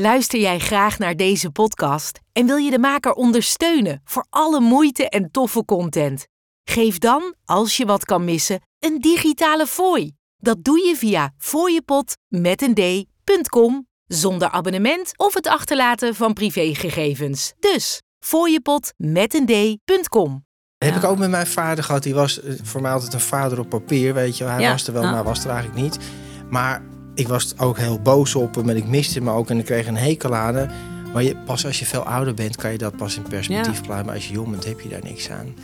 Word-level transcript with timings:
Luister 0.00 0.40
jij 0.40 0.58
graag 0.58 0.98
naar 0.98 1.16
deze 1.16 1.50
podcast 1.50 2.20
en 2.32 2.46
wil 2.46 2.56
je 2.56 2.70
de 2.70 2.78
maker 2.78 3.12
ondersteunen 3.12 4.00
voor 4.04 4.26
alle 4.30 4.60
moeite 4.60 5.08
en 5.08 5.30
toffe 5.30 5.64
content? 5.64 6.26
Geef 6.64 6.98
dan, 6.98 7.34
als 7.44 7.76
je 7.76 7.86
wat 7.86 8.04
kan 8.04 8.24
missen, 8.24 8.60
een 8.78 8.98
digitale 8.98 9.66
fooi. 9.66 10.12
Dat 10.36 10.64
doe 10.64 10.86
je 10.86 10.96
via 10.96 11.32
fooiepot 11.38 12.16
met 12.28 12.62
een 12.62 12.74
d.com 12.74 13.86
zonder 14.06 14.48
abonnement 14.50 15.12
of 15.16 15.34
het 15.34 15.46
achterlaten 15.46 16.14
van 16.14 16.32
privégegevens. 16.32 17.52
Dus 17.58 18.02
fooiepot 18.24 18.92
met 18.96 19.34
een 19.34 19.46
d.com. 19.46 20.44
Heb 20.78 20.96
ik 20.96 21.04
ook 21.04 21.18
met 21.18 21.30
mijn 21.30 21.46
vader 21.46 21.84
gehad. 21.84 22.02
Die 22.02 22.14
was 22.14 22.40
eh, 22.40 22.54
voor 22.62 22.80
mij 22.80 22.92
altijd 22.92 23.14
een 23.14 23.20
vader 23.20 23.58
op 23.58 23.68
papier, 23.68 24.14
weet 24.14 24.38
je. 24.38 24.44
Hij 24.44 24.60
Ja, 24.60 24.70
was 24.70 24.86
er 24.86 24.92
wel, 24.92 25.02
ja. 25.02 25.10
maar 25.10 25.24
was 25.24 25.44
er 25.44 25.50
eigenlijk 25.50 25.82
niet. 25.82 25.98
Maar 26.50 26.82
ik 27.14 27.28
was 27.28 27.54
ook 27.58 27.78
heel 27.78 28.00
boos 28.00 28.34
op 28.34 28.54
hem 28.54 28.68
en 28.68 28.76
ik 28.76 28.86
miste 28.86 29.18
hem 29.18 29.30
ook 29.30 29.50
en 29.50 29.58
ik 29.58 29.64
kreeg 29.64 29.86
een 29.86 29.96
hekel 29.96 30.34
aan 30.34 30.54
hem. 30.54 30.68
Maar 31.12 31.22
je, 31.22 31.36
pas 31.36 31.66
als 31.66 31.78
je 31.78 31.86
veel 31.86 32.02
ouder 32.02 32.34
bent, 32.34 32.56
kan 32.56 32.72
je 32.72 32.78
dat 32.78 32.96
pas 32.96 33.16
in 33.16 33.22
perspectief 33.22 33.76
Ja. 33.76 33.82
plaatsen. 33.86 34.06
Maar 34.06 34.14
als 34.14 34.26
je 34.28 34.32
jong 34.32 34.50
bent, 34.50 34.64
heb 34.64 34.80
je 34.80 34.88
daar 34.88 35.00
niks 35.02 35.30
aan. 35.30 35.54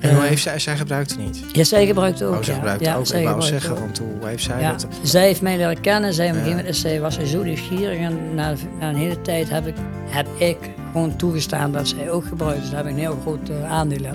En 0.00 0.10
Eh. 0.10 0.16
hoe 0.16 0.24
heeft 0.26 0.42
zij, 0.42 0.58
zij 0.58 0.76
gebruikt 0.76 1.10
het 1.10 1.18
niet? 1.18 1.44
Ja, 1.52 1.64
zij 1.64 1.86
gebruikt 1.86 2.18
het 2.18 2.28
ook. 2.28 2.34
oh, 2.34 2.42
zij 2.42 2.52
ja. 2.54 2.58
gebruikt 2.60 2.84
ja, 2.84 2.96
ook. 2.96 3.06
zij 3.06 3.20
Ik 3.20 3.26
wou 3.28 3.42
zeggen, 3.42 3.70
ook. 3.72 3.78
want 3.78 3.98
hoe 3.98 4.08
heeft 4.28 4.42
zij 4.42 4.60
Ja, 4.60 4.70
dat? 4.72 4.86
zij 5.02 5.22
heeft 5.26 5.42
mij 5.42 5.56
leren 5.56 5.80
kennen. 5.80 6.14
Zij, 6.14 6.26
Ja. 6.26 6.72
zij, 6.72 7.00
was 7.00 7.18
zo 7.24 7.42
nieuwsgierig. 7.42 7.98
En 7.98 8.34
na, 8.34 8.54
na 8.80 8.88
een 8.88 8.96
hele 8.96 9.20
tijd 9.22 9.50
heb 9.50 9.66
ik, 9.66 9.74
heb 10.08 10.26
ik 10.38 10.56
gewoon 10.92 11.16
toegestaan 11.16 11.72
dat 11.72 11.88
zij 11.88 12.10
ook 12.10 12.24
gebruikt. 12.26 12.60
Dus 12.60 12.70
daar 12.70 12.78
heb 12.78 12.86
ik 12.86 12.92
een 12.92 12.98
heel 12.98 13.18
groot 13.22 13.48
eh, 13.48 13.70
aandeel. 13.72 14.06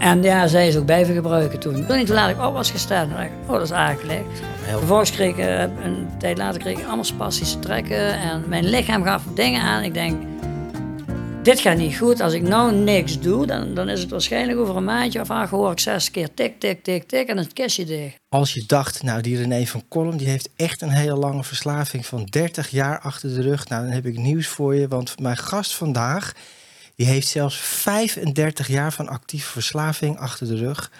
En 0.00 0.22
ja, 0.22 0.46
zij 0.46 0.68
is 0.68 0.76
ook 0.76 0.84
blijven 0.84 1.14
gebruiken 1.14 1.58
toen. 1.58 1.86
Toen 1.86 1.96
niet 1.96 2.06
te 2.06 2.12
laat 2.12 2.30
ik 2.30 2.42
op 2.42 2.52
was 2.52 2.70
gestaan, 2.70 3.08
dacht 3.08 3.22
ik, 3.22 3.30
oh, 3.46 3.52
dat 3.52 3.62
is 3.62 3.72
aangelegd. 3.72 4.24
Vervolgens 4.78 5.10
kreeg 5.10 5.30
ik, 5.30 5.38
eh, 5.38 5.60
een 5.60 6.08
tijd 6.18 6.38
later 6.38 6.60
kreeg 6.60 6.78
ik 6.78 6.84
allemaal 6.84 7.04
spastische 7.04 7.58
trekken. 7.58 8.18
En 8.18 8.44
mijn 8.48 8.64
lichaam 8.64 9.04
gaf 9.04 9.22
dingen 9.34 9.62
aan. 9.62 9.82
Ik 9.82 9.94
denk, 9.94 10.22
dit 11.42 11.60
gaat 11.60 11.76
niet 11.76 11.96
goed. 11.96 12.20
Als 12.20 12.32
ik 12.32 12.42
nou 12.42 12.74
niks 12.74 13.20
doe, 13.20 13.46
dan, 13.46 13.74
dan 13.74 13.88
is 13.88 14.00
het 14.00 14.10
waarschijnlijk 14.10 14.58
over 14.58 14.76
een 14.76 14.84
maandje 14.84 15.20
of 15.20 15.30
acht 15.30 15.50
hoor 15.50 15.72
ik 15.72 15.80
zes 15.80 16.10
keer 16.10 16.34
tik, 16.34 16.60
tik, 16.60 16.84
tik, 16.84 17.08
tik. 17.08 17.28
En 17.28 17.36
het 17.36 17.52
kistje 17.52 17.84
dicht. 17.84 18.16
Als 18.28 18.54
je 18.54 18.64
dacht, 18.66 19.02
nou 19.02 19.20
die 19.20 19.36
René 19.36 19.66
van 19.66 19.82
Kolm, 19.88 20.16
die 20.16 20.28
heeft 20.28 20.48
echt 20.56 20.82
een 20.82 20.90
hele 20.90 21.16
lange 21.16 21.44
verslaving 21.44 22.06
van 22.06 22.24
30 22.24 22.68
jaar 22.68 23.00
achter 23.00 23.34
de 23.34 23.40
rug. 23.42 23.68
Nou, 23.68 23.82
dan 23.82 23.92
heb 23.92 24.06
ik 24.06 24.18
nieuws 24.18 24.46
voor 24.46 24.74
je, 24.74 24.88
want 24.88 25.20
mijn 25.20 25.36
gast 25.36 25.74
vandaag, 25.74 26.32
die 27.00 27.08
heeft 27.08 27.28
zelfs 27.28 27.56
35 27.56 28.68
jaar 28.68 28.92
van 28.92 29.08
actieve 29.08 29.50
verslaving 29.50 30.18
achter 30.18 30.46
de 30.46 30.56
rug. 30.56 30.90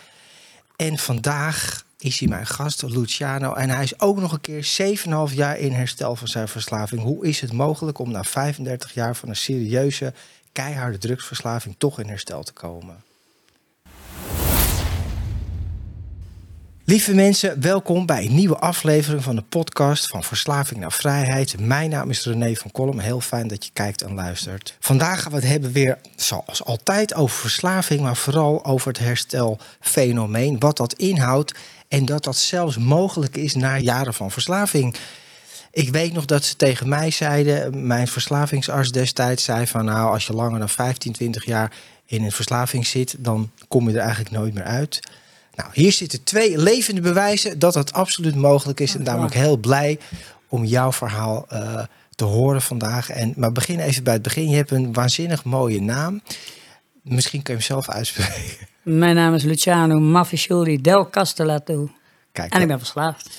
En 0.77 0.99
vandaag 0.99 1.85
is 1.99 2.19
hij 2.19 2.29
mijn 2.29 2.47
gast, 2.47 2.83
Luciano. 2.83 3.53
En 3.53 3.71
hij 3.71 3.83
is 3.83 4.01
ook 4.01 4.21
nog 4.21 4.33
een 4.33 4.41
keer 4.41 4.97
7,5 5.31 5.35
jaar 5.35 5.59
in 5.59 5.73
herstel 5.73 6.17
van 6.17 6.29
zijn 6.29 6.49
verslaving. 6.49 7.03
Hoe 7.03 7.27
is 7.27 7.41
het 7.41 7.53
mogelijk 7.53 7.99
om 7.99 8.11
na 8.11 8.25
35 8.25 8.95
jaar 8.95 9.17
van 9.17 9.29
een 9.29 9.37
serieuze, 9.37 10.13
keiharde 10.53 10.99
drugsverslaving 10.99 11.75
toch 11.79 12.01
in 12.01 12.09
herstel 12.09 12.43
te 12.43 12.53
komen? 12.53 13.05
Lieve 16.91 17.15
mensen, 17.15 17.61
welkom 17.61 18.07
bij 18.07 18.25
een 18.25 18.35
nieuwe 18.35 18.59
aflevering 18.59 19.23
van 19.23 19.37
de 19.37 19.43
podcast 19.43 20.07
van 20.07 20.25
Verslaving 20.25 20.81
naar 20.81 20.93
Vrijheid. 20.93 21.61
Mijn 21.61 21.91
naam 21.91 22.11
is 22.11 22.25
René 22.25 22.55
van 22.55 22.71
Kolm. 22.71 22.99
Heel 22.99 23.21
fijn 23.21 23.49
dat 23.49 23.65
je 23.65 23.71
kijkt 23.73 24.03
en 24.03 24.15
luistert. 24.15 24.77
Vandaag 24.81 25.23
gaan 25.23 25.31
we 25.31 25.39
het 25.39 25.47
hebben 25.47 25.73
weer, 25.73 25.99
zoals 26.17 26.65
altijd, 26.65 27.15
over 27.15 27.37
verslaving, 27.37 28.01
maar 28.01 28.17
vooral 28.17 28.65
over 28.65 28.89
het 28.89 28.99
herstelfenomeen. 28.99 30.59
Wat 30.59 30.77
dat 30.77 30.93
inhoudt 30.93 31.55
en 31.89 32.05
dat 32.05 32.25
dat 32.25 32.37
zelfs 32.37 32.79
mogelijk 32.79 33.37
is 33.37 33.55
na 33.55 33.79
jaren 33.79 34.15
van 34.15 34.31
verslaving. 34.31 34.97
Ik 35.73 35.89
weet 35.89 36.13
nog 36.13 36.25
dat 36.25 36.45
ze 36.45 36.57
tegen 36.57 36.89
mij 36.89 37.11
zeiden, 37.11 37.87
mijn 37.87 38.09
verslavingsarts 38.09 38.91
destijds 38.91 39.45
zei 39.45 39.67
van 39.67 39.85
nou, 39.85 40.13
als 40.13 40.27
je 40.27 40.33
langer 40.33 40.59
dan 40.59 40.69
15, 40.69 41.13
20 41.13 41.45
jaar 41.45 41.73
in 42.07 42.25
een 42.25 42.33
verslaving 42.33 42.87
zit, 42.87 43.15
dan 43.19 43.51
kom 43.69 43.89
je 43.89 43.95
er 43.95 44.03
eigenlijk 44.03 44.31
nooit 44.31 44.55
meer 44.55 44.65
uit. 44.65 45.01
Nou, 45.61 45.73
hier 45.73 45.93
zitten 45.93 46.23
twee 46.23 46.59
levende 46.59 47.01
bewijzen 47.01 47.59
dat 47.59 47.73
dat 47.73 47.93
absoluut 47.93 48.35
mogelijk 48.35 48.81
is. 48.81 48.95
En 48.95 49.05
daarom 49.05 49.27
ik 49.27 49.33
heel 49.33 49.57
blij 49.57 49.99
om 50.49 50.65
jouw 50.65 50.93
verhaal 50.93 51.47
eh, 51.49 51.83
te 52.15 52.25
horen 52.25 52.63
vandaag. 52.63 53.11
En, 53.11 53.33
maar 53.37 53.53
begin 53.53 53.81
even 53.81 54.05
bij 54.05 54.13
het 54.13 54.23
begin. 54.23 54.49
Je 54.49 54.57
hebt 54.57 54.71
een 54.71 54.93
waanzinnig 54.93 55.45
mooie 55.45 55.81
naam. 55.81 56.23
Misschien 57.03 57.43
kun 57.43 57.55
je 57.55 57.61
hem 57.61 57.69
zelf 57.69 57.89
uitspreken. 57.89 58.69
Mijn 58.83 59.15
naam 59.15 59.35
is 59.35 59.43
Luciano 59.43 59.99
Maffiscioli 59.99 60.81
del 60.81 61.11
Castellato. 61.11 61.91
Kijk, 62.33 62.53
En 62.53 62.61
ik 62.61 62.67
ben 62.67 62.79
verslaafd. 62.79 63.31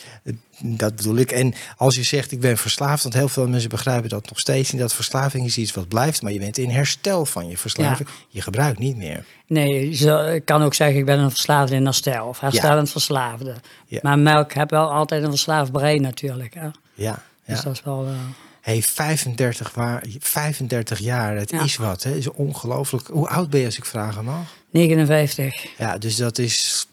Dat 0.63 0.95
bedoel 0.95 1.15
ik. 1.15 1.31
En 1.31 1.53
als 1.77 1.95
je 1.95 2.03
zegt 2.03 2.31
ik 2.31 2.39
ben 2.39 2.57
verslaafd, 2.57 3.03
want 3.03 3.15
heel 3.15 3.29
veel 3.29 3.47
mensen 3.47 3.69
begrijpen 3.69 4.09
dat 4.09 4.29
nog 4.29 4.39
steeds 4.39 4.71
niet. 4.71 4.81
Dat 4.81 4.93
verslaving 4.93 5.45
is 5.45 5.57
iets 5.57 5.73
wat 5.73 5.87
blijft, 5.87 6.21
maar 6.21 6.31
je 6.31 6.39
bent 6.39 6.57
in 6.57 6.69
herstel 6.69 7.25
van 7.25 7.47
je 7.47 7.57
verslaving. 7.57 8.09
Je 8.29 8.41
gebruikt 8.41 8.79
niet 8.79 8.97
meer. 8.97 9.25
Nee, 9.47 9.89
ik 10.35 10.45
kan 10.45 10.61
ook 10.61 10.73
zeggen 10.73 10.97
ik 10.99 11.05
ben 11.05 11.19
een 11.19 11.29
verslaafde 11.31 11.75
in 11.75 11.85
herstel. 11.85 12.27
Of 12.27 12.39
herstellend 12.39 12.91
verslaafde. 12.91 13.55
Ja. 13.85 13.99
Maar 14.03 14.19
melk 14.19 14.53
heb 14.53 14.69
wel 14.69 14.91
altijd 14.91 15.23
een 15.23 15.29
verslaafd 15.29 15.71
brein 15.71 16.01
natuurlijk. 16.01 16.53
Hè? 16.53 16.67
Ja. 16.93 17.23
Dus 17.45 17.61
dat 17.61 17.73
is 17.73 17.81
wel... 17.83 18.05
eh, 18.05 18.13
Hey, 18.61 18.81
35, 18.83 19.73
waar, 19.73 20.03
35 20.19 20.99
jaar, 20.99 21.35
het 21.35 21.51
Ja. 21.51 21.63
is 21.63 21.75
wat. 21.77 22.03
hè? 22.03 22.15
is 22.15 22.31
ongelooflijk. 22.31 23.07
Hoe 23.07 23.27
oud 23.27 23.49
ben 23.49 23.59
je 23.59 23.65
als 23.65 23.77
ik 23.77 23.85
vragen 23.85 24.25
mag? 24.25 24.41
59. 24.71 25.65
Ja, 25.77 25.97
dus 25.97 26.15
dat 26.15 26.37
is 26.37 26.85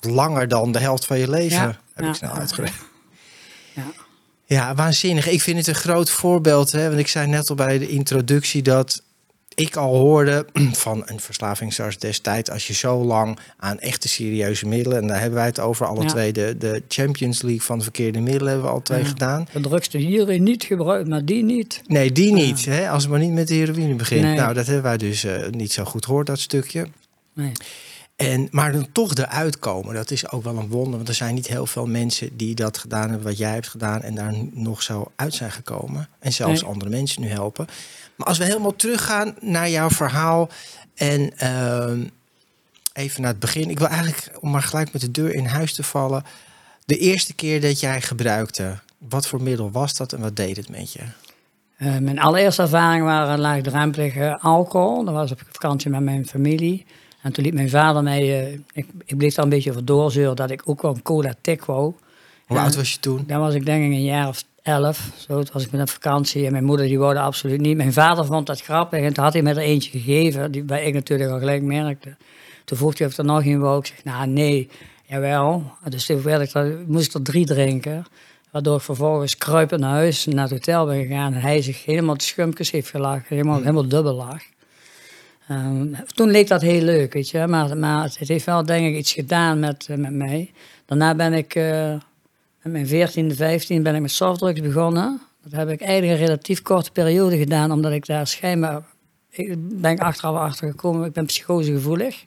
langer 0.00 0.48
dan 0.48 0.72
de 0.72 0.78
helft 0.78 1.04
van 1.06 1.18
je 1.18 1.30
leven. 1.30 1.58
Ja, 1.58 1.78
Heb 1.94 2.04
ja. 2.04 2.10
ik 2.10 2.14
snel 2.16 2.30
uitgerekend. 2.32 2.82
Ja. 3.74 3.92
Ja, 4.46 4.74
waanzinnig. 4.74 5.28
Ik 5.28 5.42
vind 5.42 5.56
het 5.58 5.66
een 5.66 5.74
groot 5.74 6.10
voorbeeld. 6.10 6.72
Hè? 6.72 6.86
Want 6.88 6.98
ik 7.00 7.08
zei 7.08 7.26
net 7.26 7.48
al 7.48 7.56
bij 7.56 7.78
de 7.78 7.88
introductie 7.88 8.62
dat 8.62 9.02
ik 9.54 9.76
al 9.76 9.96
hoorde 9.96 10.46
van 10.72 11.02
een 11.06 11.20
verslavingsarts 11.20 11.98
destijds... 11.98 12.50
als 12.50 12.66
je 12.66 12.72
zo 12.74 13.04
lang 13.04 13.38
aan 13.56 13.78
echte 13.78 14.08
serieuze 14.08 14.66
middelen... 14.66 14.98
en 15.00 15.06
daar 15.06 15.18
hebben 15.20 15.38
wij 15.38 15.46
het 15.46 15.60
over 15.60 15.86
alle 15.86 16.02
Ja. 16.02 16.08
twee... 16.08 16.32
De, 16.32 16.56
de 16.58 16.82
Champions 16.88 17.42
League 17.42 17.62
van 17.62 17.76
de 17.78 17.82
verkeerde 17.84 18.20
middelen 18.20 18.48
hebben 18.48 18.66
we 18.66 18.72
al 18.72 18.82
twee 18.82 19.00
Ja. 19.02 19.06
gedaan. 19.06 19.46
De 19.52 19.60
drugste 19.60 19.98
hierin 19.98 20.42
niet 20.42 20.64
gebruikt, 20.64 21.08
maar 21.08 21.24
die 21.24 21.42
niet. 21.44 21.82
Nee, 21.86 22.12
die 22.12 22.32
niet. 22.32 22.64
Hè? 22.64 22.88
Als 22.90 23.02
het 23.02 23.10
maar 23.12 23.20
niet 23.20 23.32
met 23.32 23.48
de 23.48 23.54
heroïne 23.54 23.94
begint. 23.94 24.22
Nee. 24.22 24.36
Nou, 24.36 24.54
dat 24.54 24.64
hebben 24.66 24.84
wij 24.84 24.96
dus 24.96 25.24
eh, 25.24 25.48
niet 25.50 25.72
zo 25.72 25.84
goed 25.84 26.04
gehoord, 26.04 26.26
dat 26.26 26.40
stukje. 26.40 26.86
Nee. 27.32 27.52
En, 28.16 28.48
maar 28.50 28.72
dan 28.72 28.92
toch 28.92 29.14
eruit 29.14 29.58
komen, 29.58 29.94
dat 29.94 30.10
is 30.10 30.30
ook 30.30 30.42
wel 30.42 30.56
een 30.56 30.68
wonder. 30.68 30.96
Want 30.96 31.08
er 31.08 31.14
zijn 31.14 31.34
niet 31.34 31.46
heel 31.46 31.66
veel 31.66 31.86
mensen 31.86 32.36
die 32.36 32.54
dat 32.54 32.78
gedaan 32.78 33.08
hebben 33.08 33.26
wat 33.26 33.38
jij 33.38 33.52
hebt 33.52 33.68
gedaan... 33.68 34.02
en 34.02 34.14
daar 34.14 34.34
nog 34.52 34.82
zo 34.82 35.12
uit 35.16 35.34
zijn 35.34 35.50
gekomen. 35.52 36.08
En 36.18 36.32
zelfs 36.32 36.60
Nee. 36.60 36.70
andere 36.70 36.90
mensen 36.90 37.22
nu 37.22 37.28
helpen. 37.28 37.66
Maar 38.16 38.26
als 38.26 38.38
we 38.38 38.44
helemaal 38.44 38.76
teruggaan 38.76 39.34
naar 39.40 39.70
jouw 39.70 39.90
verhaal... 39.90 40.48
en 40.94 41.38
ehm, 41.38 42.04
even 42.92 43.20
naar 43.20 43.30
het 43.30 43.40
begin. 43.40 43.70
Ik 43.70 43.78
wil 43.78 43.88
eigenlijk, 43.88 44.30
om 44.40 44.50
maar 44.50 44.62
gelijk 44.62 44.92
met 44.92 45.02
de 45.02 45.10
deur 45.10 45.34
in 45.34 45.46
huis 45.46 45.74
te 45.74 45.82
vallen... 45.82 46.24
de 46.84 46.98
eerste 46.98 47.34
keer 47.34 47.60
dat 47.60 47.80
jij 47.80 48.00
gebruikte... 48.00 48.78
wat 48.98 49.26
voor 49.26 49.42
middel 49.42 49.70
was 49.70 49.94
dat 49.96 50.12
en 50.12 50.20
wat 50.20 50.36
deed 50.36 50.56
het 50.56 50.68
met 50.68 50.92
je? 50.92 51.02
Eh, 51.76 51.98
mijn 51.98 52.18
allereerste 52.18 52.62
ervaring 52.62 53.04
waren 53.04 53.38
laagdrempelige 53.38 54.38
alcohol. 54.40 55.04
Dat 55.04 55.14
was 55.14 55.30
op 55.32 55.40
vakantie 55.50 55.90
met 55.90 56.00
mijn 56.00 56.26
familie. 56.26 56.86
En 57.24 57.32
toen 57.32 57.44
liet 57.44 57.54
mijn 57.54 57.70
vader 57.70 58.02
mij... 58.02 58.46
eh, 58.46 58.52
ik, 58.72 58.86
ik 59.04 59.16
bleef 59.16 59.34
daar 59.34 59.44
een 59.44 59.50
beetje 59.50 59.70
over 59.70 59.84
doorzeuren 59.84 60.36
dat 60.36 60.50
ik 60.50 60.62
ook 60.64 60.82
wel 60.82 60.94
een 60.94 61.02
cola 61.02 61.34
tik 61.40 61.64
wou. 61.64 61.92
Hoe 62.46 62.58
oud 62.58 62.76
was 62.76 62.92
je 62.92 62.98
toen? 62.98 63.24
Dan 63.26 63.40
was 63.40 63.54
ik 63.54 63.66
denk 63.66 63.84
ik 63.84 63.90
een 63.90 64.04
jaar 64.04 64.28
of 64.28 64.44
elf. 64.62 65.10
Zo, 65.16 65.42
toen 65.42 65.52
was 65.52 65.64
ik 65.64 65.70
met 65.70 65.80
op 65.80 65.88
vakantie. 65.88 66.46
En 66.46 66.52
mijn 66.52 66.64
moeder 66.64 66.86
die 66.86 66.98
wou 66.98 67.14
dat 67.14 67.22
absoluut 67.22 67.60
niet. 67.60 67.76
Mijn 67.76 67.92
vader 67.92 68.24
vond 68.24 68.46
dat 68.46 68.60
grappig. 68.60 69.00
En 69.00 69.12
toen 69.12 69.24
had 69.24 69.32
hij 69.32 69.42
me 69.42 69.50
er 69.50 69.58
eentje 69.58 69.90
gegeven. 69.90 70.52
Die 70.52 70.62
bij 70.62 70.84
ik 70.84 70.94
natuurlijk 70.94 71.30
al 71.30 71.38
gelijk 71.38 71.62
merkte. 71.62 72.16
Toen 72.64 72.78
vroeg 72.78 72.98
hij 72.98 73.06
of 73.06 73.16
er 73.16 73.24
nog 73.24 73.44
een 73.44 73.60
wou. 73.60 73.78
Ik 73.78 73.86
zeg, 73.86 74.04
nou 74.04 74.26
nee, 74.26 74.68
jawel. 75.06 75.72
Dus 75.88 76.06
toen 76.06 76.22
werd 76.22 76.54
ik 76.54 76.86
moest 76.86 77.06
ik 77.06 77.14
er 77.14 77.22
drie 77.22 77.46
drinken. 77.46 78.04
Waardoor 78.50 78.76
ik 78.76 78.82
vervolgens 78.82 79.36
kruipend 79.36 79.80
naar 79.80 79.90
huis, 79.90 80.26
naar 80.26 80.42
het 80.42 80.52
hotel 80.52 80.86
ben 80.86 81.06
gegaan. 81.06 81.32
En 81.32 81.40
hij 81.40 81.62
zich 81.62 81.84
helemaal 81.84 82.16
de 82.16 82.24
schumpjes 82.24 82.70
heeft 82.70 82.90
gelachen. 82.90 83.24
Helemaal, 83.28 83.58
helemaal 83.58 83.88
dubbel 83.88 84.14
lag. 84.14 84.42
Ehm, 85.48 85.86
toen 86.06 86.30
leek 86.30 86.48
dat 86.48 86.60
heel 86.62 86.82
leuk, 86.82 87.12
weet 87.12 87.30
je. 87.30 87.46
Maar, 87.46 87.76
maar 87.76 88.02
het 88.02 88.28
heeft 88.28 88.46
wel 88.46 88.64
denk 88.64 88.86
ik 88.86 88.96
iets 88.96 89.12
gedaan 89.12 89.58
met, 89.58 89.86
eh, 89.88 89.96
met 89.96 90.12
mij. 90.12 90.52
Daarna 90.86 91.14
ben 91.14 91.32
ik... 91.32 91.54
eh, 91.54 91.94
met 92.62 92.72
mijn 92.72 92.86
14e, 92.86 93.34
15 93.36 93.82
ben 93.82 93.94
ik 93.94 94.00
met 94.00 94.10
softdrugs 94.10 94.60
begonnen. 94.60 95.20
Dat 95.42 95.52
heb 95.52 95.68
ik 95.68 95.80
eigenlijk 95.80 96.20
een 96.20 96.26
relatief 96.26 96.62
korte 96.62 96.90
periode 96.90 97.38
gedaan, 97.38 97.72
omdat 97.72 97.92
ik 97.92 98.06
daar 98.06 98.26
schijnbaar... 98.26 98.82
Ik 99.30 99.54
ben 99.80 99.98
achteraf 99.98 100.36
achter 100.36 100.68
gekomen, 100.70 101.06
ik 101.06 101.12
ben 101.12 101.26
psychosegevoelig. 101.26 102.24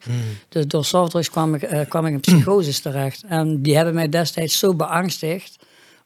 Dus 0.49 0.67
door 0.67 0.85
softdrugs 0.85 1.29
kwam 1.29 1.55
ik, 1.55 1.61
eh, 1.61 1.89
kwam 1.89 2.05
ik 2.05 2.13
in 2.13 2.19
psychoses 2.19 2.79
terecht. 2.79 3.23
En 3.27 3.61
die 3.61 3.75
hebben 3.75 3.93
mij 3.93 4.09
destijds 4.09 4.59
zo 4.59 4.73
beangstigd, 4.75 5.55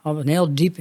op 0.03 0.17
een 0.17 0.27
heel 0.27 0.55
diep 0.55 0.77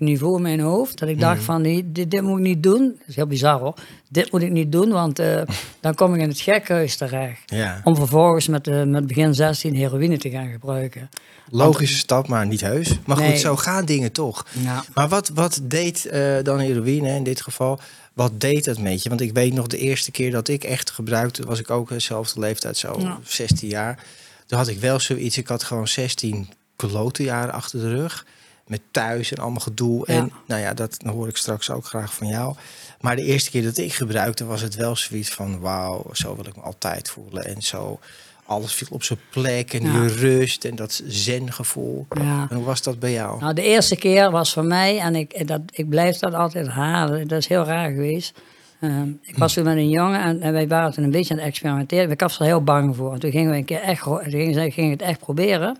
niveau 0.00 0.36
in 0.36 0.42
mijn 0.42 0.60
hoofd. 0.60 0.98
Dat 0.98 1.08
ik 1.08 1.20
dacht 1.20 1.36
Mhm. 1.36 1.44
van, 1.44 1.62
nee, 1.62 1.92
dit, 1.92 2.10
dit 2.10 2.22
moet 2.22 2.38
ik 2.38 2.44
niet 2.44 2.62
doen. 2.62 2.94
Dat 2.98 3.08
is 3.08 3.16
heel 3.16 3.26
bizar 3.26 3.60
hoor. 3.60 3.74
Dit 4.08 4.32
moet 4.32 4.42
ik 4.42 4.50
niet 4.50 4.72
doen, 4.72 4.90
want 4.90 5.18
eh, 5.18 5.42
dan 5.80 5.94
kom 5.94 6.14
ik 6.14 6.20
in 6.20 6.28
het 6.28 6.40
gekhuis 6.40 6.96
terecht. 6.96 7.42
Ja. 7.46 7.80
Om 7.84 7.96
vervolgens 7.96 8.48
met, 8.48 8.66
eh, 8.66 8.82
met 8.82 9.06
begin 9.06 9.34
16 9.34 9.74
heroïne 9.74 10.18
te 10.18 10.30
gaan 10.30 10.50
gebruiken. 10.50 11.08
Logische 11.50 11.98
stap, 11.98 12.28
maar 12.28 12.46
niet 12.46 12.60
heus. 12.60 12.98
Maar 13.06 13.16
goed, 13.16 13.38
zo 13.38 13.56
gaan 13.56 13.84
dingen 13.84 14.12
toch. 14.12 14.46
Ja. 14.62 14.84
Maar 14.94 15.08
wat, 15.08 15.28
wat 15.34 15.60
deed 15.62 16.06
eh, 16.06 16.36
dan 16.42 16.58
heroïne 16.58 17.08
in 17.14 17.22
dit 17.24 17.40
geval? 17.42 17.80
Wat 18.12 18.40
deed 18.40 18.64
dat 18.64 18.78
met 18.78 19.02
je? 19.02 19.08
Want 19.08 19.20
ik 19.20 19.32
weet 19.32 19.54
nog 19.54 19.66
de 19.66 19.78
eerste 19.78 20.10
keer 20.10 20.30
dat 20.30 20.48
ik 20.48 20.64
echt 20.64 20.90
gebruikte, 20.90 21.44
was 21.46 21.58
ik 21.60 21.70
ook 21.70 21.88
dezelfde 21.88 22.40
leeftijd, 22.40 22.76
zo 22.76 22.96
Ja. 23.00 23.18
16 23.24 23.68
jaar. 23.68 24.04
Toen 24.46 24.58
had 24.58 24.68
ik 24.68 24.80
wel 24.80 25.00
zoiets, 25.00 25.38
ik 25.38 25.48
had 25.48 25.62
gewoon 25.64 25.88
16 25.88 26.48
klote 26.76 27.22
jaren 27.22 27.52
achter 27.54 27.80
de 27.80 27.88
rug. 27.94 28.26
Met 28.70 28.80
thuis 28.90 29.32
en 29.32 29.38
allemaal 29.38 29.60
gedoe. 29.60 30.04
Ja. 30.06 30.14
En 30.14 30.32
nou 30.46 30.60
ja, 30.60 30.74
dat 30.74 30.98
hoor 31.04 31.28
ik 31.28 31.36
straks 31.36 31.70
ook 31.70 31.84
graag 31.84 32.14
van 32.14 32.26
jou. 32.26 32.54
Maar 33.00 33.16
de 33.16 33.22
eerste 33.22 33.50
keer 33.50 33.62
dat 33.62 33.76
ik 33.78 33.92
gebruikte, 33.92 34.44
was 34.44 34.60
het 34.60 34.74
wel 34.74 34.96
zoiets 34.96 35.30
van: 35.30 35.60
wauw, 35.60 36.06
zo 36.12 36.36
wil 36.36 36.46
ik 36.46 36.56
me 36.56 36.62
altijd 36.62 37.08
voelen. 37.10 37.44
En 37.44 37.62
zo, 37.62 37.98
alles 38.44 38.72
viel 38.72 38.86
op 38.90 39.02
zijn 39.02 39.18
plek 39.30 39.72
en 39.72 39.82
Ja. 39.82 39.92
die 40.00 40.08
rust 40.08 40.64
en 40.64 40.76
dat 40.76 41.02
zen-gevoel. 41.06 42.06
Ja. 42.20 42.46
En 42.50 42.56
hoe 42.56 42.64
was 42.64 42.82
dat 42.82 42.98
bij 42.98 43.12
jou? 43.12 43.40
Nou, 43.40 43.54
de 43.54 43.62
eerste 43.62 43.96
keer 43.96 44.30
was 44.30 44.52
voor 44.52 44.64
mij, 44.64 44.98
en 44.98 45.14
ik, 45.14 45.46
dat, 45.46 45.60
ik 45.70 45.88
blijf 45.88 46.16
dat 46.18 46.34
altijd 46.34 46.68
halen, 46.68 47.28
dat 47.28 47.38
is 47.38 47.46
heel 47.46 47.64
raar 47.64 47.90
geweest. 47.90 48.32
Ehm, 48.80 49.08
ik 49.22 49.38
was 49.38 49.52
toen 49.52 49.64
met 49.64 49.76
een 49.76 49.88
jongen 49.90 50.22
en, 50.22 50.40
en 50.40 50.52
wij 50.52 50.68
waren 50.68 50.92
toen 50.92 51.04
een 51.04 51.10
beetje 51.10 51.32
aan 51.32 51.40
het 51.40 51.48
experimenteren. 51.48 52.10
Ik 52.10 52.20
was 52.20 52.38
er 52.38 52.44
heel 52.44 52.62
bang 52.64 52.96
voor. 52.96 53.12
En 53.12 53.18
toen 53.20 53.30
gingen 53.30 53.50
we 53.50 53.56
een 53.56 53.64
keer 53.64 53.80
echt, 53.80 54.02
toen 54.02 54.20
gingen, 54.24 54.72
gingen 54.72 54.90
het 54.90 55.02
echt 55.02 55.18
proberen. 55.18 55.78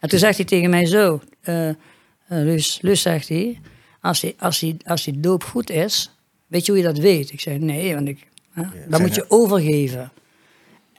En 0.00 0.08
toen 0.08 0.18
zegt 0.18 0.36
hij 0.36 0.46
tegen 0.46 0.70
mij 0.70 0.86
zo, 0.86 1.20
eh 1.40 1.68
eh, 2.32 2.44
Luus, 2.44 2.78
Luus 2.80 3.02
zegt 3.02 3.28
hij, 3.28 3.60
als 4.00 4.20
die, 4.20 4.34
als, 4.38 4.58
die, 4.58 4.76
als 4.86 5.04
die 5.04 5.20
doop 5.20 5.44
goed 5.44 5.70
is, 5.70 6.10
weet 6.46 6.66
je 6.66 6.72
hoe 6.72 6.80
je 6.80 6.86
dat 6.86 6.98
weet? 6.98 7.32
Ik 7.32 7.40
zei, 7.40 7.58
nee, 7.58 7.94
want 7.94 8.08
ik, 8.08 8.26
hè, 8.52 8.62
dan 8.88 9.00
moet 9.00 9.14
je 9.14 9.24
overgeven. 9.28 10.12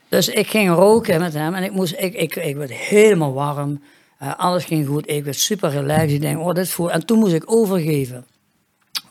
Dus 0.09 0.27
ik 0.29 0.47
ging 0.47 0.69
roken 0.69 1.19
met 1.19 1.33
hem 1.33 1.53
en 1.53 1.63
ik, 1.63 1.71
moest, 1.71 1.95
ik, 1.97 2.13
ik, 2.13 2.35
ik 2.35 2.55
werd 2.55 2.71
helemaal 2.71 3.33
warm. 3.33 3.81
Eh, 4.17 4.35
alles 4.37 4.65
ging 4.65 4.87
goed. 4.87 5.09
Ik 5.09 5.23
werd 5.23 5.37
super 5.37 5.69
relaxed. 5.69 6.11
Ik 6.11 6.21
denk, 6.21 6.39
oh, 6.39 6.53
dit 6.53 6.69
voel. 6.69 6.91
En 6.91 7.05
toen 7.05 7.19
moest 7.19 7.33
ik 7.33 7.51
overgeven. 7.51 8.25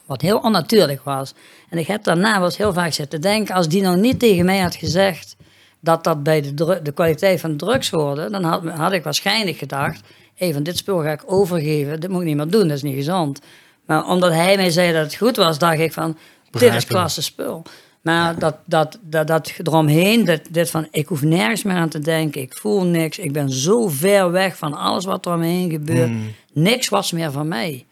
Wat 0.07 0.21
heel 0.21 0.39
onnatuurlijk 0.39 1.03
was. 1.03 1.35
En 1.69 1.79
ik 1.79 1.87
heb 1.87 2.05
daarna 2.05 2.41
was 2.41 2.57
heel 2.57 2.73
vaak 2.73 2.93
zitten 2.93 3.21
denken, 3.21 3.55
als 3.55 3.69
die 3.69 3.83
nou 3.83 4.01
niet 4.01 4.19
tegen 4.19 4.45
mij 4.45 4.59
had 4.59 4.75
gezegd 4.75 5.37
dat 5.81 6.05
dat 6.05 6.23
bij 6.23 6.41
de, 6.55 6.81
de 6.83 6.93
kwaliteit 6.93 7.41
van 7.41 7.57
drugs 7.57 7.91
hoorde, 7.91 8.31
dan 8.31 8.45
had, 8.45 8.65
had 8.65 8.93
ik 8.93 9.05
waarschijnlijk 9.05 9.57
gedacht, 9.57 10.01
hé, 10.35 10.53
van 10.53 10.63
dit 10.63 10.77
spul 10.77 10.99
ga 10.99 11.11
ik 11.11 11.23
overgeven, 11.27 12.01
dit 12.01 12.11
moet 12.11 12.21
ik 12.21 12.27
niet 12.27 12.37
meer 12.37 12.49
doen, 12.49 12.69
dat 12.69 12.77
is 12.77 12.83
niet 12.83 12.95
gezond. 12.95 13.41
Maar 13.87 14.07
omdat 14.07 14.33
hij 14.33 14.57
mij 14.57 14.71
zei 14.71 14.93
dat 14.93 15.05
het 15.05 15.15
goed 15.15 15.37
was, 15.37 15.59
dacht 15.59 15.79
ik 15.79 15.93
van, 15.93 16.17
dit 16.51 16.75
is 16.75 16.87
klasse 16.87 17.23
spul. 17.23 17.63
Maar 18.03 18.39
dat, 18.39 18.57
dat, 18.65 18.99
dat, 19.03 19.27
dat 19.27 19.53
eromheen, 19.63 20.25
dat, 20.25 20.41
dit 20.51 20.71
van, 20.71 20.89
ik 20.91 21.07
hoef 21.07 21.23
nergens 21.23 21.63
meer 21.63 21.77
aan 21.77 21.89
te 21.89 21.99
denken, 21.99 22.41
ik 22.41 22.55
voel 22.55 22.85
niks, 22.85 23.19
ik 23.19 23.33
ben 23.33 23.51
zo 23.51 23.89
ver 23.89 24.31
weg 24.31 24.57
van 24.57 24.75
alles 24.75 25.05
wat 25.05 25.27
er 25.27 25.33
om 25.33 25.39
me 25.39 25.47
heen 25.47 25.71
gebeurt. 25.71 26.09
Hmm. 26.09 26.35
Niks 26.53 26.89
was 26.89 27.13
meer 27.13 27.33
van 27.33 27.49
mij. 27.49 27.87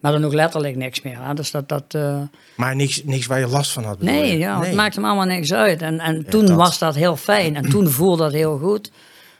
Maar 0.00 0.12
dan 0.12 0.24
ook 0.24 0.32
letterlijk 0.32 0.76
niks 0.76 1.02
meer. 1.02 1.18
Hè? 1.20 1.34
Dus 1.34 1.50
dat, 1.50 1.68
dat, 1.68 1.84
eh, 1.88 2.20
Maar 2.56 2.76
niks, 2.76 3.04
niks 3.04 3.26
waar 3.26 3.38
je 3.38 3.46
last 3.46 3.72
van 3.72 3.84
had. 3.84 4.02
nee, 4.02 4.38
ja, 4.38 4.60
het 4.60 4.74
maakt 4.74 4.94
hem 4.94 5.04
allemaal 5.04 5.26
niks 5.26 5.52
uit. 5.52 5.82
En, 5.82 6.00
en 6.00 6.24
toen 6.28 6.46
dat. 6.46 6.56
was 6.56 6.78
dat 6.78 6.94
heel 6.94 7.16
fijn. 7.16 7.56
En 7.56 7.68
toen 7.68 7.88
voelde 7.88 8.22
dat 8.22 8.32
heel 8.32 8.58
goed. 8.58 8.90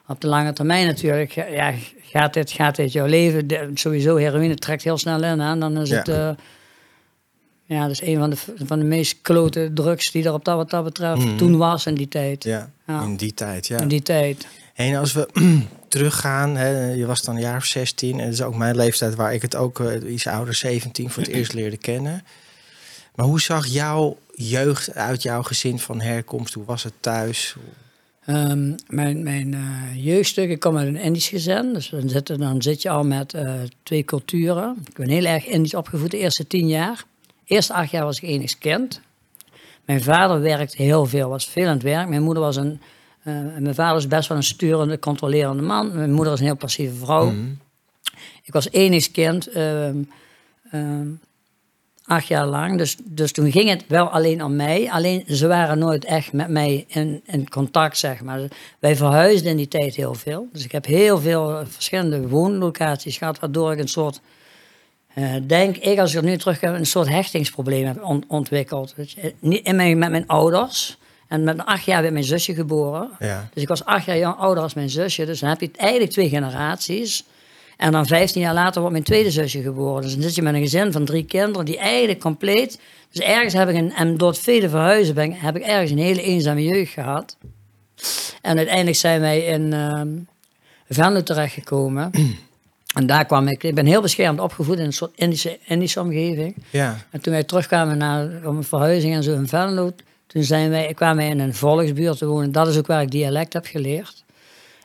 Op 0.08 0.20
de 0.20 0.26
lange 0.26 0.52
termijn 0.52 0.87
natuurlijk, 0.87 1.31
ja, 1.32 1.75
gaat, 2.02 2.34
dit, 2.34 2.50
gaat 2.50 2.76
dit 2.76 2.93
jouw 2.93 3.06
leven, 3.06 3.46
de- 3.46 3.70
sowieso 3.75 4.16
heroïne 4.16 4.55
trekt 4.55 4.82
heel 4.82 4.99
snel 4.99 5.22
in. 5.25 5.40
En 5.40 5.58
dan 5.60 5.78
is 5.78 5.88
Ja. 5.88 5.96
het, 5.96 6.08
eh, 6.08 6.31
ja, 7.64 7.82
dat 7.82 7.90
is 7.90 8.00
een 8.02 8.19
van 8.19 8.31
de, 8.31 8.37
van 8.64 8.78
de 8.78 8.84
meest 8.84 9.19
klote 9.22 9.70
drugs 9.75 10.10
die 10.12 10.25
er 10.25 10.32
op 10.32 10.44
dat, 10.44 10.56
wat 10.56 10.70
dat 10.70 10.84
betreft 10.84 11.38
toen 11.38 11.56
was 11.56 11.87
in 11.87 11.94
die 11.94 12.08
tijd. 12.08 12.44
Mhm. 12.44 12.55
Ja, 12.55 12.70
Ja. 12.87 13.02
in 13.02 13.16
die 13.16 13.34
tijd, 13.34 13.66
ja. 13.66 13.78
In 13.78 13.88
die 13.88 14.02
tijd. 14.02 14.46
En 14.75 14.94
als 14.96 15.12
we 15.12 15.28
teruggaan, 15.88 16.56
hè, 16.56 16.93
je 16.93 17.06
was 17.06 17.22
dan 17.22 17.34
een 17.34 17.40
jaar 17.40 17.56
of 17.56 17.64
16 17.64 18.19
en 18.19 18.25
dat 18.25 18.34
is 18.34 18.43
ook 18.43 18.56
mijn 18.56 18.76
leeftijd 18.76 19.14
waar 19.14 19.34
ik 19.34 19.43
het 19.43 19.56
ook 19.56 19.81
eh, 19.81 20.12
iets 20.12 20.26
ouder, 20.26 20.54
17, 20.54 21.11
voor 21.11 21.22
het 21.22 21.32
eerst 21.32 21.52
leerde 21.52 21.76
kennen. 21.76 22.25
Maar 23.14 23.26
hoe 23.26 23.40
zag 23.40 23.66
jouw 23.66 24.19
jeugd 24.34 24.94
uit 24.94 25.22
jouw 25.22 25.43
gezin 25.43 25.78
van 25.78 26.00
herkomst? 26.00 26.54
Hoe 26.54 26.64
was 26.64 26.82
het 26.82 26.93
thuis? 27.00 27.56
Ehm, 28.28 28.72
mijn 28.88 29.22
mijn 29.22 29.54
eh, 29.54 30.04
jeugdstuk, 30.04 30.50
ik 30.50 30.60
kom 30.60 30.76
uit 30.76 30.86
een 30.88 30.96
Indisch 30.96 31.28
gezin. 31.28 31.72
Dus 31.72 31.88
dan 31.88 32.08
zit, 32.08 32.38
dan 32.38 32.62
zit 32.62 32.82
je 32.82 32.90
al 32.90 33.04
met 33.04 33.34
eh, 33.34 33.54
twee 33.82 34.04
culturen. 34.04 34.76
Ik 34.88 34.96
ben 34.96 35.08
heel 35.08 35.25
erg 35.25 35.46
Indisch 35.46 35.75
opgevoed 35.75 36.10
de 36.10 36.19
eerste 36.19 36.46
tien 36.46 36.69
jaar. 36.69 37.04
De 37.26 37.54
eerste 37.54 37.72
acht 37.72 37.90
jaar 37.90 38.04
was 38.04 38.16
ik 38.20 38.28
enigst 38.28 38.58
kind. 38.58 39.00
Mijn 39.84 40.02
vader 40.02 40.40
werkte 40.40 40.82
heel 40.82 41.06
veel, 41.06 41.28
was 41.28 41.46
veel 41.46 41.66
aan 41.66 41.72
het 41.72 41.82
werk. 41.82 42.08
Mijn 42.08 42.22
moeder 42.22 42.42
was 42.42 42.56
een... 42.56 42.80
eh, 43.22 43.32
mijn 43.58 43.75
vader 43.75 43.96
is 43.96 44.06
best 44.06 44.28
wel 44.28 44.36
een 44.36 44.42
sturende, 44.42 44.98
controlerende 44.98 45.62
man. 45.62 45.94
Mijn 45.94 46.12
moeder 46.12 46.30
was 46.30 46.40
een 46.40 46.46
heel 46.46 46.56
passieve 46.56 46.94
vrouw. 46.94 47.32
Ik 48.42 48.52
was 48.52 48.70
enigst 48.70 49.10
kind. 49.10 49.46
ehm, 49.46 50.02
ehm, 50.70 51.08
acht 52.08 52.26
jaar 52.26 52.46
lang. 52.46 52.78
Dus, 52.78 52.96
dus 53.05 53.32
toen 53.32 53.50
ging 53.52 53.69
het 53.69 53.84
wel 53.88 54.08
alleen 54.08 54.44
om 54.44 54.56
mij. 54.56 54.90
Alleen 54.90 55.25
ze 55.28 55.46
waren 55.46 55.78
nooit 55.78 56.05
echt 56.05 56.32
met 56.32 56.49
mij 56.49 56.84
in, 56.88 57.22
in 57.26 57.49
contact, 57.49 57.99
zeg 57.99 58.20
maar. 58.22 58.40
Wij 58.78 58.96
verhuisden 58.96 59.50
in 59.50 59.56
die 59.56 59.69
tijd 59.69 59.94
heel 59.94 60.14
veel. 60.14 60.49
Dus 60.52 60.64
ik 60.64 60.72
heb 60.72 60.84
heel 60.87 61.19
veel 61.19 61.58
eh, 61.58 61.66
verschillende 61.69 62.28
woonlocaties 62.28 63.16
gehad, 63.19 63.38
waardoor 63.38 63.72
ik 63.72 63.78
een 63.78 63.88
soort, 63.88 64.20
eh, 65.14 65.34
denk 65.46 65.76
ik, 65.76 65.99
als 65.99 66.10
ik 66.14 66.16
er 66.19 66.25
nu 66.28 66.37
terugkijk, 66.37 66.78
een 66.78 66.87
soort 66.87 67.08
hechtingsprobleem 67.08 67.87
heb 67.87 68.05
on- 68.05 68.25
ontwikkeld. 68.28 68.94
Niet 69.38 69.66
in 69.66 69.76
mijn, 69.76 69.99
met 69.99 70.11
mijn 70.11 70.26
ouders. 70.26 70.99
En 71.28 71.44
met 71.44 71.64
acht 71.64 71.84
jaar 71.84 72.00
werd 72.00 72.12
mijn 72.12 72.25
zusje 72.25 72.54
geboren. 72.54 73.11
Ja. 73.19 73.49
Dus 73.54 73.62
ik 73.62 73.69
was 73.69 73.84
acht 73.84 74.04
jaar 74.06 74.19
jong, 74.19 74.37
ouder 74.37 74.62
als 74.62 74.75
mijn 74.75 74.90
zusje. 74.90 75.26
Dus 75.26 75.40
dan 75.40 75.49
heb 75.49 75.61
je 75.61 75.70
eigenlijk 75.76 76.12
twee 76.12 76.28
generaties. 76.28 77.25
En 77.78 77.92
dan 77.92 78.06
15 78.06 78.40
jaar 78.40 78.54
later 78.54 78.80
wordt 78.80 78.92
mijn 78.92 79.04
tweede 79.04 79.30
zusje 79.30 79.62
geboren. 79.62 80.02
Dus 80.02 80.12
dan 80.12 80.22
zit 80.22 80.34
je 80.34 80.42
met 80.42 80.54
een 80.54 80.60
gezin 80.60 80.92
van 80.92 81.04
drie 81.04 81.25
kinderen 81.25 81.64
die 81.64 81.78
eigenlijk 81.78 82.20
compleet. 82.20 82.80
Dus 83.12 83.25
ergens 83.25 83.54
heb 83.54 83.69
ik 83.69 83.76
een. 83.76 83.92
En 83.92 84.16
door 84.16 84.28
het 84.28 84.38
vele 84.38 84.69
verhuizen 84.69 85.14
ben, 85.14 85.32
heb 85.32 85.56
ik 85.56 85.62
ergens 85.62 85.90
een 85.90 85.98
hele 85.98 86.22
eenzame 86.22 86.64
jeugd 86.64 86.92
gehad. 86.92 87.36
En 88.42 88.56
uiteindelijk 88.56 88.96
zijn 88.96 89.20
wij 89.20 89.40
in 89.40 89.72
ehm 89.72 90.08
Venlo 90.88 91.22
terechtgekomen. 91.22 92.10
en 92.98 93.06
daar 93.06 93.25
kwam 93.25 93.48
ik. 93.48 93.62
Ik 93.64 93.75
ben 93.75 93.86
heel 93.86 94.00
beschermd 94.00 94.40
opgevoed 94.40 94.78
in 94.78 94.84
een 94.84 94.92
soort 94.92 95.12
Indische, 95.14 95.58
Indische 95.64 96.00
omgeving. 96.00 96.56
Ja, 96.70 96.96
En 97.10 97.20
toen 97.20 97.32
wij 97.32 97.44
terugkwamen 97.44 97.98
naar, 97.98 98.28
om 98.44 98.56
een 98.56 98.64
verhuizing 98.64 99.14
en 99.14 99.22
zo 99.22 99.34
in 99.34 99.48
Venlo, 99.48 99.92
toen 100.26 100.42
zijn 100.42 100.70
wij, 100.70 100.94
kwamen 100.94 101.16
wij 101.16 101.28
in 101.28 101.38
een 101.38 101.54
volksbuurt 101.54 102.19
te 102.19 102.26
wonen. 102.26 102.52
Dat 102.52 102.69
is 102.69 102.78
ook 102.78 102.86
waar 102.86 103.02
ik 103.02 103.10
dialect 103.10 103.52
heb 103.52 103.66
geleerd. 103.66 104.25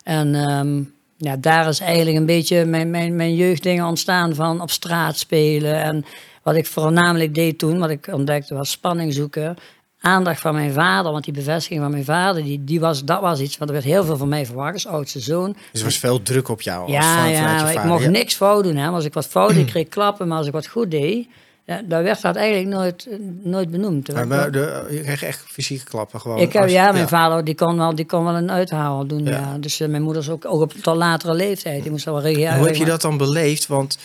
En 0.03 0.35
ehm, 0.35 0.81
ja, 1.23 1.35
daar 1.37 1.67
is 1.67 1.79
eigenlijk 1.79 2.17
een 2.17 2.25
beetje 2.25 2.65
mijn, 2.65 2.89
mijn, 2.89 3.15
mijn 3.15 3.35
jeugddingen 3.35 3.85
ontstaan 3.85 4.35
van 4.35 4.61
op 4.61 4.71
straat 4.71 5.17
spelen. 5.17 5.81
En 5.83 6.05
wat 6.43 6.55
ik 6.55 6.65
voornamelijk 6.65 7.35
deed 7.35 7.57
toen, 7.57 7.79
wat 7.79 7.89
ik 7.89 8.07
ontdekte, 8.11 8.53
was 8.55 8.71
spanning 8.71 9.13
zoeken. 9.13 9.55
Aandacht 9.99 10.39
van 10.41 10.53
mijn 10.53 10.73
vader, 10.73 11.11
want 11.11 11.23
die 11.23 11.33
bevestiging 11.33 11.81
van 11.81 11.91
mijn 11.91 12.03
vader, 12.05 12.43
die, 12.43 12.63
die 12.63 12.79
was, 12.79 13.03
dat 13.03 13.21
was 13.21 13.39
iets, 13.39 13.57
want 13.57 13.69
er 13.69 13.75
werd 13.75 13.87
heel 13.87 14.03
veel 14.03 14.17
van 14.17 14.27
mij 14.27 14.45
verwacht 14.45 14.73
als 14.73 14.87
oudste 14.87 15.19
zoon. 15.19 15.55
dus 15.71 15.79
er 15.79 15.85
was 15.87 15.97
veel 15.97 16.21
druk 16.21 16.47
op 16.49 16.61
jou. 16.61 16.81
als 16.81 16.91
Ja, 16.91 17.01
vanuit 17.15 17.35
ja, 17.35 17.67
ik 17.67 17.73
vader. 17.75 17.89
mocht 17.91 18.03
Ja. 18.03 18.09
niks 18.09 18.35
fout 18.35 18.63
doen. 18.63 18.75
Hè. 18.75 18.87
Als 18.87 19.05
ik 19.05 19.13
wat 19.13 19.27
fout 19.27 19.53
deed, 19.53 19.65
kreeg 19.65 19.83
ik 19.83 19.89
klappen. 19.89 20.27
Maar 20.27 20.37
als 20.37 20.47
ik 20.47 20.53
wat 20.53 20.67
goed 20.67 20.91
deed, 20.91 21.27
ja, 21.65 21.81
dan 21.85 22.03
werd 22.03 22.21
dat 22.21 22.35
eigenlijk 22.35 22.75
nooit, 22.75 23.07
nooit 23.43 23.69
benoemd. 23.71 24.13
Maar, 24.13 24.27
maar 24.27 24.51
de, 24.51 24.87
je 24.91 25.01
kreeg 25.01 25.23
echt 25.23 25.43
fysieke 25.47 25.83
klappen 25.85 26.19
gewoon. 26.21 26.37
ik 26.37 26.53
heb, 26.53 26.63
als- 26.63 26.71
ja, 26.71 26.91
mijn 26.91 27.07
vader 27.07 27.43
die 27.43 27.55
kon, 27.55 27.77
wel, 27.77 27.95
die 27.95 28.05
kon 28.05 28.23
wel 28.23 28.35
een 28.35 28.51
uithaal 28.51 29.07
doen. 29.07 29.23
Ja. 29.23 29.31
Ja. 29.31 29.57
Dus 29.57 29.79
eh, 29.79 29.87
mijn 29.87 30.01
moeder 30.03 30.21
is 30.21 30.29
ook, 30.29 30.45
ook 30.45 30.61
op 30.61 30.73
tot 30.73 30.95
latere 30.95 31.33
leeftijd. 31.33 31.81
Die 31.81 31.91
moest 31.91 32.05
wel 32.05 32.21
reageren. 32.21 32.49
En 32.49 32.57
hoe 32.57 32.67
heb 32.67 32.75
je 32.75 32.85
dat 32.85 33.01
dan 33.01 33.17
beleefd? 33.17 33.67
Want 33.67 33.97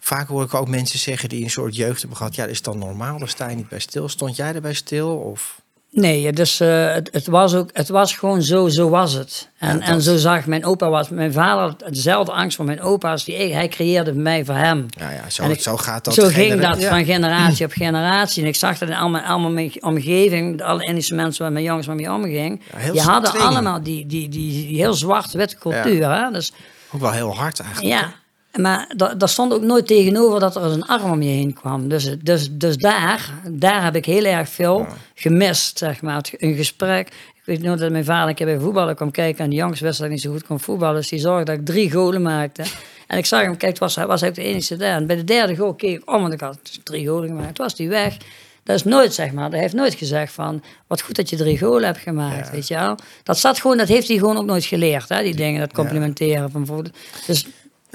vaak 0.00 0.28
hoor 0.28 0.42
ik 0.42 0.54
ook 0.54 0.68
mensen 0.68 0.98
zeggen 0.98 1.28
die 1.28 1.44
een 1.44 1.50
soort 1.50 1.76
jeugd 1.76 1.98
hebben 2.00 2.16
gehad. 2.16 2.34
Ja, 2.34 2.42
dat 2.42 2.50
is 2.52 2.62
dan 2.62 2.78
normaal, 2.78 3.18
daar 3.18 3.28
sta 3.28 3.48
je 3.48 3.56
niet 3.56 3.68
bij 3.68 3.78
stil. 3.78 4.08
Stond 4.08 4.36
jij 4.36 4.54
erbij 4.54 4.74
stil? 4.74 5.08
Of? 5.16 5.60
Nee, 6.00 6.32
dus 6.32 6.58
het, 6.58 7.08
het, 7.12 7.26
was 7.26 7.54
ook, 7.54 7.70
het 7.72 7.88
was 7.88 8.14
gewoon 8.16 8.42
zo, 8.42 8.68
zo 8.68 8.88
was 8.88 9.12
het. 9.12 9.48
En, 9.58 9.78
Ja, 9.78 9.84
en 9.84 10.02
zo 10.02 10.16
zag 10.16 10.46
mijn 10.46 10.64
opa 10.64 10.88
was. 10.88 11.08
Mijn 11.08 11.32
vader 11.32 11.60
had 11.62 11.82
dezelfde 11.94 12.32
angst 12.32 12.56
voor 12.56 12.64
mijn 12.64 12.80
opa's. 12.80 13.24
Die, 13.24 13.54
hij 13.54 13.68
creëerde 13.68 14.12
mij 14.12 14.44
voor 14.44 14.54
hem. 14.54 14.86
Nou 14.98 15.12
ja, 15.12 15.30
zo, 15.30 15.42
En 15.42 15.50
ik- 15.50 15.60
zo 15.60 15.76
gaat 15.76 16.04
dat. 16.04 16.14
Zo 16.14 16.26
ging 16.28 16.60
dat 16.60 16.80
Ja. 16.80 16.88
van 16.88 17.04
generatie 17.04 17.64
op 17.66 17.72
generatie. 17.72 18.42
En 18.42 18.48
ik 18.48 18.56
zag 18.56 18.78
dat 18.78 18.88
in 18.88 18.94
al 18.94 19.08
mijn, 19.08 19.24
al 19.24 19.38
mijn 19.38 19.72
omgeving, 19.80 20.62
alle 20.62 20.84
Indische 20.84 21.14
mensen 21.14 21.42
waar 21.42 21.52
mijn 21.52 21.64
jongens 21.64 21.86
mee 21.86 22.12
omging. 22.12 22.62
Ja, 22.84 22.92
die 22.92 23.00
hadden 23.00 23.40
allemaal 23.40 23.82
die, 23.82 24.06
die, 24.06 24.28
die, 24.28 24.50
die 24.66 24.76
heel 24.76 24.94
zwart-witte 24.94 25.56
cultuur. 25.58 26.10
Hè? 26.10 26.30
Dus 26.30 26.52
Ook 26.90 27.00
wel 27.00 27.10
heel 27.12 27.34
hard 27.36 27.60
eigenlijk. 27.60 27.88
ja, 28.00 28.12
maar 28.56 28.92
da- 28.96 29.14
daar 29.14 29.28
stond 29.28 29.52
ook 29.52 29.62
nooit 29.62 29.86
tegenover 29.86 30.40
dat 30.40 30.56
er 30.56 30.62
een 30.62 30.86
arm 30.86 31.10
om 31.10 31.22
je 31.22 31.30
heen 31.30 31.52
kwam. 31.52 31.88
Dus, 31.88 32.16
dus, 32.22 32.48
dus 32.52 32.76
daar, 32.76 33.30
daar 33.50 33.84
heb 33.84 33.96
ik 33.96 34.04
heel 34.04 34.24
erg 34.24 34.48
veel 34.48 34.86
gemist, 35.14 35.78
zeg 35.78 36.02
maar. 36.02 36.24
Een 36.36 36.54
gesprek. 36.54 37.08
Ik 37.34 37.42
weet 37.44 37.62
nog 37.62 37.78
dat 37.78 37.90
mijn 37.90 38.04
vader 38.04 38.28
een 38.28 38.34
keer 38.34 38.46
bij 38.46 38.58
voetballen 38.58 38.94
kwam 38.96 39.10
kijken 39.10 39.44
en 39.44 39.50
de 39.50 39.56
jongens 39.56 39.80
wisten 39.80 39.98
dat 39.98 40.06
ik 40.06 40.12
niet 40.12 40.24
zo 40.24 40.30
goed 40.32 40.46
kon 40.46 40.60
voetballen. 40.60 40.96
Dus 40.96 41.08
die 41.08 41.18
zorgde 41.18 41.44
dat 41.44 41.54
ik 41.58 41.64
drie 41.66 41.90
golen 41.90 42.22
maakte. 42.22 42.62
En 43.06 43.18
ik 43.18 43.26
zag 43.26 43.40
hem, 43.42 43.56
kijk, 43.56 43.70
het 43.70 43.78
was, 43.80 43.94
hij 43.96 44.06
was 44.06 44.22
eigenlijk 44.22 44.50
de 44.50 44.54
enige 44.54 44.76
daar. 44.76 44.96
En 44.96 45.06
bij 45.06 45.16
de 45.16 45.24
derde 45.24 45.56
goal 45.56 45.74
keek 45.74 45.96
ik 46.00 46.12
om, 46.12 46.20
want 46.20 46.32
ik 46.32 46.40
had 46.40 46.58
drie 46.82 47.06
golen 47.06 47.28
gemaakt. 47.28 47.58
Was 47.58 47.74
hij 47.76 47.88
weg. 47.88 48.16
Dat 48.62 48.76
is 48.76 48.84
nooit, 48.84 49.14
zeg 49.14 49.32
maar, 49.32 49.50
hij 49.50 49.60
heeft 49.60 49.74
nooit 49.74 49.94
gezegd 49.94 50.32
van, 50.32 50.62
wat 50.86 51.00
goed 51.02 51.16
dat 51.16 51.30
je 51.30 51.36
drie 51.36 51.58
golen 51.58 51.84
hebt 51.84 51.98
gemaakt, 51.98 52.50
weet 52.50 52.68
je 52.68 52.74
wel. 52.74 52.96
Dat 53.22 53.38
zat 53.38 53.60
gewoon, 53.60 53.76
dat 53.76 53.88
heeft 53.88 54.08
hij 54.08 54.16
gewoon 54.18 54.36
ook 54.36 54.44
nooit 54.44 54.64
geleerd, 54.64 55.08
hè, 55.08 55.22
die 55.22 55.34
dingen, 55.34 55.60
dat 55.60 55.72
complimenteren. 55.72 56.50
Van, 56.50 56.86
dus 57.26 57.46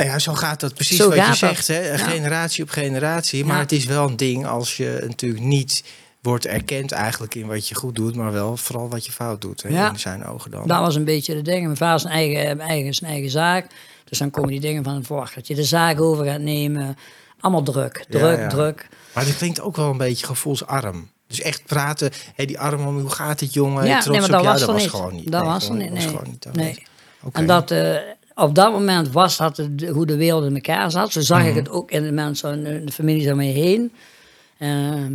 Nou 0.01 0.13
ja, 0.13 0.19
zo 0.19 0.33
gaat 0.33 0.59
dat 0.59 0.73
precies 0.73 0.97
Zo 0.97 1.07
wat 1.07 1.17
je 1.17 1.23
dat. 1.25 1.35
zegt, 1.37 1.67
hè? 1.67 1.97
Generatie 1.97 2.63
op 2.63 2.69
generatie. 2.69 3.45
Maar 3.45 3.59
het 3.59 3.71
is 3.71 3.85
wel 3.85 4.07
een 4.09 4.17
ding 4.17 4.45
als 4.45 4.77
je 4.77 5.03
natuurlijk 5.07 5.43
niet 5.43 5.83
wordt 6.21 6.45
erkend 6.45 6.91
eigenlijk 6.91 7.35
in 7.35 7.47
wat 7.47 7.67
je 7.67 7.75
goed 7.75 7.95
doet, 7.95 8.15
maar 8.15 8.31
wel 8.31 8.57
vooral 8.57 8.89
wat 8.89 9.05
je 9.05 9.11
fout 9.11 9.41
doet, 9.41 9.63
hè? 9.63 9.69
Ja. 9.69 9.89
in 9.89 9.99
zijn 9.99 10.25
ogen 10.25 10.51
dan. 10.51 10.67
Dat 10.67 10.79
was 10.79 10.95
een 10.95 11.03
beetje 11.03 11.33
de 11.33 11.41
ding. 11.41 11.63
Mijn 11.65 11.77
vader 11.77 11.95
is 11.95 12.01
zijn 12.01 12.13
eigen, 12.13 12.59
eigen, 12.59 12.93
zijn 12.93 13.11
eigen 13.11 13.29
zaak. 13.29 13.67
Dus 14.05 14.17
dan 14.17 14.31
komen 14.31 14.49
die 14.49 14.59
dingen 14.59 14.83
van 14.83 15.03
voort. 15.03 15.35
Dat 15.35 15.47
je 15.47 15.55
de 15.55 15.63
zaak 15.63 16.01
over 16.01 16.25
gaat 16.25 16.39
nemen. 16.39 16.97
Allemaal 17.39 17.63
druk, 17.63 18.05
druk, 18.09 18.37
ja. 18.39 18.47
druk. 18.47 18.87
Maar 19.13 19.25
dit 19.25 19.37
klinkt 19.37 19.61
ook 19.61 19.75
wel 19.75 19.89
een 19.89 19.97
beetje 19.97 20.25
gevoelsarm. 20.25 21.09
Dus 21.27 21.41
echt 21.41 21.65
praten, 21.65 22.11
hé, 22.35 22.45
die 22.45 22.59
arm 22.59 22.85
om, 22.87 22.99
hoe 22.99 23.09
gaat 23.09 23.39
het 23.39 23.53
jongen? 23.53 23.85
Ja, 23.85 23.99
Trots 23.99 24.05
nee, 24.19 24.29
maar 24.29 24.39
op 24.39 24.45
dat 24.45 24.57
jou, 24.59 24.71
was 24.73 24.83
dat 24.83 24.89
gewoon 24.91 25.15
niet. 25.15 25.31
Dat 25.31 25.41
Nee, 25.41 25.49
was 25.49 25.63
er 25.63 25.71
gewoon- 25.71 25.81
niet, 25.81 25.89
was 25.89 25.99
nee. 25.99 26.07
gewoon 26.07 26.29
niet 26.29 26.43
dat 26.43 26.55
Nee. 26.55 26.83
Oké. 27.23 27.39
En 27.39 27.47
dat, 27.47 27.71
eh, 27.71 27.95
op 28.35 28.55
dat 28.55 28.71
moment 28.71 29.11
was 29.11 29.37
dat 29.37 29.57
het, 29.57 29.87
hoe 29.87 30.05
de 30.05 30.15
wereld 30.15 30.43
in 30.45 30.53
elkaar 30.55 30.91
zat. 30.91 31.11
Zo 31.11 31.21
zag 31.21 31.39
Mhm. 31.39 31.47
ik 31.49 31.55
het 31.55 31.69
ook 31.69 31.91
in 31.91 32.03
de 32.03 32.11
mensen, 32.11 32.65
in 32.65 32.85
de 32.85 32.91
families 32.91 33.29
om 33.31 33.37
me 33.37 33.43
heen. 33.43 33.91
Ehm, 34.57 35.13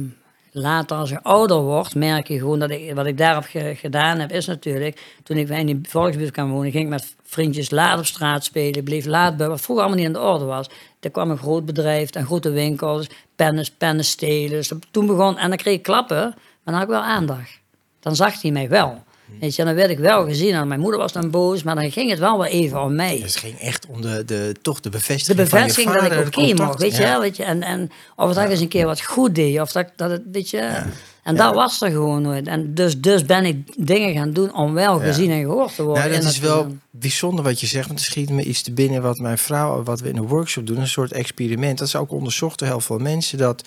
later, 0.51 0.97
als 0.97 1.11
je 1.11 1.23
ouder 1.23 1.57
wordt, 1.61 1.95
merk 1.95 2.29
je 2.29 2.39
gewoon 2.39 2.59
dat 2.59 2.71
ik, 2.71 2.95
wat 2.95 3.07
ik 3.07 3.19
daarop 3.19 3.45
ge- 3.45 3.75
gedaan 3.77 4.19
heb, 4.19 4.31
is 4.33 4.47
natuurlijk, 4.47 5.19
toen 5.23 5.37
ik 5.37 5.49
in 5.49 5.67
die 5.67 5.81
volksbuurt 5.89 6.31
kwam 6.31 6.51
wonen, 6.51 6.71
ging 6.71 6.85
ik 6.85 6.91
met 6.91 7.15
vriendjes 7.25 7.71
laat 7.71 7.99
op 7.99 8.07
straat 8.07 8.45
spelen, 8.45 8.85
bleef 8.85 9.05
laat 9.07 9.37
bij, 9.37 9.49
wat 9.49 9.61
vroeger 9.61 9.85
allemaal 9.85 10.05
niet 10.05 10.17
aan 10.17 10.23
de 10.23 10.29
orde 10.29 10.45
was. 10.45 10.71
Er 11.01 11.11
kwam 11.11 11.31
een 11.31 11.39
groot 11.39 11.65
bedrijf, 11.65 12.11
en 12.11 12.27
grote 12.27 12.51
winkels, 12.51 13.07
pennen, 13.37 13.67
pennen 13.79 14.05
stelen. 14.05 14.51
Dus 14.51 14.73
toen 14.91 15.07
begon, 15.07 15.39
en 15.39 15.49
dan 15.49 15.59
kreeg 15.59 15.75
ik 15.75 15.83
klappen, 15.83 16.17
maar 16.27 16.35
dan 16.65 16.75
had 16.75 16.83
ik 16.83 16.89
wel 16.89 17.01
aandacht. 17.03 17.61
Dan 18.01 18.17
zag 18.17 18.43
hij 18.43 18.51
mij 18.51 18.69
wel. 18.69 19.05
Weet 19.40 19.56
je, 19.56 19.64
dan 19.64 19.75
werd 19.75 19.90
ik 19.90 19.99
wel 19.99 20.25
gezien. 20.25 20.54
En 20.54 20.68
mijn 20.68 20.80
moeder 20.80 21.00
was 21.00 21.12
dan 21.12 21.30
boos, 21.30 21.62
maar 21.62 21.75
dan 21.75 21.90
ging 21.90 22.11
het 22.11 22.18
wel 22.18 22.38
weer 22.38 22.50
even 22.50 22.83
om 22.83 22.95
mij. 22.95 23.21
Dus 23.21 23.35
het 23.35 23.42
ging 23.42 23.59
echt 23.59 23.87
om 23.87 24.02
de, 24.02 24.25
de, 24.25 24.54
toch 24.62 24.80
de 24.80 24.90
De 24.90 24.97
bevestiging 24.97 25.37
van 25.37 25.45
je 25.45 25.50
bevestiging 25.50 25.92
dat 25.92 26.02
vader, 26.02 26.18
ik 26.18 26.26
oké 26.26 26.40
contact. 26.40 26.59
mocht, 26.59 26.80
weet 26.80 26.97
je 26.97 27.02
Ja. 27.02 27.21
Weet 27.21 27.37
je, 27.37 27.45
en, 27.45 27.62
en 27.62 27.90
of 28.16 28.35
dat 28.35 28.45
ik 28.45 28.50
eens 28.50 28.61
een 28.61 28.68
keer 28.68 28.87
wat 28.87 29.00
goed 29.00 29.35
deed, 29.35 29.61
of 29.61 29.73
dat, 29.73 29.87
dat 29.97 30.11
het, 30.11 30.23
weet 30.33 30.50
je. 30.50 30.83
En 31.26 31.37
dat 31.37 31.54
was 31.54 31.80
er 31.80 31.90
gewoon 31.90 32.23
nooit. 32.23 32.47
En 32.47 32.75
dus, 32.75 33.00
dus 33.00 33.25
ben 33.25 33.45
ik 33.45 33.87
dingen 33.87 34.14
gaan 34.14 34.33
doen 34.33 34.54
om 34.54 34.75
wel 34.75 34.99
gezien 34.99 35.30
en 35.30 35.40
gehoord 35.40 35.75
te 35.75 35.83
worden. 35.83 36.09
Nou, 36.09 36.21
dat 36.21 36.30
is 36.30 36.38
wel 36.38 36.76
bijzonder 36.90 37.45
wat 37.45 37.61
je 37.61 37.66
zegt. 37.66 37.87
Want 37.87 37.99
er 37.99 38.04
schiet 38.04 38.30
me 38.30 38.42
iets 38.42 38.62
te 38.62 38.73
binnen 38.73 39.02
wat 39.02 39.18
mijn 39.18 39.38
vrouw, 39.38 39.83
wat 39.83 40.00
we 40.00 40.09
in 40.09 40.16
een 40.16 40.26
workshop 40.26 40.66
doen, 40.66 40.80
een 40.80 40.88
soort 40.88 41.12
experiment. 41.12 41.78
Dat 41.78 41.87
is 41.87 41.97
ook 41.97 42.11
onderzocht 42.11 42.59
door 42.59 42.68
heel 42.68 42.80
veel 42.80 42.99
mensen. 42.99 43.38
Dat 43.38 43.64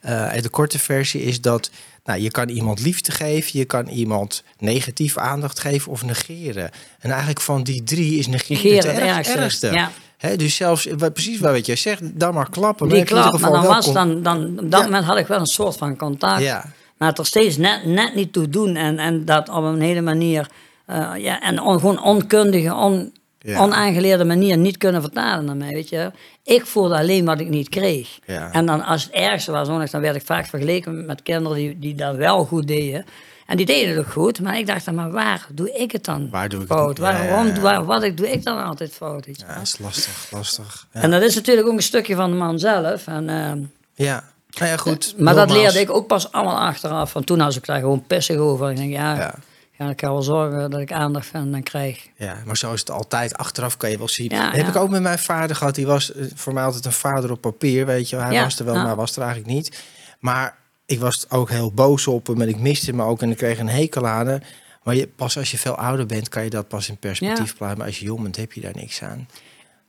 eh, 0.00 0.42
de 0.42 0.48
korte 0.48 0.78
versie 0.78 1.22
is 1.22 1.40
dat 1.40 1.70
nou, 2.04 2.20
je 2.20 2.30
kan 2.30 2.48
iemand 2.48 2.80
liefde 2.80 3.12
geven, 3.12 3.58
je 3.58 3.64
kan 3.64 3.86
iemand 3.88 4.42
negatief 4.58 5.18
aandacht 5.18 5.58
geven 5.60 5.92
of 5.92 6.04
negeren. 6.04 6.70
En 6.98 7.10
eigenlijk 7.10 7.40
van 7.40 7.62
die 7.62 7.82
drie 7.82 8.18
is 8.18 8.26
negeren 8.26 8.76
het 8.76 8.84
het 8.86 8.96
erg- 8.96 9.16
ergste, 9.16 9.38
ergste. 9.38 9.70
ja. 9.70 9.90
Dus 10.36 10.56
zelfs, 10.56 10.86
wat- 10.98 11.12
precies 11.12 11.40
wat 11.40 11.66
jij 11.66 11.76
zegt, 11.76 12.00
dan 12.20 12.34
maar 12.34 12.50
klappen. 12.50 12.88
Die 12.88 13.04
klap, 13.04 13.40
maar 13.40 13.50
dan 13.50 13.62
was 13.64 13.92
dan, 13.92 14.22
dan, 14.22 14.58
op 14.58 14.70
dat 14.70 14.80
Ja. 14.80 14.86
moment 14.86 15.04
had 15.04 15.18
ik 15.18 15.26
wel 15.26 15.38
een 15.40 15.46
soort 15.46 15.76
van 15.76 15.96
contact. 15.96 16.42
Ja. 16.42 16.64
Maar 16.98 17.08
het 17.08 17.18
er 17.18 17.26
steeds 17.26 17.56
net, 17.56 17.84
net 17.84 18.14
niet 18.14 18.32
toe 18.32 18.48
doen. 18.48 18.76
En, 18.76 18.98
en 18.98 19.24
dat 19.24 19.48
op 19.48 19.62
een 19.64 19.80
hele 19.80 20.00
manier, 20.00 20.50
eh, 20.86 21.10
ja, 21.16 21.40
en 21.40 21.60
on, 21.60 21.78
gewoon 21.78 22.02
onkundige, 22.02 22.74
on, 22.74 23.12
Ja. 23.44 23.60
onaangeleerde 23.60 24.24
manier 24.24 24.56
niet 24.56 24.76
kunnen 24.76 25.00
vertalen 25.00 25.44
naar 25.44 25.56
mij, 25.56 25.72
weet 25.72 25.88
je. 25.88 26.10
Ik 26.42 26.66
voelde 26.66 26.96
alleen 26.96 27.24
wat 27.24 27.40
ik 27.40 27.48
niet 27.48 27.68
kreeg. 27.68 28.18
Ja. 28.26 28.52
En 28.52 28.66
dan 28.66 28.84
als 28.84 29.02
het 29.02 29.12
ergste 29.12 29.52
was, 29.52 29.90
dan 29.90 30.00
werd 30.00 30.16
ik 30.16 30.24
vaak 30.24 30.46
vergeleken 30.46 31.06
met 31.06 31.22
kinderen 31.22 31.56
die, 31.58 31.78
die 31.78 31.94
dat 31.94 32.16
wel 32.16 32.44
goed 32.44 32.66
deden. 32.66 33.04
En 33.46 33.56
die 33.56 33.66
deden 33.66 33.88
het 33.88 33.98
ook 33.98 34.12
goed, 34.12 34.40
maar 34.40 34.58
ik 34.58 34.66
dacht 34.66 34.84
dan, 34.84 34.94
maar 34.94 35.10
waar 35.10 35.46
doe 35.52 35.72
ik 35.72 35.92
het 35.92 36.04
dan 36.04 36.30
Waar 36.30 36.48
doe 36.48 36.62
ik 36.62 36.68
het 36.68 36.78
fout? 36.78 36.96
ja, 36.96 37.02
Waarom, 37.02 37.46
ja. 37.46 37.60
Waar, 37.60 37.84
wat 37.84 38.02
ik, 38.02 38.16
doe 38.16 38.30
ik 38.30 38.44
dan 38.44 38.64
altijd 38.64 38.92
fout? 38.92 39.26
Weet 39.26 39.40
je? 39.40 39.46
Ja, 39.46 39.54
dat 39.54 39.62
is 39.62 39.78
lastig, 39.78 40.26
lastig. 40.30 40.86
En 40.90 41.10
dat 41.10 41.22
is 41.22 41.34
natuurlijk 41.34 41.66
ook 41.66 41.72
een 41.76 41.82
stukje 41.82 42.14
van 42.14 42.30
de 42.30 42.36
man 42.36 42.58
zelf. 42.58 43.06
En, 43.06 43.28
ehm, 43.28 43.58
ja. 43.94 44.24
Nou 44.58 44.70
ja, 44.70 44.76
goed. 44.76 45.14
maar 45.18 45.34
dat 45.34 45.50
leerde 45.50 45.80
ik 45.80 45.90
ook 45.90 46.06
pas 46.06 46.32
allemaal 46.32 46.58
achteraf. 46.58 47.12
Want 47.12 47.26
toen 47.26 47.38
was 47.38 47.56
ik 47.56 47.66
daar 47.66 47.80
gewoon 47.80 48.04
pissig 48.06 48.36
over. 48.36 48.70
Ik 48.70 48.76
denk, 48.76 48.92
ja, 48.92 49.34
Ja. 49.78 49.90
ik 49.90 50.00
ga 50.00 50.08
wel 50.08 50.22
zorgen 50.22 50.70
dat 50.70 50.80
ik 50.80 50.92
aandacht 50.92 51.26
van 51.26 51.50
dan 51.50 51.62
krijg. 51.62 52.06
Ja, 52.16 52.36
maar 52.46 52.56
zo 52.56 52.72
is 52.72 52.80
het 52.80 52.90
altijd. 52.90 53.36
Achteraf 53.36 53.76
kan 53.76 53.90
je 53.90 53.98
wel 53.98 54.08
zien. 54.08 54.30
Ja, 54.30 54.50
heb 54.50 54.60
ja. 54.60 54.68
ik 54.68 54.76
ook 54.76 54.90
met 54.90 55.02
mijn 55.02 55.18
vader 55.18 55.56
gehad. 55.56 55.74
Die 55.74 55.86
was 55.86 56.12
eh, 56.12 56.26
voor 56.34 56.52
mij 56.52 56.64
altijd 56.64 56.84
een 56.84 56.92
vader 56.92 57.30
op 57.30 57.40
papier, 57.40 57.86
weet 57.86 58.08
je. 58.08 58.16
Hij 58.16 58.32
Ja, 58.32 58.42
was 58.42 58.58
er 58.58 58.64
wel, 58.64 58.74
maar 58.74 58.96
was 58.96 59.16
er 59.16 59.22
eigenlijk 59.22 59.52
niet. 59.52 59.82
Maar 60.18 60.56
ik 60.86 61.00
was 61.00 61.30
ook 61.30 61.50
heel 61.50 61.72
boos 61.72 62.06
op 62.06 62.26
hem 62.26 62.40
en 62.40 62.48
ik 62.48 62.58
miste 62.58 62.90
hem 62.90 63.02
ook 63.02 63.22
en 63.22 63.30
ik 63.30 63.36
kreeg 63.36 63.58
een 63.58 63.68
hekel 63.68 64.06
aan 64.06 64.26
hem. 64.26 64.40
Maar 64.82 64.94
je, 64.94 65.08
pas 65.08 65.38
als 65.38 65.50
je 65.50 65.58
veel 65.58 65.74
ouder 65.74 66.06
bent, 66.06 66.28
kan 66.28 66.44
je 66.44 66.50
dat 66.50 66.68
pas 66.68 66.88
in 66.88 66.96
perspectief 66.96 67.56
plaatsen. 67.56 67.78
Maar 67.78 67.86
als 67.86 67.98
je 67.98 68.04
jong 68.04 68.22
bent, 68.22 68.36
heb 68.36 68.52
je 68.52 68.60
daar 68.60 68.74
niks 68.74 69.02
aan. 69.02 69.28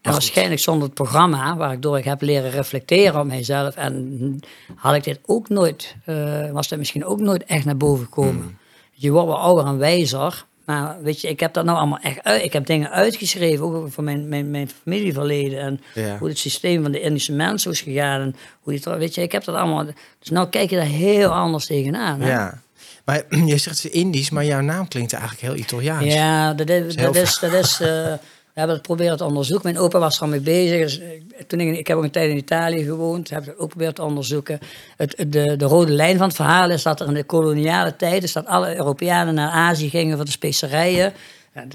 En 0.02 0.12
waarschijnlijk 0.12 0.62
zonder 0.62 0.84
het 0.84 0.94
programma, 0.94 1.56
waardoor 1.58 1.98
ik 1.98 2.04
heb 2.04 2.22
leren 2.22 2.52
reflecteren 2.52 3.20
op 3.20 3.26
mijzelf. 3.26 3.76
En 3.76 4.40
had 4.76 4.96
ik 4.96 5.04
dit 5.04 5.20
ook 5.26 5.50
nooit, 5.50 5.96
eh, 6.06 6.52
was 6.52 6.68
dat 6.68 6.80
misschien 6.80 7.06
ook 7.06 7.20
nooit 7.20 7.44
echt 7.44 7.66
naar 7.66 7.78
boven 7.78 8.06
gekomen. 8.06 8.42
Hmm. 8.42 8.58
Je 8.98 9.12
wordt 9.12 9.28
wel 9.28 9.40
ouder 9.40 9.66
en 9.66 9.78
wijzer. 9.78 10.46
Maar 10.66 10.98
weet 11.02 11.22
je, 11.22 11.28
ik 11.28 11.40
heb 11.40 11.54
dat 11.54 11.66
nou 11.66 11.78
allemaal 11.78 12.00
echt 12.02 12.24
uit. 12.24 12.44
Ik 12.44 12.54
heb 12.54 12.66
dingen 12.66 12.92
uitgeschreven, 12.92 13.66
ook 13.66 13.92
voor 13.92 14.04
mijn, 14.04 14.30
mijn, 14.30 14.52
mijn 14.52 14.70
familieverleden. 14.82 15.60
En 15.60 15.82
Ja. 15.94 16.18
hoe 16.18 16.28
het 16.28 16.38
systeem 16.38 16.82
van 16.82 16.92
de 16.92 17.02
Indische 17.02 17.32
mensen 17.32 17.72
is 17.72 17.82
gegaan. 17.82 18.22
En 18.22 18.36
hoe 18.62 18.80
trouw- 18.80 18.98
weet 18.98 19.16
je, 19.16 19.22
ik 19.22 19.32
heb 19.32 19.44
dat 19.44 19.56
allemaal. 19.56 19.86
Dus 20.20 20.30
nou 20.30 20.50
kijk 20.50 20.70
je 20.70 20.76
daar 20.76 20.86
heel 20.86 21.30
anders 21.34 21.66
tegenaan. 21.66 22.22
hè? 22.22 22.30
Ja. 22.30 22.62
Maar 23.06 23.24
je 23.46 23.58
zegt 23.58 23.66
het 23.82 23.86
is 23.94 24.00
Indisch, 24.00 24.30
maar 24.30 24.46
jouw 24.46 24.62
naam 24.62 24.88
klinkt 24.88 25.14
eigenlijk 25.14 25.42
heel 25.44 25.56
Italiaans. 25.56 26.14
Ja, 26.14 26.54
dat 26.54 26.70
is, 26.70 26.96
dat 26.96 27.16
is, 27.16 27.40
dat 27.42 27.54
is 27.54 27.80
eh, 27.80 28.14
we 28.56 28.62
hebben 28.62 28.76
het 28.80 28.86
proberen 28.88 29.18
te 29.18 29.24
onderzoeken. 29.26 29.72
Mijn 29.72 29.84
opa 29.84 30.00
was 30.00 30.16
er 30.16 30.22
al 30.22 30.28
mee 30.28 30.40
bezig. 30.40 30.80
Dus, 30.82 31.00
eh, 31.00 31.08
toen 31.48 31.60
ik, 31.60 31.78
ik 31.78 31.88
heb 31.88 31.98
ook 31.98 32.04
een 32.04 32.12
tijd 32.12 32.30
in 32.30 32.38
Italië 32.38 32.84
gewoond, 32.84 33.30
heb 33.30 33.44
ik 33.48 33.54
ook 33.58 33.68
proberen 33.70 33.94
te 33.94 34.04
onderzoeken. 34.04 34.60
Het, 34.98 35.26
de, 35.28 35.56
de 35.58 35.66
rode 35.66 35.92
lijn 35.92 36.18
van 36.18 36.28
het 36.28 36.36
verhaal 36.36 36.70
is 36.70 36.84
dat 36.84 37.00
er 37.00 37.08
in 37.08 37.14
de 37.14 37.24
koloniale 37.24 37.96
tijd, 37.96 38.24
is 38.24 38.34
dat 38.34 38.46
alle 38.46 38.76
Europeanen 38.76 39.34
naar 39.34 39.50
Azië 39.50 39.90
gingen 39.90 40.16
voor 40.16 40.26
de 40.26 40.32
specerijen. 40.32 41.14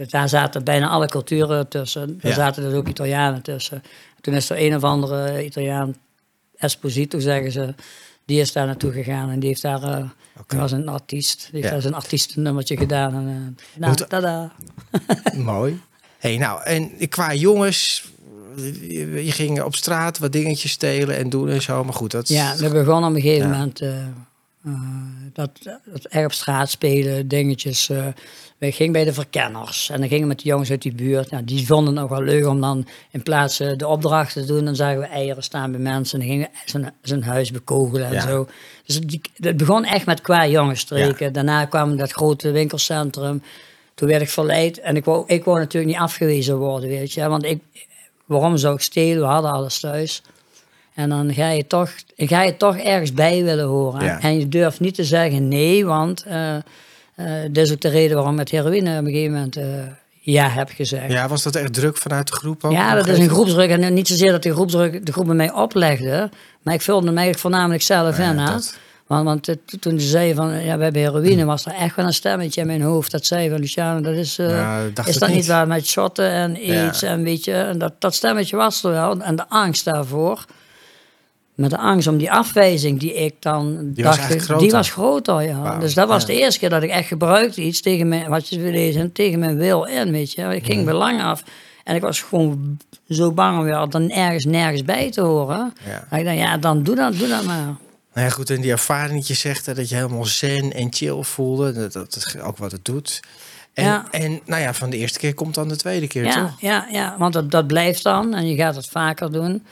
Daar 0.08 0.28
zaten 0.28 0.64
bijna 0.64 0.88
alle 0.88 1.06
culturen 1.06 1.68
tussen. 1.68 2.18
Daar 2.20 2.30
Ja. 2.30 2.36
zaten 2.36 2.62
dus 2.62 2.72
ook 2.72 2.88
Italianen 2.88 3.42
tussen. 3.42 3.82
Toen 4.20 4.34
is 4.34 4.50
er 4.50 4.60
een 4.60 4.74
of 4.76 4.84
andere 4.84 5.44
Italiaan, 5.44 5.94
Esposito 6.56 7.18
zeggen 7.18 7.52
ze, 7.52 7.74
die 8.24 8.40
is 8.40 8.52
daar 8.52 8.66
naartoe 8.66 8.92
gegaan 8.92 9.30
en 9.30 9.38
die 9.40 9.48
heeft 9.48 9.62
daar, 9.62 9.80
die 10.46 10.58
was 10.58 10.72
een 10.72 10.88
artiest, 10.88 11.38
die 11.40 11.50
heeft 11.52 11.64
Ja. 11.64 11.70
daar 11.70 11.80
zijn 11.82 11.94
artiestennummertje 11.94 12.76
gedaan. 12.76 13.14
En, 13.14 13.56
eh, 13.74 13.80
nou, 13.80 13.94
tada. 13.94 14.52
Mooi. 15.36 15.80
Hey, 16.20 16.36
nou, 16.36 16.62
en 16.62 16.90
qua 17.08 17.34
jongens, 17.34 18.04
je, 18.88 19.32
ging 19.32 19.62
op 19.62 19.74
straat 19.74 20.18
wat 20.18 20.32
dingetjes 20.32 20.70
stelen 20.72 21.16
en 21.16 21.30
doen 21.30 21.48
en 21.48 21.62
zo. 21.62 21.84
Maar 21.84 21.94
goed, 21.94 22.10
dat 22.10 22.28
Ja, 22.28 22.56
we 22.56 22.68
begonnen 22.70 23.10
op 23.10 23.16
een 23.16 23.20
gegeven 23.22 23.48
Ja. 23.48 23.52
moment 23.56 23.80
eh, 23.80 23.98
eh, 24.64 24.72
dat, 25.32 25.50
dat 25.84 26.04
erg 26.04 26.24
op 26.24 26.32
straat 26.32 26.70
spelen, 26.70 27.28
dingetjes. 27.28 27.88
eh 27.88 28.06
we 28.58 28.72
gingen 28.72 28.92
bij 28.92 29.04
de 29.04 29.12
verkenners 29.12 29.90
en 29.90 29.98
dan 30.00 30.08
gingen 30.08 30.22
we 30.22 30.28
met 30.28 30.38
de 30.38 30.44
jongens 30.48 30.70
uit 30.70 30.82
die 30.82 30.94
buurt. 30.94 31.30
Nou, 31.30 31.44
die 31.44 31.66
vonden 31.66 31.92
het 31.96 32.02
nog 32.02 32.10
wel 32.18 32.22
leuk 32.22 32.46
om 32.46 32.60
dan 32.60 32.86
in 33.10 33.22
plaats 33.22 33.56
de 33.56 33.86
opdrachten 33.86 34.40
te 34.46 34.52
doen, 34.52 34.64
dan 34.64 34.76
zagen 34.76 35.00
we 35.00 35.06
eieren 35.06 35.42
staan 35.42 35.70
bij 35.70 35.80
mensen 35.80 36.20
en 36.20 36.26
dan 36.26 36.36
gingen 36.36 36.92
we 37.02 37.08
zijn, 37.08 37.22
huis 37.22 37.50
bekogelen 37.50 38.06
en 38.06 38.12
Ja. 38.12 38.20
zo. 38.20 38.48
Dus 38.86 39.00
het 39.36 39.56
begon 39.56 39.84
echt 39.84 40.06
met 40.06 40.20
qua 40.20 40.46
jongensstreken. 40.46 41.32
Daarna 41.32 41.64
kwam 41.64 41.96
dat 41.96 42.12
grote 42.12 42.50
winkelcentrum. 42.50 43.42
Toen 44.00 44.08
werd 44.08 44.22
ik 44.22 44.30
verleid 44.30 44.80
en 44.80 44.96
ik 44.96 45.04
wou, 45.04 45.24
ik 45.26 45.44
wou 45.44 45.58
natuurlijk 45.58 45.92
niet 45.92 46.02
afgewezen 46.02 46.56
worden, 46.56 46.88
weet 46.88 47.12
je. 47.12 47.28
Want 47.28 47.44
ik, 47.44 47.60
waarom 48.24 48.56
zou 48.56 48.74
ik 48.74 48.80
stelen? 48.80 49.20
We 49.20 49.28
hadden 49.28 49.50
alles 49.50 49.80
thuis. 49.80 50.22
En 50.94 51.08
dan 51.08 51.34
ga 51.34 51.50
je 51.50 51.66
toch, 51.66 51.90
ga 52.16 52.42
je 52.42 52.56
toch 52.56 52.76
ergens 52.76 53.12
bij 53.12 53.44
willen 53.44 53.66
horen. 53.66 54.04
Ja. 54.04 54.20
En 54.20 54.38
je 54.38 54.48
durft 54.48 54.80
niet 54.80 54.94
te 54.94 55.04
zeggen 55.04 55.48
nee, 55.48 55.86
want 55.86 56.24
eh 56.24 56.56
eh, 57.14 57.26
dat 57.50 57.64
is 57.64 57.72
ook 57.72 57.80
de 57.80 57.88
reden 57.88 58.14
waarom 58.14 58.32
ik 58.32 58.38
met 58.38 58.50
heroïne 58.50 58.98
op 58.98 59.04
een 59.04 59.10
gegeven 59.10 59.32
moment 59.32 59.56
eh, 59.56 59.64
ja 60.20 60.48
heb 60.48 60.70
gezegd. 60.74 61.12
Ja, 61.12 61.28
was 61.28 61.42
dat 61.42 61.56
echt 61.56 61.72
druk 61.72 61.96
vanuit 61.96 62.26
de 62.26 62.32
groep 62.32 62.64
ook? 62.64 62.72
Ja, 62.72 62.94
dat 62.94 63.06
is 63.06 63.18
een 63.18 63.28
groepsdruk. 63.28 63.70
En 63.70 63.94
niet 63.94 64.08
zozeer 64.08 64.30
dat 64.30 64.42
de 64.42 64.52
groepsdruk 64.52 65.06
de 65.06 65.12
groep 65.12 65.26
bij 65.26 65.34
mij 65.34 65.52
oplegde. 65.52 66.30
Maar 66.62 66.74
ik 66.74 66.82
vulde 66.82 67.06
eigenlijk 67.06 67.38
voornamelijk 67.38 67.82
zelf 67.82 68.18
in. 68.18 68.40
Want, 69.10 69.24
want 69.24 69.42
to- 69.42 69.78
toen 69.80 70.00
ze 70.00 70.08
zei 70.08 70.34
van, 70.34 70.64
ja, 70.64 70.76
we 70.76 70.82
hebben 70.82 71.02
heroïne, 71.02 71.44
was 71.44 71.66
er 71.66 71.72
echt 71.72 71.96
wel 71.96 72.06
een 72.06 72.12
stemmetje 72.12 72.60
in 72.60 72.66
mijn 72.66 72.82
hoofd. 72.82 73.10
Dat 73.10 73.26
zei 73.26 73.50
van, 73.50 73.58
Luciano, 73.58 74.00
dat 74.00 74.14
is, 74.14 74.38
eh, 74.38 74.48
Ja, 74.48 74.80
is 75.06 75.18
dat 75.18 75.28
niet 75.28 75.36
niet. 75.36 75.46
waar 75.46 75.66
met 75.66 75.86
shotten 75.86 76.30
en 76.30 76.56
Ja. 76.60 76.82
aids 76.84 77.02
en 77.02 77.22
weet 77.22 77.44
je. 77.44 77.52
En 77.52 77.78
dat, 77.78 77.92
dat 77.98 78.14
stemmetje 78.14 78.56
was 78.56 78.82
er 78.84 78.90
wel. 78.90 79.20
En 79.20 79.36
de 79.36 79.48
angst 79.48 79.84
daarvoor. 79.84 80.44
Met 81.54 81.70
de 81.70 81.78
angst 81.78 82.08
om 82.08 82.16
die 82.18 82.32
afwijzing 82.32 83.00
die 83.00 83.14
ik 83.14 83.34
dan 83.38 83.90
Die 83.94 84.04
dacht, 84.04 84.58
die 84.58 84.70
was 84.70 84.90
groter, 84.90 85.42
ja. 85.42 85.78
Dus 85.78 85.94
dat 85.94 86.08
was 86.08 86.20
ja. 86.20 86.26
de 86.26 86.34
eerste 86.40 86.58
keer 86.60 86.70
dat 86.70 86.82
ik 86.82 86.90
echt 86.90 87.08
gebruikte 87.08 87.62
iets 87.62 87.80
tegen 87.80 88.08
mijn, 88.08 88.28
wat 88.28 88.48
je 88.48 88.60
wil 88.60 88.72
lezen, 88.72 89.12
tegen 89.12 89.38
mijn 89.38 89.56
wil 89.56 89.84
in, 89.84 90.12
weet 90.12 90.32
je. 90.32 90.42
Ik 90.54 90.64
ging 90.64 90.84
belang 90.84 91.22
af. 91.22 91.42
En 91.84 91.94
ik 91.94 92.02
was 92.02 92.20
gewoon 92.22 92.78
zo 93.08 93.32
bang 93.32 93.58
om 93.58 93.64
weer 93.64 93.86
dan 93.88 94.10
ergens 94.10 94.44
nergens 94.44 94.84
bij 94.84 95.10
te 95.10 95.20
horen. 95.20 95.72
Ja. 96.10 96.16
Ik 96.18 96.24
dacht, 96.24 96.36
ja, 96.36 96.56
dan 96.56 96.82
doe 96.82 96.94
dat, 96.94 97.16
doe 97.18 97.28
dat 97.28 97.44
maar. 97.44 97.74
Nou 98.14 98.26
ja, 98.26 98.32
goed, 98.32 98.50
en 98.50 98.60
die 98.60 98.70
ervaring 98.70 99.18
dat 99.18 99.26
je 99.28 99.34
zegt 99.34 99.66
hè, 99.66 99.74
dat 99.74 99.88
je 99.88 99.94
helemaal 99.94 100.24
zen 100.24 100.72
en 100.72 100.86
chill 100.92 101.22
voelde, 101.22 101.72
dat, 101.72 101.92
dat 101.92 102.16
is 102.16 102.38
ook 102.38 102.56
wat 102.56 102.72
het 102.72 102.84
doet. 102.84 103.20
En, 103.74 103.84
Ja. 103.84 104.06
en 104.10 104.40
nou 104.46 104.62
ja, 104.62 104.74
van 104.74 104.90
de 104.90 104.96
eerste 104.96 105.18
keer 105.18 105.34
komt 105.34 105.54
dan 105.54 105.68
de 105.68 105.76
tweede 105.76 106.06
keer, 106.06 106.24
Ja, 106.24 106.34
toch? 106.42 106.60
ja, 106.60 106.86
ja, 106.90 107.14
want 107.18 107.32
dat, 107.32 107.50
dat 107.50 107.66
blijft 107.66 108.02
dan 108.02 108.34
en 108.34 108.48
je 108.48 108.56
gaat 108.56 108.74
het 108.76 108.88
vaker 108.88 109.32
doen. 109.32 109.64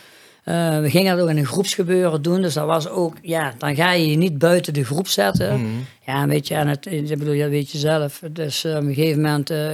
Eh, 0.44 0.80
we 0.80 0.90
gingen 0.90 1.14
dat 1.16 1.24
ook 1.24 1.30
in 1.30 1.36
een 1.38 1.46
groepsgebeuren 1.46 2.22
doen, 2.22 2.42
dus 2.42 2.54
dat 2.54 2.66
was 2.66 2.88
ook, 2.88 3.16
ja, 3.22 3.54
dan 3.58 3.74
ga 3.74 3.92
je 3.92 4.10
je 4.10 4.16
niet 4.16 4.38
buiten 4.38 4.72
de 4.74 4.84
groep 4.84 5.08
zetten. 5.08 5.60
Mhm. 5.60 5.70
Ja, 6.06 6.26
weet 6.26 6.48
je, 6.48 6.54
en 6.54 6.68
het, 6.68 6.86
ik 6.86 7.18
bedoel, 7.18 7.38
dat 7.38 7.48
weet 7.50 7.70
je 7.70 7.78
zelf. 7.78 8.20
Dus 8.30 8.64
eh, 8.64 8.76
op 8.76 8.82
een 8.82 8.94
gegeven 8.94 9.20
moment 9.22 9.50
eh, 9.50 9.70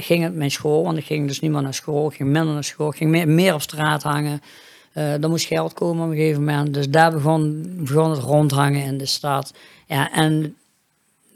ging 0.00 0.22
het 0.22 0.34
mijn 0.34 0.50
school, 0.50 0.82
want 0.82 0.98
ik 0.98 1.04
ging 1.04 1.26
dus 1.28 1.40
niet 1.40 1.50
meer 1.50 1.62
naar 1.62 1.74
school, 1.74 2.08
ik 2.10 2.16
ging 2.16 2.28
minder 2.28 2.54
naar 2.54 2.64
school, 2.64 2.90
ik 2.90 2.96
ging 2.96 3.10
meer, 3.10 3.28
meer 3.28 3.54
op 3.54 3.62
straat 3.62 4.02
hangen. 4.02 4.42
Eh 4.92 5.22
er 5.22 5.28
moest 5.28 5.46
geld 5.46 5.72
komen 5.72 6.04
op 6.04 6.10
een 6.10 6.16
gegeven 6.16 6.44
moment, 6.44 6.74
dus 6.74 6.88
daar 6.88 7.12
begon, 7.12 7.72
begon 7.76 8.10
het 8.10 8.20
rondhangen 8.20 8.84
in 8.84 8.98
de 8.98 9.06
stad. 9.06 9.52
Ja, 9.86 10.12
en 10.12 10.56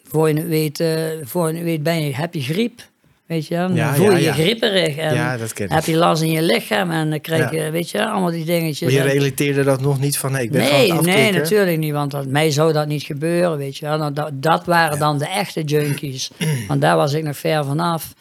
voor 0.04 0.28
je 0.28 0.34
het 0.34 0.49
weet, 0.49 0.84
voor 1.23 1.49
je 1.49 1.54
het 1.54 1.64
weet 1.64 1.82
ben 1.82 2.04
je, 2.04 2.14
heb 2.14 2.34
je 2.34 2.40
griep. 2.40 2.82
Weet 3.26 3.46
je, 3.46 3.54
dan 3.54 3.75
Ja, 3.75 3.94
voel 3.94 4.04
je 4.04 4.11
ja, 4.11 4.16
je 4.16 4.25
ja. 4.25 4.32
grieperig. 4.32 4.96
En 4.96 5.38
heb 5.68 5.84
je 5.84 5.96
last 5.96 6.23
in 6.23 6.30
je 6.30 6.42
lichaam 6.42 6.90
en 6.90 7.11
dan 7.11 7.20
krijg 7.20 7.50
je, 7.50 7.70
weet 7.70 7.90
je, 7.90 8.06
allemaal 8.06 8.30
die 8.30 8.44
dingetjes. 8.44 8.92
Maar 8.92 9.04
je 9.04 9.11
realiseerde 9.12 9.64
dat 9.64 9.80
nog 9.80 10.00
niet 10.00 10.18
van, 10.18 10.32
nee, 10.32 10.42
ik 10.42 10.50
ben 10.50 10.66
gewoon 10.66 11.04
Nee, 11.04 11.14
nee, 11.14 11.32
natuurlijk 11.32 11.78
niet, 11.78 11.92
want 11.92 12.11
dat, 12.11 12.26
mij 12.26 12.50
zou 12.50 12.73
dat 12.73 12.87
niet 12.87 13.02
gebeuren, 13.02 13.58
weet 13.58 13.76
je. 13.76 13.87
Nou, 13.87 14.12
dat, 14.12 14.30
dat 14.34 14.64
waren 14.64 14.99
dan 14.99 15.18
de 15.18 15.28
echte 15.28 15.62
junkies, 15.62 16.30
want 16.68 16.80
daar 16.80 16.96
was 16.96 17.12
ik 17.12 17.25
nog 17.25 17.37
ver 17.37 17.64
vanaf. 17.64 18.12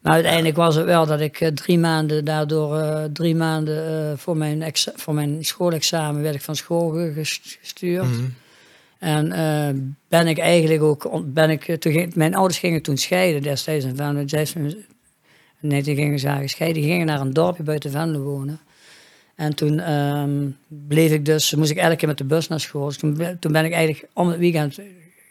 Maar 0.00 0.12
uiteindelijk 0.12 0.56
was 0.56 0.74
het 0.74 0.84
wel 0.84 1.06
dat 1.06 1.20
ik 1.20 1.40
eh, 1.40 1.48
drie 1.48 1.78
maanden 1.78 2.24
daardoor, 2.24 2.78
eh, 2.78 3.04
drie 3.12 3.34
maanden 3.34 4.10
eh, 4.10 4.16
voor, 4.16 4.36
mijn 4.36 4.72
voor 4.74 5.14
mijn 5.14 5.44
schoolexamen 5.44 6.22
werd 6.22 6.34
ik 6.34 6.42
van 6.42 6.56
school 6.56 6.88
ge- 6.90 7.12
ges- 7.14 7.58
gestuurd. 7.60 8.04
Mhm. 8.04 8.24
En 8.98 9.96
ben 10.08 10.26
ik 10.26 10.38
eigenlijk 10.38 10.82
ook, 10.82 11.10
ben 11.24 11.50
ik, 11.50 11.76
toen 11.80 11.92
ging, 11.92 12.14
mijn 12.14 12.34
ouders 12.34 12.58
gingen 12.58 12.82
toen 12.82 12.96
scheiden 12.96 13.42
destijds 13.42 13.84
in 13.84 13.96
Venlo. 13.96 14.24
Nee, 15.60 15.82
die 15.82 15.94
gingen 15.94 16.18
zagen 16.18 16.48
scheiden. 16.48 16.82
Die 16.82 16.90
gingen 16.90 17.06
naar 17.06 17.20
een 17.20 17.32
dorpje 17.32 17.62
buiten 17.62 17.90
Venlo 17.90 18.20
wonen. 18.20 18.60
En 19.34 19.54
toen 19.54 19.78
ehm, 19.78 20.48
bleef 20.68 21.12
ik 21.12 21.24
dus, 21.24 21.54
moest 21.54 21.70
ik 21.70 21.76
elke 21.76 21.96
keer 21.96 22.08
met 22.08 22.18
de 22.18 22.24
bus 22.24 22.48
naar 22.48 22.60
school. 22.60 22.86
Dus 22.86 22.96
toen, 22.96 23.36
toen 23.40 23.52
ben 23.52 23.64
ik 23.64 23.72
eigenlijk 23.72 24.08
om 24.14 24.28
het 24.28 24.38
weekend, 24.38 24.78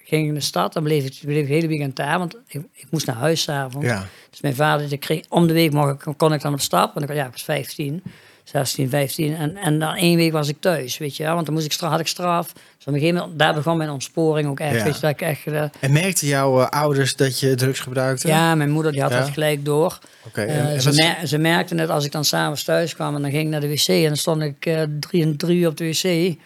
ging 0.09 0.27
in 0.27 0.33
de 0.33 0.39
stad. 0.39 0.73
Dan 0.73 0.83
bleef 0.83 1.05
ik, 1.05 1.19
bleef 1.21 1.35
ik 1.35 1.41
het 1.41 1.49
hele 1.51 1.67
weekend 1.67 1.95
daar, 1.95 2.17
want 2.17 2.35
ik, 2.47 2.61
ik 2.73 2.85
moest 2.89 3.05
naar 3.05 3.15
huis 3.15 3.41
s'avonds. 3.41 3.87
Ja. 3.87 4.05
Dus 4.29 4.41
mijn 4.41 4.55
vader, 4.55 4.89
die 4.89 4.97
kreeg, 4.97 5.23
om 5.29 5.47
de 5.47 5.53
week 5.53 5.71
mocht 5.71 6.05
ik, 6.07 6.13
kon 6.17 6.33
ik 6.33 6.41
dan 6.41 6.53
op 6.53 6.61
stap. 6.61 6.93
Want 6.93 7.09
ik, 7.09 7.15
ja, 7.15 7.25
ik 7.25 7.31
was 7.31 7.43
15, 7.43 8.03
16, 8.43 8.89
15. 8.89 9.35
En, 9.35 9.55
en 9.57 9.79
dan 9.79 9.95
één 9.95 10.15
week 10.17 10.31
was 10.31 10.47
ik 10.47 10.55
thuis, 10.59 10.97
weet 10.97 11.17
je 11.17 11.23
wel. 11.23 11.33
Want 11.33 11.45
dan 11.45 11.53
moest 11.55 11.65
ik, 11.65 11.71
stra- 11.71 11.89
had 11.89 11.99
ik 11.99 12.07
straf. 12.07 12.53
Dus 12.53 12.87
op 12.87 12.93
een 12.93 12.99
gegeven 12.99 13.19
moment, 13.19 13.39
daar 13.39 13.53
begon 13.53 13.77
mijn 13.77 13.89
ontsporing 13.89 14.47
ook 14.49 14.59
echt. 14.59 14.75
Ja. 14.75 14.83
Weet 14.83 14.95
je, 14.95 15.01
dat 15.01 15.09
ik 15.09 15.21
echt... 15.21 15.45
eh, 15.47 15.63
En 15.79 15.91
merkten 15.93 16.27
jouw 16.27 16.61
eh, 16.61 16.67
ouders 16.69 17.15
dat 17.15 17.39
je 17.39 17.55
drugs 17.55 17.79
gebruikte? 17.79 18.27
ja, 18.27 18.55
mijn 18.55 18.69
moeder 18.69 18.91
die 18.91 19.01
had 19.01 19.11
Ja? 19.11 19.19
dat 19.19 19.29
gelijk 19.29 19.65
door. 19.65 19.99
Oké. 20.27 20.41
Eh, 20.41 20.77
ze, 20.79 20.89
wat- 20.89 20.97
mer- 20.97 21.27
ze 21.27 21.37
merkten 21.37 21.77
het 21.77 21.89
als 21.89 22.05
ik 22.05 22.11
dan 22.11 22.25
s'avonds 22.25 22.63
thuis 22.63 22.95
kwam 22.95 23.15
en 23.15 23.21
dan 23.21 23.31
ging 23.31 23.43
ik 23.43 23.49
naar 23.49 23.61
de 23.61 23.69
wc 23.69 23.87
en 23.87 24.03
dan 24.07 24.17
stond 24.17 24.41
ik 24.41 24.61
drie, 24.99 25.23
en 25.23 25.37
drie 25.37 25.57
uur 25.59 25.67
op 25.67 25.77
de 25.77 25.85
wc. 25.85 26.37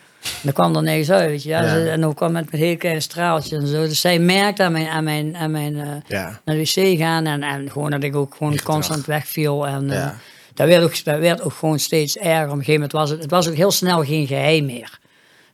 Dan 0.42 0.53
kwam 0.53 0.75
er 0.75 0.84
niks 0.84 1.10
uit. 1.12 1.44
Ja? 1.44 1.62
Ja. 1.62 1.70
Ze- 1.70 1.89
en 1.89 2.01
dan 2.01 2.13
kwam 2.13 2.36
het 2.36 2.51
met 2.51 2.60
hele 2.60 2.75
kleine 2.75 3.01
straaltjes 3.01 3.60
en 3.60 3.68
zo. 3.68 3.82
Dus 3.88 4.01
zij 4.01 4.20
merkte 4.20 4.63
aan 4.63 4.72
mijn, 4.72 4.88
aan 4.88 5.03
mijn, 5.03 5.36
aan 5.38 5.51
mijn 5.51 5.80
eh, 5.80 5.88
ja. 6.08 6.39
naar 6.46 6.56
de 6.56 6.62
wc 6.62 6.98
gaan 6.98 7.25
en, 7.25 7.44
en 7.44 7.72
gewoon 7.72 7.92
dat 7.92 8.03
ik 8.03 8.15
ook 8.15 8.36
gewoon 8.36 8.60
constant 8.63 9.06
wegviel. 9.06 9.68
En 9.68 9.89
eh, 9.92 10.10
dat, 10.53 10.68
werd 10.68 10.84
ook, 10.84 11.03
dat 11.03 11.20
werd 11.20 11.42
ook 11.42 11.53
gewoon 11.53 11.80
steeds 11.80 12.18
erger. 12.18 12.44
Op 12.46 12.50
een 12.51 12.58
gegeven 12.58 12.74
moment 12.74 12.92
was 12.92 13.10
het, 13.10 13.22
het 13.22 13.32
was 13.32 13.48
ook 13.50 13.56
heel 13.56 13.72
snel 13.72 14.03
geen 14.03 14.27
geheim 14.27 14.65
meer. 14.65 15.00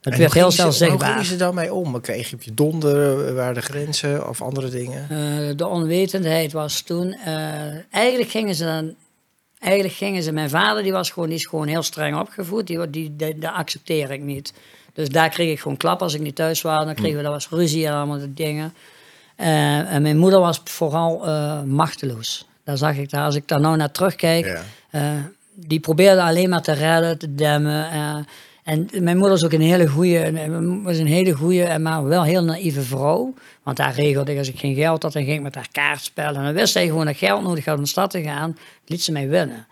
Het 0.00 0.16
werd 0.16 0.34
heel 0.34 0.50
snel 0.50 0.72
ze- 0.72 0.78
Hoe 0.84 0.88
zichtbaar. 0.88 1.10
gingen 1.10 1.24
ze 1.24 1.36
daarmee 1.36 1.72
om? 1.74 2.00
Kreeg 2.00 2.28
je 2.30 2.36
op 2.36 2.42
je 2.42 2.54
donder, 2.54 3.26
eh, 3.28 3.34
waren 3.34 3.54
de 3.54 3.60
grenzen 3.62 4.28
of 4.28 4.42
andere 4.42 4.68
dingen? 4.68 5.06
De 5.56 5.66
onwetendheid 5.66 6.52
was 6.52 6.80
toen. 6.80 7.16
eigenlijk 7.90 8.30
gingen 8.30 8.54
ze 8.54 8.64
dan. 8.64 8.94
Eigenlijk 9.60 9.94
gingen 9.94 10.22
ze. 10.22 10.32
Mijn 10.32 10.50
vader 10.50 10.82
die 10.82 10.92
was 10.92 11.10
gewoon, 11.10 11.28
die 11.28 11.38
is 11.38 11.46
gewoon 11.46 11.66
heel 11.66 11.82
streng 11.82 12.18
opgevoed. 12.18 12.66
Die, 12.66 12.90
die, 12.90 13.16
die, 13.16 13.38
dat 13.38 13.52
accepteer 13.52 14.10
ik 14.10 14.20
niet. 14.20 14.52
Dus 14.92 15.08
daar 15.08 15.28
kreeg 15.28 15.52
ik 15.52 15.60
gewoon 15.60 15.76
klap 15.76 16.02
als 16.02 16.14
ik 16.14 16.20
niet 16.20 16.34
thuis 16.34 16.62
was. 16.62 16.84
Dan 16.84 16.94
kregen 16.94 17.16
we 17.16 17.22
dat 17.22 17.32
was 17.32 17.48
ruzie 17.48 17.86
en 17.86 17.92
allemaal 17.92 18.18
die 18.18 18.34
dingen. 18.34 18.74
Eh, 19.36 19.92
en 19.92 20.02
mijn 20.02 20.16
moeder 20.16 20.40
was 20.40 20.60
vooral 20.64 21.26
eh, 21.26 21.62
machteloos. 21.62 22.46
Daar 22.64 22.76
zag 22.76 22.96
ik 22.96 23.10
daar. 23.10 23.24
Als 23.24 23.34
ik 23.34 23.48
daar 23.48 23.60
nou 23.60 23.76
naar 23.76 23.90
terugkijk. 23.90 24.46
Ja. 24.46 24.62
eh, 24.90 25.24
die 25.54 25.80
probeerde 25.80 26.22
alleen 26.22 26.48
maar 26.48 26.62
te 26.62 26.72
redden, 26.72 27.18
te 27.18 27.34
demmen. 27.34 28.26
Eh, 28.64 28.74
en 28.74 28.88
mijn 29.02 29.16
moeder 29.16 29.36
is 29.36 29.44
ook 29.44 29.52
een 29.52 29.60
hele 29.60 29.86
goede, 29.86 30.48
was 30.82 30.96
een 30.98 31.06
hele 31.06 31.32
goede, 31.32 31.78
maar 31.78 32.04
wel 32.04 32.22
heel 32.22 32.44
naïeve 32.44 32.82
vrouw. 32.82 33.34
Want 33.62 33.76
daar 33.76 33.94
regelde 33.94 34.32
ik, 34.32 34.38
als 34.38 34.48
ik 34.48 34.58
geen 34.58 34.74
geld 34.74 35.02
had, 35.02 35.12
dan 35.12 35.24
ging 35.24 35.36
ik 35.36 35.42
met 35.42 35.54
haar 35.54 35.68
kaartspellen. 35.72 36.36
En 36.36 36.44
dan 36.44 36.52
wist 36.54 36.72
zij 36.72 36.86
gewoon 36.86 37.06
dat 37.06 37.16
geld 37.16 37.42
nodig 37.42 37.64
had 37.64 37.76
om 37.76 37.82
de 37.82 37.88
stad 37.88 38.10
te 38.10 38.22
gaan, 38.22 38.56
liet 38.86 39.02
ze 39.02 39.12
mij 39.12 39.28
winnen. 39.28 39.66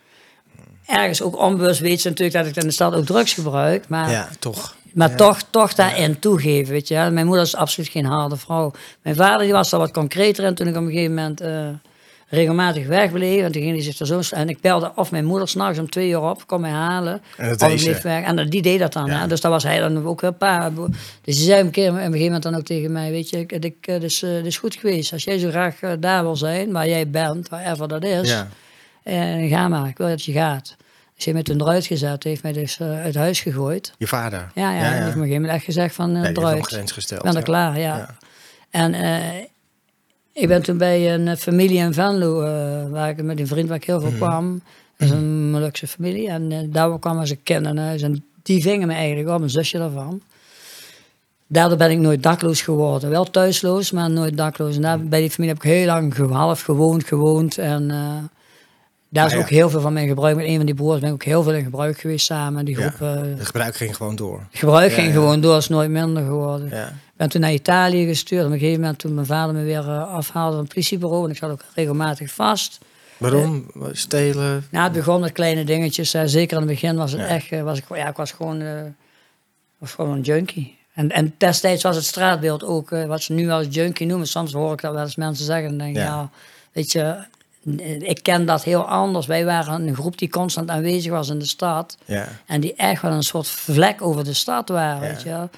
Ergens 0.87 1.23
ook 1.23 1.39
onbewust 1.39 1.81
weet 1.81 2.01
ze 2.01 2.09
natuurlijk 2.09 2.37
dat 2.37 2.47
ik 2.47 2.57
in 2.57 2.67
de 2.69 2.73
stad 2.75 2.95
ook 2.95 3.05
drugs 3.07 3.33
gebruik. 3.33 3.89
Maar, 3.89 4.11
Ja, 4.11 4.29
toch. 4.39 4.77
maar 4.95 5.11
Ja. 5.11 5.17
toch, 5.17 5.43
toch 5.51 5.75
daarin 5.75 6.19
toegeven, 6.19 6.73
weet 6.73 6.89
je. 6.89 7.09
Mijn 7.13 7.27
moeder 7.27 7.45
is 7.45 7.57
absoluut 7.57 7.91
geen 7.91 8.05
harde 8.05 8.37
vrouw. 8.37 8.73
Mijn 9.03 9.17
vader 9.17 9.43
die 9.43 9.53
was 9.53 9.71
daar 9.71 9.81
wat 9.81 9.91
concreter 9.91 10.45
in 10.45 10.55
toen 10.55 10.67
ik 10.67 10.77
op 10.77 10.83
een 10.83 10.91
gegeven 10.91 11.15
moment 11.15 11.41
eh, 11.41 11.69
regelmatig 12.29 12.87
wegbleef. 12.87 13.43
En 13.43 13.53
ging 13.53 13.71
hij 13.71 13.83
zich 13.83 13.99
er 13.99 14.07
zo... 14.07 14.21
En 14.31 14.49
ik 14.49 14.61
belde 14.61 14.93
of 14.95 15.11
mijn 15.11 15.25
moeder 15.25 15.49
s'nachts 15.49 15.79
om 15.79 15.91
twee 15.91 16.09
uur 16.11 16.21
op, 16.21 16.47
kom 16.47 16.61
mij 16.61 16.71
halen. 16.71 17.23
En 17.37 17.49
dat 17.49 17.59
deed 17.59 17.81
ze. 17.81 17.99
weg. 18.03 18.25
En 18.25 18.49
die 18.49 18.63
deed 18.63 18.79
dat 18.79 18.93
dan. 18.93 19.07
Ja. 19.07 19.21
Hè? 19.21 19.27
Dus 19.27 19.41
daar 19.41 19.51
was 19.51 19.63
hij 19.63 19.79
dan 19.79 20.07
ook 20.07 20.23
een 20.23 20.37
paar... 20.37 20.75
Dus 20.75 21.37
die 21.37 21.45
zei 21.45 21.61
een 21.61 21.71
keer 21.71 21.91
op 21.91 21.95
een 21.97 22.03
gegeven 22.03 22.25
moment 22.25 22.43
dan 22.43 22.55
ook 22.55 22.65
tegen 22.65 22.93
mij... 22.93 23.11
Weet 23.11 23.31
je, 23.31 23.45
het 23.81 24.03
is, 24.03 24.23
eh, 24.23 24.31
het 24.31 24.47
is 24.47 24.59
goed 24.59 24.75
geweest. 24.75 25.13
Als 25.13 25.25
jij 25.25 25.39
zo 25.39 25.49
graag 25.49 25.81
eh, 25.81 25.93
daar 26.01 26.23
wil 26.23 26.37
zijn, 26.37 26.73
waar 26.73 26.89
jij 26.89 27.11
bent, 27.11 27.49
wherever 27.49 27.89
dat 27.89 28.05
is... 28.05 28.31
Ja. 28.31 28.49
eh, 29.03 29.51
ga 29.51 29.69
maar, 29.69 29.89
ik 29.89 29.97
wil 29.97 30.09
dat 30.09 30.25
je 30.25 30.33
gaat. 30.33 30.77
Hij 30.79 31.33
heeft 31.33 31.37
me 31.37 31.43
toen 31.43 31.69
eruit 31.69 31.87
gezet, 31.87 32.25
heeft 32.25 32.43
mij 32.43 32.53
dus 32.53 32.81
uit 32.81 33.15
huis 33.15 33.41
gegooid. 33.41 33.93
Je 33.99 34.07
vader? 34.07 34.51
Ja, 34.55 34.73
ja, 34.73 34.79
hij 34.79 34.89
heeft 34.89 35.01
me 35.01 35.01
op 35.01 35.07
een 35.07 35.13
gegeven 35.13 35.35
moment 35.35 35.53
echt 35.53 35.65
gezegd 35.65 35.95
van 35.95 36.17
uh, 36.17 36.23
Nee, 36.23 36.33
die 36.33 36.43
wel 36.43 36.51
eruit. 36.51 36.67
grens 36.67 36.93
gesteld. 36.93 37.23
Ben 37.23 37.33
er 37.33 37.39
ja. 37.39 37.45
klaar, 37.45 37.79
ja. 37.79 37.97
Ja. 37.97 38.15
En 38.71 38.95
ik 40.41 40.49
ben 40.49 40.63
toen 40.63 40.79
bij 40.79 41.15
een 41.15 41.29
eh, 41.29 41.37
familie 41.37 41.79
in 41.79 41.93
Venlo, 41.93 42.41
eh, 42.43 42.91
waar 42.91 43.09
ik 43.09 43.23
met 43.23 43.39
een 43.41 43.47
vriend 43.47 43.69
waar 43.69 43.77
ik 43.77 43.85
heel 43.85 44.01
veel 44.01 44.11
Mhm. 44.11 44.19
kwam. 44.19 44.61
Dat 44.97 45.09
is 45.09 45.15
een 45.15 45.51
Molukse 45.51 45.87
familie. 45.87 46.29
En 46.29 46.53
eh, 46.53 46.59
daar 46.69 46.99
kwam 46.99 47.19
als 47.19 47.31
een 47.31 47.43
kind 47.43 47.67
in 47.67 47.77
huis. 47.79 48.03
En 48.03 48.25
die 48.43 48.63
vingen 48.63 48.87
me 48.89 48.95
eigenlijk 48.95 49.29
op, 49.37 49.43
een 49.43 49.51
zusje 49.51 49.79
daarvan. 49.79 50.21
Daardoor 51.47 51.79
ben 51.79 51.91
ik 51.91 51.99
nooit 51.99 52.23
dakloos 52.23 52.63
geworden. 52.63 53.11
Wel 53.11 53.25
thuisloos, 53.31 53.91
maar 53.91 54.11
nooit 54.11 54.37
dakloos. 54.37 54.77
En 54.77 54.83
daar, 54.83 55.01
bij 55.05 55.21
die 55.21 55.31
familie 55.31 55.55
heb 55.55 55.65
ik 55.65 55.71
heel 55.71 55.87
lang 55.87 56.17
half 56.33 56.61
gewoond, 56.63 57.05
gewoond. 57.05 57.59
En 57.59 57.89
daar 59.09 59.27
is 59.27 59.33
Ah, 59.33 59.39
ja. 59.39 59.45
ook 59.45 59.51
heel 59.51 59.71
veel 59.71 59.81
van 59.81 59.93
mijn 59.93 60.09
gebruik. 60.09 60.37
Met 60.37 60.45
een 60.47 60.57
van 60.57 60.67
die 60.67 60.75
broers 60.75 60.99
ben 61.01 61.09
ik 61.09 61.15
ook 61.15 61.23
heel 61.25 61.43
veel 61.43 61.53
in 61.55 61.65
gebruik 61.65 61.99
geweest 61.99 62.27
samen. 62.27 62.65
Die 62.65 62.79
Ja. 62.79 62.91
groep, 62.91 63.09
eh, 63.09 63.15
Het 63.23 63.47
gebruik 63.47 63.77
ging 63.77 63.97
gewoon 63.97 64.17
door. 64.17 64.47
gebruik 64.51 64.89
Ja, 64.91 64.95
ging 64.95 65.07
ja. 65.07 65.13
gewoon 65.13 65.41
door, 65.41 65.57
is 65.57 65.69
nooit 65.69 65.91
minder 65.91 66.23
geworden. 66.23 66.71
Ik 67.19 67.25
ben 67.25 67.33
toen 67.33 67.41
naar 67.43 67.53
Italië 67.53 68.07
gestuurd. 68.07 68.45
Op 68.47 68.53
een 68.53 68.59
gegeven 68.59 68.81
moment 68.81 68.99
toen 68.99 69.15
mijn 69.15 69.27
vader 69.27 69.55
me 69.55 69.63
weer 69.65 69.89
eh, 69.89 70.13
afhaalde 70.13 70.55
van 70.55 70.65
het 70.65 70.73
politiebureau. 70.75 71.25
En 71.25 71.31
ik 71.31 71.37
zat 71.37 71.51
ook 71.51 71.65
regelmatig 71.75 72.31
vast. 72.33 72.79
Waarom? 73.17 73.67
Stelen? 73.93 74.67
Nou, 74.71 74.85
het 74.85 74.93
begon 74.93 75.21
met 75.21 75.33
kleine 75.33 75.65
dingetjes. 75.65 76.15
eh, 76.15 76.23
zeker 76.25 76.53
in 76.61 76.63
het 76.63 76.71
begin 76.73 76.97
was 76.97 77.13
het 77.13 77.21
Ja. 77.21 77.27
echt... 77.27 77.51
eh, 77.53 77.63
was 77.63 77.79
ik, 77.79 77.85
ja, 77.95 78.09
ik 78.09 78.17
was 78.17 78.33
gewoon, 78.33 78.61
eh, 78.61 78.81
was 79.79 79.93
gewoon 79.93 80.13
een 80.17 80.21
junkie. 80.21 80.77
En, 80.95 81.11
en 81.11 81.35
destijds 81.39 81.83
was 81.83 81.97
het 81.97 82.05
straatbeeld 82.05 82.65
ook 82.65 82.91
eh, 82.93 83.05
wat 83.07 83.23
ze 83.23 83.33
nu 83.33 83.51
als 83.51 83.67
junkie 83.71 84.07
noemen. 84.07 84.27
Soms 84.27 84.53
hoor 84.53 84.73
ik 84.73 84.81
dat 84.81 84.93
wel 84.95 85.03
eens 85.03 85.17
mensen 85.17 85.45
zeggen. 85.45 85.69
En 85.71 85.79
denk 85.79 85.91
ik, 85.91 85.97
Ja. 85.97 86.05
ja. 86.05 86.31
weet 86.73 86.93
je... 86.93 87.01
eh, 87.79 88.01
Ik 88.01 88.23
ken 88.23 88.47
dat 88.47 88.65
heel 88.65 88.89
anders. 88.89 89.27
Wij 89.27 89.45
waren 89.45 89.87
een 89.89 89.95
groep 89.95 90.19
die 90.19 90.31
constant 90.31 90.71
aanwezig 90.71 91.13
was 91.13 91.29
in 91.29 91.39
de 91.39 91.47
stad. 91.47 91.97
Ja. 92.05 92.29
En 92.47 92.61
die 92.61 92.75
echt 92.75 93.03
wel 93.03 93.13
een 93.13 93.23
soort 93.23 93.49
vlek 93.49 94.03
over 94.03 94.25
de 94.25 94.33
stad 94.35 94.69
waren, 94.69 95.01
weet 95.01 95.23
je. 95.23 95.49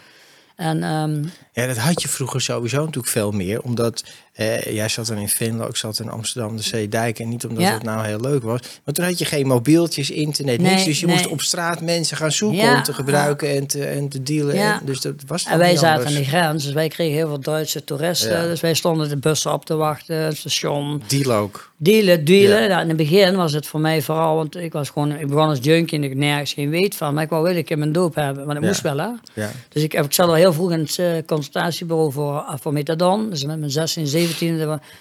En 0.60 0.82
ehm, 0.82 1.24
ja, 1.52 1.66
dat 1.66 1.76
had 1.76 2.02
je 2.02 2.08
vroeger 2.08 2.40
sowieso 2.40 2.78
natuurlijk 2.78 3.06
veel 3.06 3.30
meer. 3.30 3.62
Omdat 3.62 4.04
eh, 4.32 4.74
jij 4.74 4.88
zat 4.88 5.06
dan 5.06 5.18
in 5.18 5.28
Venlo, 5.28 5.66
ik 5.66 5.76
zat 5.76 5.98
in 6.00 6.10
Amsterdam, 6.10 6.56
de 6.56 6.62
Zeedijk. 6.62 7.18
En 7.18 7.28
niet 7.28 7.44
omdat 7.46 7.62
Ja. 7.62 7.72
het 7.72 7.82
nou 7.82 8.06
heel 8.06 8.20
leuk 8.20 8.42
was. 8.42 8.60
Maar 8.84 8.94
toen 8.94 9.04
had 9.04 9.18
je 9.18 9.24
geen 9.24 9.46
mobieltjes, 9.46 10.10
internet, 10.10 10.60
niks. 10.60 10.74
Nee, 10.74 10.84
Dus 10.84 11.00
je 11.00 11.06
nee. 11.06 11.14
moest 11.14 11.28
op 11.28 11.40
straat 11.40 11.80
mensen 11.80 12.16
gaan 12.16 12.32
zoeken 12.32 12.58
Ja. 12.58 12.76
om 12.76 12.82
te 12.82 12.92
gebruiken 12.92 13.48
en 13.56 13.66
te, 13.66 13.84
en 13.84 14.08
te 14.08 14.22
dealen. 14.22 14.54
Ja. 14.54 14.80
En, 14.80 14.86
dus 14.86 15.00
dat 15.00 15.14
was 15.26 15.44
En 15.44 15.58
wij 15.58 15.76
zaten 15.76 16.06
aan 16.06 16.12
de 16.14 16.24
grens, 16.24 16.64
dus 16.64 16.72
wij 16.72 16.88
kregen 16.88 17.14
heel 17.16 17.28
veel 17.28 17.40
Duitse 17.40 17.84
toeristen. 17.84 18.42
Dus 18.48 18.60
wij 18.60 18.74
stonden 18.74 19.08
de 19.08 19.16
bussen 19.16 19.52
op 19.52 19.64
te 19.64 19.74
wachten, 19.74 20.16
het 20.16 20.36
station. 20.36 21.02
Deal 21.06 21.32
ook. 21.32 21.68
Dealen, 21.76 22.24
dealen. 22.24 22.60
Ja. 22.62 22.66
Nou, 22.68 22.80
in 22.82 22.88
het 22.88 22.96
begin 22.96 23.36
was 23.36 23.52
het 23.52 23.66
voor 23.66 23.80
mij 23.80 24.02
vooral, 24.02 24.36
want 24.36 24.56
ik 24.56 24.72
was 24.72 24.88
gewoon, 24.90 25.12
ik 25.12 25.26
begon 25.28 25.48
als 25.48 25.58
junkie 25.62 25.98
en 25.98 26.04
ik 26.04 26.14
nergens 26.16 26.52
geen 26.52 26.70
weet 26.70 26.96
van. 26.96 27.14
Maar 27.14 27.22
ik 27.24 27.30
wou 27.30 27.42
wel 27.42 27.56
een 27.56 27.64
keer 27.64 27.78
mijn 27.78 27.92
doop 27.92 28.14
hebben, 28.14 28.46
want 28.46 28.58
ik 28.58 28.64
moest 28.64 28.80
wel 28.80 28.98
hè. 28.98 29.08
Ja. 29.34 29.50
Dus 29.68 29.82
ik, 29.82 29.92
heb- 29.92 30.04
ik 30.04 30.12
zat 30.12 30.28
al 30.28 30.34
heel 30.34 30.52
vroeg 30.52 30.72
in 30.72 30.78
het 30.78 30.98
eh, 30.98 31.06
consultatiebureau 31.26 32.12
voor, 32.12 32.44
voor 32.60 32.72
methadon. 32.72 33.30
Dus 33.30 33.44
met 33.44 33.58
mijn 33.58 33.70
16, 33.70 34.06
17 34.06 34.19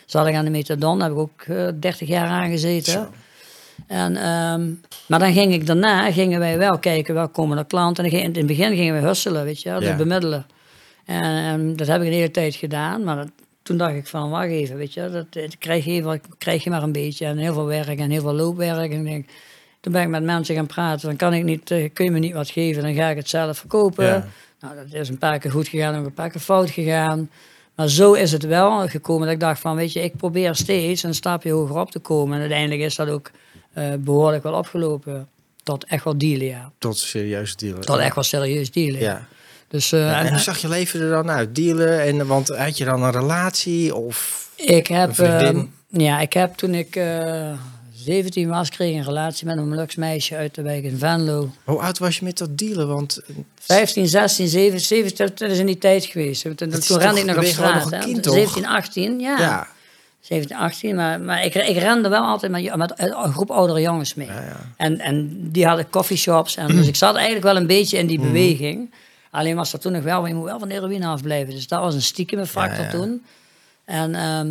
zat 0.06 0.28
ik 0.28 0.36
aan 0.36 0.46
de 0.46 0.52
methadon. 0.52 1.00
Daar 1.00 1.08
heb 1.10 1.18
ik 1.18 1.24
ook 1.24 1.42
eh, 1.48 1.68
30 1.80 2.08
jaar 2.08 2.28
aan 2.28 2.50
gezeten. 2.50 2.92
Zo. 2.92 3.08
En, 3.88 4.16
ehm, 4.16 4.72
maar 5.08 5.20
dan 5.20 5.34
ging 5.34 5.54
ik 5.54 5.66
daarna, 5.66 6.12
gingen 6.12 6.40
wij 6.40 6.58
wel 6.58 6.78
kijken, 6.80 7.14
wel 7.14 7.30
komen 7.30 7.58
er 7.58 7.66
klanten. 7.66 8.04
En 8.06 8.12
in 8.12 8.34
het 8.36 8.46
begin 8.46 8.76
gingen 8.76 9.02
we 9.02 9.08
husselen, 9.08 9.44
weet 9.44 9.62
je 9.62 9.70
dus 9.80 9.88
Ja. 9.88 9.96
bemiddelen. 9.96 10.46
En, 11.06 11.24
ehm, 11.24 11.76
dat 11.76 11.88
heb 11.88 12.02
ik 12.02 12.08
een 12.08 12.14
hele 12.14 12.32
tijd 12.32 12.56
gedaan, 12.56 13.04
maar 13.04 13.16
dat- 13.16 13.32
toen 13.64 13.78
dacht 13.78 13.94
ik 13.96 14.08
van, 14.08 14.30
wacht 14.30 14.48
even, 14.50 14.78
weet 14.78 14.94
je, 14.94 15.10
dat, 15.10 15.34
dat 15.34 15.58
krijg, 15.58 15.86
je 15.86 16.20
krijg 16.38 16.64
je 16.64 16.70
maar 16.70 16.84
een 16.84 16.92
beetje. 16.92 17.26
En 17.26 17.38
heel 17.38 17.54
veel 17.54 17.66
werk 17.66 18.00
en 18.00 18.10
heel 18.10 18.22
veel 18.22 18.34
loopwerk. 18.34 18.92
En 18.92 19.04
denk, 19.04 19.30
toen 19.80 19.92
ben 19.94 20.02
ik 20.02 20.08
met 20.08 20.24
mensen 20.24 20.56
gaan 20.56 20.66
praten, 20.68 21.08
dan 21.08 21.16
kan 21.18 21.34
ik 21.34 21.44
niet, 21.44 21.72
eh, 21.72 21.90
kun 21.94 22.06
je 22.06 22.12
me 22.12 22.20
niet 22.20 22.34
wat 22.34 22.50
geven, 22.50 22.84
dan 22.84 22.94
ga 22.94 23.10
ik 23.10 23.18
het 23.18 23.30
zelf 23.30 23.58
verkopen. 23.58 24.06
Ja. 24.06 24.28
Nou, 24.60 24.76
dat 24.76 24.94
is 25.02 25.10
een 25.10 25.18
paar 25.18 25.40
keer 25.40 25.52
goed 25.52 25.68
gegaan, 25.68 25.96
ook 26.00 26.06
een 26.06 26.14
paar 26.14 26.30
keer 26.30 26.42
fout 26.42 26.70
gegaan. 26.70 27.30
Maar 27.80 27.90
zo 27.90 28.14
is 28.14 28.32
het 28.32 28.44
wel 28.44 28.88
gekomen 28.88 29.26
dat 29.26 29.36
ik 29.36 29.40
dacht 29.40 29.60
van, 29.60 29.76
weet 29.76 29.94
je, 29.94 30.04
ik 30.04 30.16
probeer 30.16 30.56
steeds 30.56 31.04
een 31.04 31.14
stapje 31.14 31.52
hoger 31.52 31.78
op 31.78 31.92
te 31.92 32.00
komen. 32.00 32.36
En 32.36 32.40
uiteindelijk 32.40 32.82
is 32.82 32.96
dat 32.96 33.10
ook 33.10 33.32
eh, 33.74 33.94
behoorlijk 34.00 34.44
wel 34.44 34.54
opgelopen. 34.54 35.28
Tot 35.64 35.86
echt 35.86 36.04
wel 36.04 36.18
dealen, 36.18 36.46
ja. 36.46 36.72
Tot 36.78 36.98
serieuze 36.98 37.56
dealen. 37.56 37.82
Tot 37.82 37.98
echt 37.98 38.16
wel 38.16 38.24
serieus 38.24 38.72
dealen. 38.72 39.00
Ja. 39.00 39.28
Dus 39.68 39.92
eh, 39.92 40.00
Ja, 40.00 40.20
en 40.20 40.30
hoe 40.30 40.40
zag 40.40 40.58
je 40.58 40.68
leven 40.70 41.02
er 41.02 41.10
dan 41.10 41.30
uit? 41.30 41.56
Dealen? 41.56 42.02
En, 42.02 42.28
want 42.28 42.48
had 42.48 42.78
je 42.78 42.86
dan 42.86 43.04
een 43.04 43.12
relatie? 43.12 43.96
Of... 43.96 44.50
ik 44.56 44.88
heb, 44.88 45.16
vriendin? 45.16 45.72
eh, 45.92 46.02
ja, 46.02 46.20
ik 46.20 46.34
heb 46.34 46.56
toen 46.56 46.74
ik 46.74 46.96
eh 46.96 47.52
17 48.06 48.50
was, 48.50 48.70
kreeg 48.70 48.92
ik 48.92 48.98
een 48.98 49.04
relatie 49.04 49.46
met 49.46 49.58
een 49.58 49.76
Lux 49.76 49.96
meisje 49.96 50.36
uit 50.36 50.56
de 50.56 50.62
wijk 50.62 50.84
in 50.84 50.98
Venlo. 50.98 51.50
Hoe 51.64 51.80
oud 51.80 51.98
was 51.98 52.18
je 52.18 52.24
met 52.26 52.38
dat 52.38 52.58
dealen? 52.58 52.88
Want 52.88 53.20
15, 53.60 54.08
16, 54.08 54.48
17, 54.48 54.80
17, 54.80 55.30
dat 55.36 55.50
is 55.50 55.58
in 55.60 55.66
die 55.66 55.78
tijd 55.78 56.06
geweest. 56.06 56.42
Toen, 56.42 56.70
rende 56.98 57.20
ik 57.20 57.26
nog 57.26 57.38
op 57.38 57.44
straat. 57.44 57.74
nog 57.74 57.92
een 57.92 57.98
hè. 58.00 58.04
kind, 58.06 58.24
toch? 58.24 58.34
17, 58.34 58.66
18, 58.66 59.20
ja. 59.20 59.40
ja. 59.40 59.68
17, 60.20 60.58
18, 60.58 60.96
maar, 60.96 61.22
maar 61.22 61.46
ik, 61.46 61.56
ik 61.56 61.78
rende 61.78 62.10
wel 62.10 62.24
altijd 62.24 62.52
met, 62.52 62.76
met 62.76 62.94
een 62.96 63.34
groep 63.34 63.52
oudere 63.52 63.82
jongens 63.82 64.14
mee. 64.14 64.28
Ja, 64.28 64.42
ja. 64.42 64.74
En, 64.78 65.00
en 65.00 65.40
die 65.52 65.66
hadden 65.66 65.90
coffeeshops. 65.90 66.56
En 66.56 66.68
dus 66.68 66.88
ik 66.88 66.96
zat 66.96 67.16
eigenlijk 67.16 67.46
wel 67.46 67.56
een 67.56 67.68
beetje 67.68 67.98
in 67.98 68.06
Mhm. 68.06 68.16
die 68.16 68.26
beweging. 68.26 68.94
Alleen 69.32 69.56
was 69.56 69.74
er 69.74 69.80
toen 69.80 69.92
nog 69.92 70.04
wel, 70.04 70.28
je 70.28 70.34
moet 70.34 70.46
wel 70.46 70.60
van 70.60 70.68
de 70.68 70.74
heroïne 70.74 71.06
afblijven. 71.08 71.54
Dus 71.54 71.68
dat 71.68 71.80
was 71.82 71.94
een 71.96 72.02
stiekeme 72.02 72.46
factor 72.46 72.88
toen. 72.88 73.24
En, 73.86 74.16
ehm, 74.16 74.48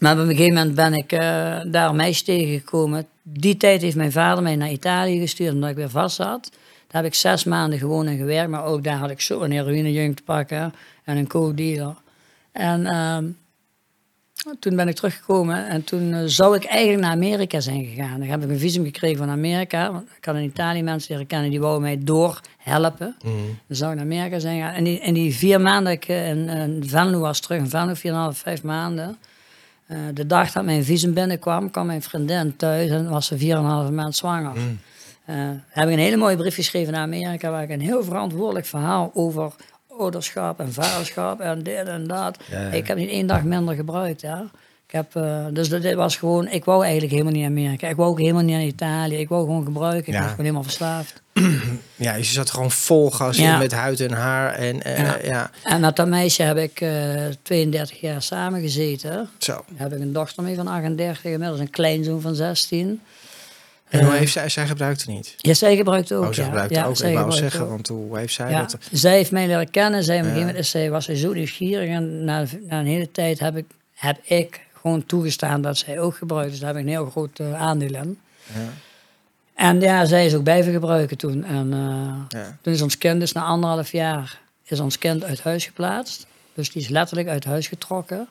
maar 0.00 0.12
op 0.12 0.18
een 0.18 0.26
gegeven 0.26 0.54
moment 0.54 0.74
ben 0.74 0.94
ik 0.94 1.12
eh, 1.12 1.20
daar 1.66 1.88
een 1.88 1.96
meisje 1.96 2.24
tegengekomen. 2.24 3.06
Die 3.22 3.56
tijd 3.56 3.82
heeft 3.82 3.96
mijn 3.96 4.12
vader 4.12 4.42
mij 4.42 4.56
naar 4.56 4.70
Italië 4.70 5.20
gestuurd 5.20 5.52
omdat 5.52 5.70
ik 5.70 5.76
weer 5.76 5.90
vast 5.90 6.16
zat. 6.16 6.50
Daar 6.94 7.02
heb 7.02 7.12
ik 7.12 7.18
zes 7.18 7.44
maanden 7.44 7.78
gewoon 7.78 8.08
in 8.08 8.18
gewerkt. 8.18 8.50
Maar 8.50 8.64
ook 8.64 8.84
daar 8.84 8.96
had 8.96 9.10
ik 9.10 9.20
zo 9.20 9.40
een 9.40 9.52
heroïnejunk 9.52 10.16
te 10.16 10.22
pakken 10.22 10.74
en 11.04 11.16
een 11.16 11.26
co-dealer. 11.26 11.94
En 12.52 12.86
ehm, 12.86 13.24
toen 14.58 14.76
ben 14.76 14.88
ik 14.88 14.94
teruggekomen 14.94 15.68
en 15.68 15.84
toen 15.84 16.12
eh, 16.12 16.22
zou 16.24 16.56
ik 16.56 16.64
eigenlijk 16.64 17.02
naar 17.02 17.12
Amerika 17.12 17.60
zijn 17.60 17.84
gegaan. 17.84 18.18
Dan 18.18 18.28
heb 18.28 18.42
ik 18.42 18.50
een 18.50 18.58
visum 18.58 18.84
gekregen 18.84 19.18
van 19.18 19.28
Amerika. 19.28 19.92
Want 19.92 20.08
ik 20.16 20.24
had 20.24 20.34
in 20.34 20.42
Italië 20.42 20.82
mensen 20.82 21.12
leren 21.12 21.26
kennen 21.26 21.50
die 21.50 21.60
wouden 21.60 21.82
mij 21.82 21.98
doorhelpen. 22.04 23.16
Mhm. 23.22 23.34
Dan 23.66 23.76
zou 23.76 23.90
ik 23.90 23.96
naar 23.96 24.06
Amerika 24.06 24.38
zijn 24.38 24.60
gegaan. 24.60 24.74
En 24.74 24.84
die, 24.84 25.00
en 25.00 25.14
die 25.14 25.34
vier 25.34 25.60
maanden 25.60 25.84
dat 25.84 25.92
ik 25.92 26.08
eh, 26.08 26.28
in, 26.28 26.48
in 26.48 26.82
Venlo 26.86 27.18
was 27.18 27.40
terug, 27.40 27.58
in 27.58 27.68
Venlo, 27.68 27.94
vier 27.94 28.10
en 28.10 28.16
een 28.16 28.22
half, 28.22 28.38
vijf 28.38 28.62
maanden. 28.62 29.16
Eh, 29.86 29.98
de 30.14 30.26
dag 30.26 30.52
dat 30.52 30.64
mijn 30.64 30.84
visum 30.84 31.14
binnenkwam, 31.14 31.70
kwam 31.70 31.86
mijn 31.86 32.02
vriendin 32.02 32.56
thuis 32.56 32.90
en 32.90 33.08
was 33.08 33.26
ze 33.26 33.38
vier 33.38 33.56
en 33.56 33.58
een 33.58 33.70
halve 33.70 33.92
maand 33.92 34.16
zwanger. 34.16 34.50
Mhm. 34.50 34.60
Eh, 35.24 35.36
heb 35.68 35.86
ik 35.88 35.92
een 35.92 35.98
hele 35.98 36.16
mooie 36.16 36.36
brief 36.36 36.54
geschreven 36.54 36.92
naar 36.92 37.02
Amerika, 37.02 37.50
waar 37.50 37.62
ik 37.62 37.70
een 37.70 37.80
heel 37.80 38.04
verantwoordelijk 38.04 38.66
verhaal 38.66 39.10
over 39.14 39.52
ouderschap 39.98 40.60
en 40.60 40.72
vaderschap 40.72 41.40
en 41.40 41.62
dit 41.62 41.86
en 41.86 42.06
dat. 42.06 42.38
Ja. 42.50 42.58
Ik 42.58 42.86
heb 42.86 42.96
niet 42.96 43.08
één 43.08 43.26
dag 43.26 43.42
minder 43.42 43.74
gebruikt. 43.74 44.20
Ja. 44.20 44.50
Ik 44.86 44.92
heb, 44.92 45.16
eh, 45.16 45.46
dus 45.52 45.68
dat, 45.68 45.82
dit 45.82 45.94
was 45.94 46.16
gewoon, 46.16 46.48
ik 46.48 46.64
wou 46.64 46.82
eigenlijk 46.82 47.12
helemaal 47.12 47.32
niet 47.32 47.42
naar 47.42 47.50
Amerika. 47.50 47.88
Ik 47.88 47.96
wou 47.96 48.10
ook 48.10 48.20
helemaal 48.20 48.42
niet 48.42 48.54
naar 48.56 48.64
Italië. 48.64 49.16
Ik 49.16 49.28
wou 49.28 49.44
gewoon 49.44 49.64
gebruiken. 49.64 50.12
Ik 50.12 50.18
was 50.18 50.28
gewoon 50.28 50.44
helemaal 50.44 50.62
verslaafd. 50.62 51.22
ja, 51.96 52.14
je 52.14 52.24
zat 52.24 52.50
gewoon 52.50 52.70
vol 52.70 53.10
gas 53.10 53.38
in 53.38 53.58
met 53.58 53.72
huid 53.72 54.00
en 54.00 54.12
haar. 54.12 54.52
En 54.52 54.82
eh, 54.82 54.98
Ja. 54.98 55.18
ja. 55.22 55.50
En 55.62 55.80
met 55.80 55.96
dat 55.96 56.08
meisje 56.08 56.42
heb 56.42 56.56
ik 56.56 56.80
eh 56.80 57.24
32 57.42 58.00
jaar 58.00 58.22
samengezeten. 58.22 59.28
zo. 59.38 59.52
Daar 59.52 59.62
heb 59.88 59.92
ik 59.92 60.00
een 60.00 60.12
dochter 60.12 60.42
mee 60.42 60.54
van 60.56 60.66
38, 60.68 61.24
inmiddels 61.24 61.60
een 61.60 61.70
kleinzoon 61.70 62.20
van 62.20 62.34
16. 62.34 63.00
En 63.88 64.00
hoe 64.04 64.12
Eh, 64.12 64.18
heeft 64.18 64.32
zij, 64.32 64.48
zij 64.48 64.66
gebruikte 64.66 65.10
niet? 65.10 65.34
Ja, 65.36 65.54
zij 65.54 65.76
gebruikt 65.76 66.12
ook. 66.12 66.24
Oh, 66.24 66.32
zij 66.32 66.44
gebruikte 66.44 66.74
ja, 66.74 66.84
ook. 66.84 66.98
Ik 66.98 67.14
wou 67.14 67.32
zeggen, 67.32 67.60
ook. 67.62 67.68
want 67.68 67.88
hoe 67.88 68.18
heeft 68.18 68.34
zij 68.34 68.50
Ja, 68.50 68.60
dat? 68.60 68.76
zij 68.92 69.12
heeft 69.16 69.30
mij 69.30 69.46
leren 69.46 69.70
kennen. 69.70 70.04
Zij, 70.04 70.16
Ja. 70.16 70.52
is 70.52 70.70
zij, 70.70 70.90
was 70.90 71.06
zo 71.06 71.32
nieuwsgierig. 71.32 71.88
En 71.88 72.24
na, 72.24 72.44
na 72.68 72.78
een 72.80 72.86
hele 72.86 73.10
tijd 73.10 73.38
heb 73.38 73.56
ik, 73.56 73.64
heb 73.94 74.18
ik 74.24 74.60
gewoon 74.80 75.06
toegestaan 75.06 75.60
dat 75.62 75.78
zij 75.78 76.00
ook 76.00 76.16
gebruikt. 76.16 76.50
Dus 76.50 76.58
daar 76.60 76.68
heb 76.68 76.76
ik 76.78 76.82
een 76.84 76.88
heel 76.90 77.10
groot 77.10 77.40
aandeel 77.54 77.94
in. 77.94 78.18
Ja. 78.54 78.60
En 79.54 79.80
ja, 79.80 80.04
zij 80.04 80.26
is 80.26 80.34
ook 80.34 80.42
blijven 80.42 80.72
gebruiken 80.72 81.16
toen. 81.16 81.44
En 81.44 81.72
eh, 81.72 82.38
Ja. 82.40 82.56
toen 82.62 82.72
is 82.72 82.82
ons 82.82 82.98
kind, 82.98 83.20
dus 83.20 83.32
na 83.32 83.42
anderhalf 83.42 83.92
jaar, 83.92 84.40
is 84.64 84.80
ons 84.80 84.98
kind 84.98 85.24
uit 85.24 85.42
huis 85.42 85.64
geplaatst. 85.66 86.26
Dus 86.54 86.70
die 86.72 86.82
is 86.82 86.88
letterlijk 86.88 87.28
uit 87.28 87.44
huis 87.44 87.66
getrokken. 87.68 88.28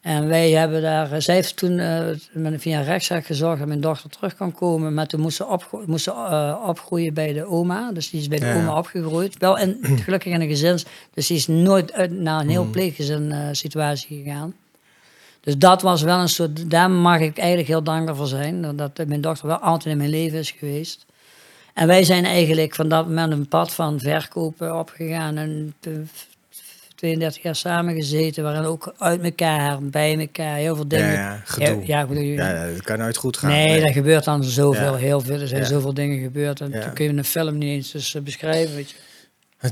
En 0.00 0.28
wij 0.28 0.50
hebben 0.50 0.82
daar, 0.82 1.22
zij 1.22 1.34
heeft 1.34 1.56
toen 1.56 1.78
eh, 1.78 2.06
met 2.32 2.60
via 2.60 2.78
een 2.78 2.84
rechtszaak 2.84 3.26
gezorgd 3.26 3.58
dat 3.58 3.68
mijn 3.68 3.80
dochter 3.80 4.10
terug 4.10 4.34
kan 4.36 4.52
komen. 4.52 4.94
Maar 4.94 5.06
toen 5.06 5.20
moest 5.20 5.36
ze, 5.36 5.46
opgro- 5.46 5.82
moest 5.86 6.04
ze 6.04 6.10
eh, 6.10 6.64
opgroeien 6.66 7.14
bij 7.14 7.32
de 7.32 7.44
oma. 7.44 7.92
Dus 7.92 8.10
die 8.10 8.20
is 8.20 8.28
bij 8.28 8.38
de 8.38 8.46
Ja. 8.46 8.54
oma 8.56 8.78
opgegroeid. 8.78 9.38
Wel 9.38 9.58
in, 9.58 9.78
gelukkig 10.04 10.32
in 10.32 10.40
een 10.40 10.48
gezins. 10.48 10.84
Dus 11.14 11.26
die 11.26 11.36
is 11.36 11.46
nooit 11.46 11.92
uit, 11.92 12.10
naar 12.10 12.40
een 12.40 12.48
heel 12.48 12.62
Mhm. 12.62 12.72
pleeggezin 12.72 13.32
eh, 13.32 13.48
situatie 13.52 14.22
gegaan. 14.22 14.54
Dus 15.40 15.58
dat 15.58 15.82
was 15.82 16.02
wel 16.02 16.18
een 16.18 16.28
soort, 16.28 16.70
daar 16.70 16.90
mag 16.90 17.20
ik 17.20 17.38
eigenlijk 17.38 17.68
heel 17.68 17.82
dankbaar 17.82 18.16
voor 18.16 18.26
zijn. 18.26 18.76
Dat, 18.76 19.06
mijn 19.06 19.20
dochter 19.20 19.46
wel 19.46 19.58
altijd 19.58 19.92
in 19.92 19.98
mijn 19.98 20.10
leven 20.10 20.38
is 20.38 20.50
geweest. 20.50 21.06
En 21.74 21.86
wij 21.86 22.04
zijn 22.04 22.24
eigenlijk 22.24 22.74
van 22.74 22.88
dat 22.88 23.06
moment 23.06 23.32
een 23.32 23.48
pad 23.48 23.74
van 23.74 24.00
verkopen 24.00 24.78
opgegaan. 24.78 25.36
En 25.36 25.74
eh, 25.80 25.92
32 26.94 27.42
jaar 27.42 27.56
samengezeten, 27.56 28.42
waarin 28.42 28.64
ook 28.64 28.94
uit 28.98 29.22
elkaar, 29.22 29.78
bij 29.82 30.18
elkaar, 30.18 30.56
heel 30.56 30.76
veel 30.76 30.88
dingen. 30.88 31.12
Ja, 31.12 31.42
ja. 31.56 31.76
Ja, 31.84 32.06
Ja, 32.34 32.66
dat 32.72 32.82
kan 32.82 32.98
nooit 32.98 33.16
goed 33.16 33.36
gaan. 33.36 33.50
nee, 33.50 33.80
er 33.80 33.92
gebeurt 33.92 34.24
dan 34.24 34.44
zoveel, 34.44 34.94
heel 34.94 35.20
veel. 35.20 35.40
Er 35.40 35.48
zijn 35.48 35.66
zoveel 35.66 35.94
dingen 35.94 36.22
gebeurd. 36.22 36.60
En 36.60 36.70
toen 36.80 36.92
kun 36.92 37.04
je 37.04 37.10
een 37.10 37.24
film 37.24 37.58
niet 37.58 37.70
eens 37.70 37.90
dus, 37.90 38.14
eh, 38.14 38.22
beschrijven. 38.22 38.74
Weet 38.74 38.90
je. 38.90 38.96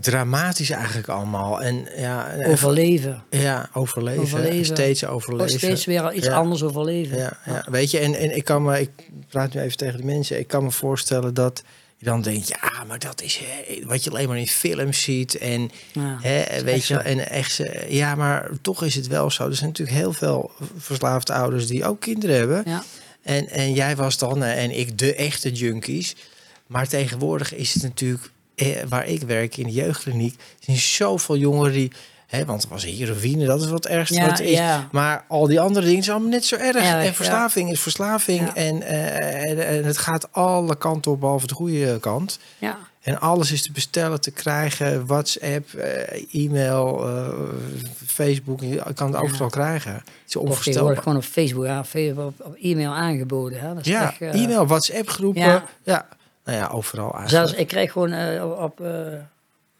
Dramatisch 0.00 0.70
eigenlijk 0.70 1.08
allemaal. 1.08 1.62
En 1.62 1.88
ja, 1.96 2.26
en- 2.28 2.46
Overleven. 2.46 3.22
ja 3.30 3.68
overleven. 3.72 4.22
Overleven. 4.22 4.64
Steeds 4.64 5.02
Of 5.02 5.10
overleven. 5.10 5.58
steeds 5.58 5.84
weer 5.84 6.00
al 6.02 6.12
iets 6.12 6.26
Ja. 6.26 6.34
anders 6.34 6.62
overleven. 6.62 7.18
Ja, 7.18 7.36
ja. 7.46 7.64
weet 7.70 7.90
je, 7.90 7.98
en, 7.98 8.14
en 8.14 8.36
ik 8.36 8.44
kan 8.44 8.62
me, 8.62 8.80
ik 8.80 8.90
praat 9.28 9.54
nu 9.54 9.60
even 9.60 9.76
tegen 9.76 9.96
de 9.98 10.04
mensen, 10.04 10.38
ik 10.38 10.46
kan 10.48 10.64
me 10.64 10.70
voorstellen 10.70 11.34
dat 11.34 11.62
je 11.96 12.04
dan 12.04 12.22
denkt, 12.22 12.48
ja, 12.48 12.84
maar 12.86 12.98
dat 12.98 13.22
is 13.22 13.40
hè, 13.42 13.86
wat 13.86 14.04
je 14.04 14.10
alleen 14.10 14.28
maar 14.28 14.38
in 14.38 14.46
films 14.48 15.02
ziet 15.02 15.34
en 15.38 15.70
hè, 16.20 16.62
weet 16.64 16.84
je, 16.86 16.96
en 16.96 17.28
echt, 17.30 17.60
ja, 17.88 18.14
maar 18.14 18.50
toch 18.62 18.82
is 18.84 18.94
het 18.94 19.06
wel 19.06 19.30
zo. 19.30 19.46
Er 19.48 19.54
zijn 19.54 19.68
natuurlijk 19.68 19.98
heel 19.98 20.12
veel 20.12 20.50
verslaafde 20.76 21.32
ouders 21.32 21.66
die 21.66 21.84
ook 21.84 22.00
kinderen 22.00 22.36
hebben. 22.36 22.64
En, 23.22 23.48
en 23.48 23.72
jij 23.72 23.96
was 23.96 24.18
dan, 24.18 24.42
eh, 24.44 24.62
en 24.62 24.78
ik, 24.78 24.98
de 24.98 25.14
echte 25.14 25.52
junkies. 25.52 26.16
Maar 26.66 26.88
tegenwoordig 26.88 27.54
is 27.54 27.74
het 27.74 27.82
natuurlijk, 27.82 28.30
eh, 28.58 28.82
waar 28.88 29.06
ik 29.06 29.22
werk 29.22 29.56
in 29.56 29.66
de 29.66 29.72
jeugdkliniek, 29.72 30.40
zijn 30.58 30.76
zoveel 30.76 31.36
jongeren 31.36 31.72
die, 31.72 31.92
hè, 32.26 32.44
want 32.44 32.62
er 32.62 32.68
was 32.68 32.84
heroïne, 32.84 33.46
dat 33.46 33.60
is 33.62 33.68
wat 33.70 33.84
het 33.84 33.92
ergste 33.92 34.14
Ja, 34.14 34.26
wat 34.26 34.40
is. 34.40 34.50
ja. 34.50 34.88
Maar 34.92 35.24
al 35.28 35.46
die 35.46 35.60
andere 35.60 35.86
dingen 35.86 36.02
zijn 36.02 36.16
allemaal 36.16 36.34
net 36.34 36.44
zo 36.44 36.56
erg. 36.56 36.76
En 36.76 37.14
verslaving 37.14 37.70
is 37.70 37.80
verslaving. 37.80 38.48
En, 38.48 38.82
eh, 38.82 39.50
en, 39.50 39.66
en 39.66 39.84
het 39.84 39.98
gaat 39.98 40.32
alle 40.32 40.76
kanten 40.76 41.10
op, 41.12 41.20
behalve 41.20 41.46
de 41.46 41.54
goede 41.54 41.98
kant. 42.00 42.38
Ja. 42.58 42.78
En 43.00 43.20
alles 43.20 43.52
is 43.52 43.62
te 43.62 43.72
bestellen, 43.72 44.20
te 44.20 44.30
krijgen. 44.30 45.06
WhatsApp, 45.06 45.74
eh, 45.74 46.44
e-mail, 46.44 47.06
eh, 47.08 47.28
Facebook. 48.06 48.60
Je 48.60 48.82
kan 48.94 49.12
het 49.12 49.22
overal 49.22 49.48
krijgen. 49.50 49.92
Het 49.92 50.02
is 50.28 50.36
onvoorstelbaar. 50.36 50.96
gewoon 50.96 51.16
op 51.16 51.24
Facebook, 51.24 51.64
ja, 51.64 51.84
op, 52.16 52.34
op 52.38 52.56
e-mail 52.62 52.90
aangeboden. 52.92 53.60
Hè. 53.60 53.74
Dat 53.74 53.86
is 53.86 53.92
Ja, 53.92 54.08
echt, 54.08 54.20
eh, 54.20 54.42
e-mail, 54.42 54.66
WhatsApp 54.66 55.08
groepen. 55.08 55.42
Ja. 55.42 55.64
Ja. 55.82 56.06
Nou 56.48 56.60
ja, 56.60 56.68
overal 56.72 57.10
Zelfs 57.10 57.32
eigenlijk. 57.32 57.60
ik 57.60 57.68
kreeg 57.68 57.92
gewoon 57.92 58.12
eh, 58.12 58.60
op, 58.62 58.80
eh, 58.80 58.90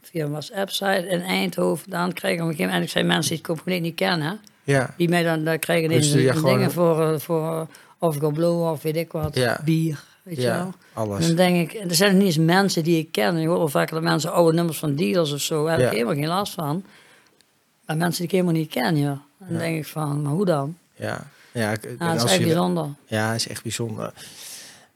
via 0.03 0.25
een 0.25 0.31
WhatsApp-site 0.31 1.07
in 1.09 1.21
Eindhoven, 1.21 1.91
dan 1.91 2.13
kreeg 2.13 2.33
ik 2.33 2.41
op 2.41 2.45
een 2.45 2.51
gegeven 2.51 2.73
moment, 2.73 2.91
zijn 2.91 3.07
mensen 3.07 3.31
die 3.31 3.39
ik 3.41 3.45
compleet 3.47 3.83
niet 3.83 3.95
kennen, 3.95 4.41
Ja, 4.65 4.95
die 4.97 5.09
mij 5.09 5.23
dan, 5.23 5.45
dan 5.45 5.59
krijgen 5.59 5.89
Dus 5.89 5.99
deze 6.13 6.23
je 6.23 6.33
gewoon- 6.33 6.53
dingen 6.55 6.71
voor, 6.73 7.13
eh, 7.13 7.19
voor 7.19 7.67
of 7.99 8.17
ik 8.17 8.33
blow 8.33 8.71
of 8.71 8.83
weet 8.83 8.97
ik 8.97 9.13
wat, 9.13 9.35
Ja. 9.37 9.61
bier, 9.65 10.05
weet 10.23 10.37
je 10.37 10.43
ja, 10.43 10.57
wel. 10.57 10.73
alles. 10.93 11.27
Dan 11.27 11.37
denk 11.37 11.73
ik, 11.73 11.81
er 11.91 11.95
zijn 11.95 12.17
niet 12.17 12.27
eens 12.27 12.39
mensen 12.39 12.83
die 12.85 12.99
ik 12.99 13.13
ken. 13.13 13.37
Je 13.41 13.47
hoort 13.47 13.59
wel 13.59 13.69
vaak 13.69 13.91
dat 13.91 14.03
mensen 14.03 14.33
oude 14.33 14.57
nummers 14.57 14.79
van 14.79 14.95
dealers 14.95 15.33
of 15.33 15.41
zo, 15.41 15.63
daar 15.63 15.71
heb 15.73 15.81
Ja. 15.81 15.87
ik 15.87 15.93
helemaal 15.93 16.15
geen 16.15 16.27
last 16.27 16.53
van. 16.53 16.85
Maar 17.87 17.97
mensen 17.97 18.17
die 18.17 18.25
ik 18.25 18.31
helemaal 18.31 18.53
niet 18.61 18.71
ken, 18.71 18.97
ja. 18.97 19.21
Dan 19.39 19.59
denk 19.59 19.77
ik 19.77 19.87
van, 19.87 20.23
maar 20.23 20.33
hoe 20.33 20.45
dan? 20.45 20.77
Ja, 20.95 21.27
ja, 21.53 21.71
ik- 21.71 21.99
Nou, 21.99 22.13
dat 22.13 22.25
is 22.25 22.31
echt 22.31 22.39
je- 22.41 22.45
bijzonder. 22.45 22.87
ja, 23.07 23.33
is 23.33 23.49
echt 23.49 23.63
bijzonder. 23.63 24.13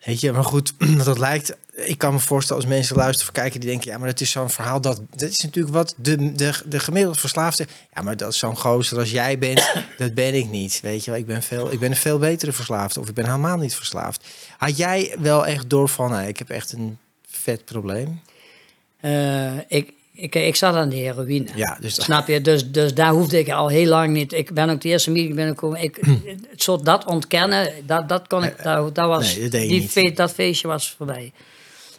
Weet 0.04 0.20
je, 0.20 0.32
maar 0.32 0.44
goed, 0.44 0.72
dat 1.04 1.18
lijkt. 1.18 1.56
Ik 1.74 1.98
kan 1.98 2.12
me 2.12 2.18
voorstellen 2.18 2.62
als 2.62 2.70
mensen 2.70 2.96
luisteren 2.96 3.28
of 3.28 3.40
kijken, 3.40 3.60
die 3.60 3.68
denken, 3.68 3.90
ja, 3.90 3.98
maar 3.98 4.08
het 4.08 4.20
is 4.20 4.30
zo'n 4.30 4.50
verhaal 4.50 4.80
dat. 4.80 5.00
Dat 5.10 5.30
is 5.30 5.40
natuurlijk 5.40 5.74
wat 5.74 5.94
de, 5.96 6.32
de, 6.32 6.52
de 6.66 6.80
gemiddelde 6.80 7.18
verslaafde. 7.18 7.66
Ja, 7.94 8.02
maar 8.02 8.16
dat 8.16 8.32
is 8.32 8.38
zo'n 8.38 8.56
gozer 8.56 8.98
als 8.98 9.10
jij 9.10 9.38
bent, 9.38 9.72
dat 9.98 10.14
ben 10.14 10.34
ik 10.34 10.50
niet. 10.50 10.80
Weet 10.82 11.04
je 11.04 11.10
wel, 11.10 11.20
ik 11.20 11.26
ben, 11.26 11.42
veel, 11.42 11.72
ik 11.72 11.78
ben 11.78 11.90
een 11.90 11.96
veel 11.96 12.18
betere 12.18 12.52
verslaafde 12.52 13.00
of 13.00 13.08
ik 13.08 13.14
ben 13.14 13.24
helemaal 13.24 13.56
niet 13.56 13.74
verslaafd. 13.74 14.26
Had 14.58 14.76
jij 14.76 15.16
wel 15.18 15.46
echt 15.46 15.70
door 15.70 15.88
van, 15.88 16.10
nou, 16.10 16.26
ik 16.26 16.38
heb 16.38 16.50
echt 16.50 16.72
een 16.72 16.98
vet 17.26 17.64
probleem? 17.64 18.20
Eh, 19.00 19.58
ik, 19.68 19.92
ik, 20.22 20.34
ik 20.34 20.56
zat 20.56 20.74
aan 20.74 20.88
de 20.88 20.96
heroïne. 20.96 21.46
Ja, 21.54 21.76
dus 21.80 21.94
Snap 21.94 22.26
je? 22.26 22.40
Dus, 22.40 22.70
dus 22.70 22.94
daar 22.94 23.10
hoefde 23.12 23.38
ik 23.38 23.50
al 23.50 23.68
heel 23.68 23.86
lang 23.86 24.12
niet. 24.12 24.32
Ik 24.32 24.52
ben 24.54 24.70
ook 24.70 24.80
de 24.80 24.88
eerste 24.88 25.10
meeting 25.10 25.34
binnengekomen. 25.34 25.82
Ik, 25.82 25.96
het 26.50 26.62
soort 26.62 26.84
dat 26.84 27.04
ontkennen, 27.04 27.68
dat, 27.86 28.08
dat 28.08 28.26
kon 28.26 28.44
ik, 28.44 28.62
dat, 28.62 28.94
dat 28.94 29.06
was, 29.06 29.36
Nee, 29.36 29.48
dat 29.48 29.62
je 29.62 29.68
die 29.68 29.80
niet. 29.80 29.90
fe- 29.90 30.12
dat 30.12 30.32
feestje 30.32 30.68
was 30.68 30.90
voorbij. 30.90 31.32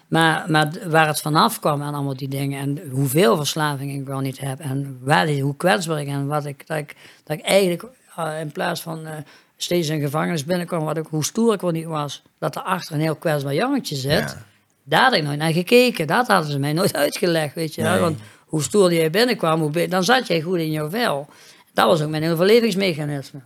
Maar, 0.08 0.44
maar 0.48 0.72
waar 0.90 1.08
het 1.08 1.22
vanaf 1.22 1.60
kwam 1.60 1.82
aan 1.82 1.94
allemaal 1.94 2.16
die 2.18 2.28
dingen 2.28 2.60
en 2.60 2.90
hoeveel 2.92 3.36
verslaving 3.38 3.94
ik 4.00 4.06
wel 4.06 4.20
niet 4.20 4.40
heb 4.40 4.60
en 4.60 4.98
waar, 5.02 5.28
hoe 5.30 5.56
kwetsbaar 5.58 6.02
ik 6.02 6.08
en 6.08 6.28
wat 6.28 6.46
ik, 6.46 6.68
dat 6.68 6.78
ik, 6.78 6.96
dat 7.24 7.38
ik 7.38 7.44
eigenlijk 7.44 7.84
eh, 8.16 8.40
in 8.40 8.52
plaats 8.52 8.82
van 8.82 9.06
eh, 9.06 9.12
steeds 9.58 9.90
in 9.90 10.02
gevangenis 10.02 10.46
binnenkwam, 10.46 10.84
wat 10.84 10.98
ik, 10.98 11.06
hoe 11.10 11.24
stoer 11.26 11.54
ik 11.54 11.62
wel 11.62 11.72
niet 11.72 11.86
was, 11.86 12.22
dat 12.40 12.56
er 12.56 12.62
achter 12.62 12.96
een 12.96 13.02
heel 13.02 13.16
kwetsbaar 13.16 13.54
jongetje 13.54 13.96
zit. 13.96 14.12
Ja. 14.20 14.46
Daar 14.84 15.04
had 15.04 15.14
ik 15.14 15.24
nooit 15.24 15.38
naar 15.38 15.52
gekeken. 15.54 16.08
Dat 16.08 16.28
hadden 16.28 16.52
ze 16.52 16.60
mij 16.60 16.74
nooit 16.74 16.96
uitgelegd, 17.06 17.56
weet 17.56 17.76
je. 17.76 17.82
Nee. 17.82 18.00
Want 18.00 18.20
hoe 18.46 18.64
stoer 18.64 18.94
jij 18.94 19.10
binnenkwam, 19.10 19.62
hoe 19.62 19.70
be- 19.70 19.88
dan 19.88 20.04
zat 20.04 20.28
jij 20.28 20.42
goed 20.42 20.58
in 20.58 20.72
jouw 20.72 20.90
vel. 20.90 21.28
Dat 21.74 21.88
was 21.88 22.02
ook 22.02 22.10
mijn 22.10 22.32
overlevingsmechanisme. 22.32 23.40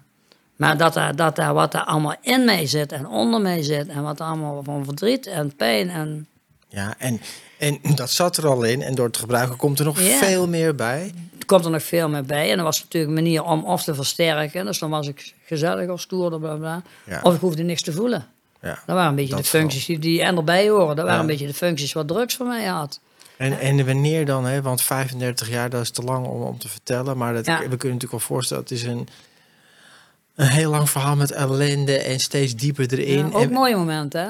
Maar 0.55 0.77
dat 0.77 0.93
daar, 0.93 1.15
dat 1.15 1.35
daar 1.35 1.53
wat 1.53 1.73
er 1.73 1.83
allemaal 1.83 2.15
in 2.21 2.45
mij 2.45 2.65
zit 2.67 2.91
en 2.91 3.07
onder 3.07 3.41
mij 3.41 3.63
zit... 3.63 3.87
en 3.87 4.03
wat 4.03 4.19
er 4.19 4.25
allemaal 4.25 4.63
van 4.63 4.85
verdriet 4.85 5.27
en 5.27 5.55
pijn 5.55 5.89
en... 5.89 6.27
Ja, 6.69 6.95
en, 6.97 7.21
en 7.59 7.79
dat 7.95 8.09
zat 8.09 8.37
er 8.37 8.47
al 8.47 8.63
in. 8.63 8.81
En 8.81 8.95
door 8.95 9.05
het 9.07 9.17
gebruiken 9.17 9.57
komt 9.57 9.79
er 9.79 9.85
nog 9.85 10.01
Ja. 10.01 10.17
veel 10.17 10.47
meer 10.47 10.75
bij. 10.75 11.11
Er 11.39 11.45
komt 11.45 11.65
er 11.65 11.71
nog 11.71 11.83
veel 11.83 12.09
meer 12.09 12.25
bij. 12.25 12.49
En 12.49 12.55
dat 12.55 12.65
was 12.65 12.83
natuurlijk 12.83 13.17
een 13.17 13.23
manier 13.23 13.43
om 13.43 13.63
of 13.65 13.83
te 13.83 13.95
versterken. 13.95 14.65
Dus 14.65 14.79
dan 14.79 14.89
was 14.89 15.07
ik 15.07 15.33
gezellig 15.45 15.89
of 15.89 16.01
stoer, 16.01 16.29
bla, 16.29 16.37
bla, 16.37 16.55
bla. 16.55 16.81
Ja. 17.05 17.19
Of 17.23 17.33
ik 17.35 17.39
hoefde 17.41 17.63
niks 17.63 17.81
te 17.81 17.91
voelen. 17.91 18.25
Ja. 18.61 18.67
Dat 18.85 18.95
waren 18.95 19.09
een 19.09 19.15
beetje 19.15 19.33
Dat 19.35 19.43
de 19.43 19.49
functies 19.49 19.85
die, 19.85 19.99
die 19.99 20.21
en 20.23 20.37
erbij 20.37 20.69
horen. 20.69 20.95
Dat 20.95 21.05
waren 21.05 21.19
een 21.21 21.27
beetje 21.27 21.47
de 21.47 21.53
functies 21.53 21.93
wat 21.93 22.07
drugs 22.07 22.35
voor 22.35 22.45
mij 22.45 22.65
had. 22.65 22.99
En, 23.37 23.59
en 23.59 23.85
wanneer 23.85 24.25
dan, 24.25 24.45
hè? 24.45 24.61
want 24.61 24.81
35 24.81 25.49
jaar, 25.49 25.69
dat 25.69 25.81
is 25.81 25.89
te 25.91 26.01
lang 26.01 26.25
om, 26.25 26.41
om 26.41 26.57
te 26.57 26.67
vertellen. 26.69 27.17
Maar 27.17 27.33
dat, 27.33 27.45
we 27.45 27.53
kunnen 27.53 27.67
natuurlijk 27.77 28.11
wel 28.11 28.19
voorstellen, 28.19 28.63
het 28.63 28.71
is 28.71 28.83
een, 28.83 29.07
een 30.35 30.47
heel 30.47 30.71
lang 30.71 30.89
verhaal 30.89 31.15
met 31.15 31.31
ellende 31.31 31.97
en 31.97 32.19
steeds 32.19 32.55
dieper 32.55 32.91
erin. 32.99 33.17
Ja, 33.17 33.25
ook 33.33 33.41
En- 33.43 33.51
mooie 33.51 33.75
momenten, 33.75 34.21
hè? 34.21 34.29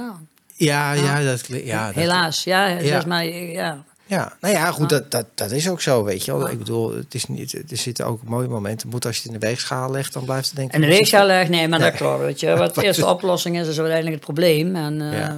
ja, 0.66 0.92
ja, 0.92 1.24
dat. 1.24 1.46
Ja, 1.48 1.86
dat- 1.86 1.96
Helaas, 1.96 2.44
ja. 2.44 2.68
Ja. 2.68 2.80
Volgens 2.80 3.06
mij, 3.06 3.52
ja. 3.52 3.84
Ja, 4.08 4.38
nou 4.41 4.54
ja, 4.54 4.72
goed, 4.72 4.89
dat, 4.89 5.12
dat, 5.12 5.26
dat 5.36 5.52
is 5.52 5.70
ook 5.70 5.82
zo, 5.82 6.04
weet 6.04 6.26
je 6.26 6.38
wel. 6.38 6.50
Ik 6.50 6.58
bedoel, 6.58 6.96
het 6.96 7.13
is 7.13 7.26
niet, 7.28 7.54
er 7.72 7.78
zitten 7.78 8.06
ook 8.06 8.24
mooie 8.24 8.48
momenten. 8.48 8.89
Moet 8.89 9.06
als 9.06 9.15
je 9.15 9.22
het 9.24 9.32
in 9.34 9.39
de 9.39 9.46
weegschaal 9.48 9.91
legt, 9.91 10.13
dan 10.13 10.26
blijft 10.26 10.48
het 10.48 10.56
denk 10.56 10.67
ik... 10.70 10.76
En 10.76 10.82
de 10.82 10.88
weegschaal 10.88 11.26
legt, 11.26 11.50
nee, 11.50 11.67
maar 11.67 11.80
Nee. 11.80 11.89
dat 11.89 12.00
klopt. 12.00 12.20
Weet 12.22 12.39
je. 12.39 12.56
Wat 12.58 12.76
de 12.76 12.84
eerste 12.84 13.06
oplossing 13.08 13.60
is, 13.60 13.67
is 13.67 13.78
uiteindelijk 13.78 14.15
het 14.15 14.24
probleem. 14.26 14.76
En 14.76 15.02
eh, 15.12 15.30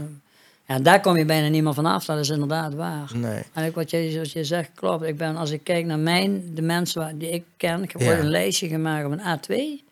Ja. 0.68 0.80
daar 0.80 1.02
kom 1.02 1.18
je 1.18 1.26
bijna 1.26 1.48
niet 1.48 1.64
meer 1.64 1.74
vanaf. 1.74 2.06
Dat 2.06 2.18
is 2.20 2.30
inderdaad 2.30 2.74
waar. 2.74 3.12
Nee. 3.14 3.44
En 3.54 3.72
wat 3.74 3.90
je, 3.92 4.16
wat 4.18 4.32
je 4.32 4.44
zegt, 4.44 4.70
klopt. 4.76 5.04
Ik 5.04 5.18
ben, 5.18 5.36
als 5.36 5.52
ik 5.52 5.64
kijk 5.64 5.86
naar 5.86 6.00
mijn, 6.00 6.42
de 6.56 6.62
mensen 6.62 7.02
waar- 7.02 7.18
die 7.18 7.30
ik 7.30 7.44
ken, 7.58 7.84
ik 7.84 7.92
heb 7.92 8.02
Ja. 8.02 8.18
een 8.18 8.30
lijstje 8.30 8.68
gemaakt 8.68 9.06
op 9.06 9.12
een 9.12 9.20
A2. 9.22 9.84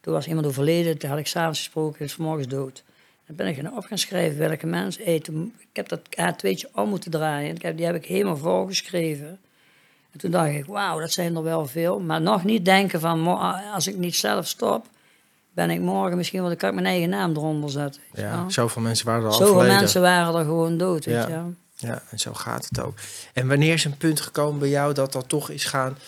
Toen 0.00 0.12
was 0.14 0.26
iemand 0.26 0.46
overleden, 0.46 0.98
toen 0.98 1.10
had 1.10 1.18
ik 1.18 1.26
s'avonds 1.26 1.58
gesproken, 1.58 2.04
is 2.04 2.16
morgens 2.16 2.46
dood. 2.46 2.82
Dan 3.28 3.36
ben 3.36 3.46
ik 3.46 3.56
gaan 3.56 3.76
op 3.76 3.84
gaan 3.84 3.98
schrijven 3.98 4.38
welke 4.38 4.66
mensen 4.66 5.04
eten. 5.04 5.54
Ik 5.58 5.68
heb 5.72 5.88
dat 5.88 6.00
A2'tje 6.00 6.70
om 6.74 6.88
moeten 6.88 7.10
draaien. 7.10 7.54
Ik 7.54 7.62
heb, 7.62 7.76
die 7.76 7.86
heb 7.86 7.94
ik 7.94 8.04
helemaal 8.04 8.36
voorgeschreven. 8.36 9.38
En 10.12 10.18
toen 10.18 10.30
dacht 10.30 10.50
ik, 10.50 10.64
wauw, 10.64 11.00
dat 11.00 11.12
zijn 11.12 11.36
er 11.36 11.42
wel 11.42 11.66
veel. 11.66 12.00
Maar 12.00 12.20
nog 12.20 12.44
niet 12.44 12.64
denken 12.64 13.00
van, 13.00 13.26
als 13.74 13.86
ik 13.86 13.96
niet 13.96 14.16
zelf 14.16 14.46
stop, 14.46 14.86
ben 15.52 15.70
ik 15.70 15.80
morgen 15.80 16.16
misschien 16.16 16.40
wel, 16.40 16.48
dan 16.48 16.58
kan 16.58 16.68
ik 16.68 16.74
mijn 16.74 16.86
eigen 16.86 17.08
naam 17.08 17.30
eronder 17.30 17.70
zetten. 17.70 18.02
Ja, 18.12 18.44
zoveel 18.48 18.82
mensen 18.82 19.06
waren 19.06 19.22
er 19.22 19.28
al 19.28 19.34
Zoveel 19.34 19.66
mensen 19.66 20.00
waren 20.00 20.34
er 20.34 20.44
gewoon 20.44 20.78
dood, 20.78 21.04
weet 21.04 21.14
Ja. 21.14 21.28
je. 21.28 21.86
Ja, 21.86 22.02
en 22.10 22.18
zo 22.18 22.34
gaat 22.34 22.68
het 22.68 22.80
ook. 22.80 22.94
En 23.32 23.48
wanneer 23.48 23.72
is 23.72 23.84
een 23.84 23.96
punt 23.96 24.20
gekomen 24.20 24.58
bij 24.58 24.68
jou 24.68 24.94
dat 24.94 25.12
dat 25.12 25.28
toch 25.28 25.50
is 25.50 25.64
gaan... 25.64 25.98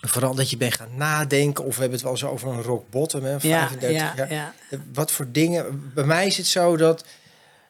Vooral 0.00 0.34
dat 0.34 0.50
je 0.50 0.56
bent 0.56 0.74
gaan 0.74 0.88
nadenken, 0.96 1.64
of 1.64 1.74
we 1.74 1.80
hebben 1.80 1.92
het 1.98 2.02
wel 2.02 2.12
eens 2.12 2.24
over 2.24 2.48
een 2.48 2.62
rock 2.62 2.90
bottom, 2.90 3.22
hè, 3.24 3.30
Ja, 3.32 3.38
35 3.40 3.90
ja, 3.90 4.12
jaar. 4.16 4.32
ja. 4.32 4.54
Wat 4.92 5.10
voor 5.10 5.26
dingen... 5.32 5.90
Bij 5.94 6.04
mij 6.04 6.26
is 6.26 6.36
het 6.36 6.46
zo 6.46 6.76
dat... 6.76 7.04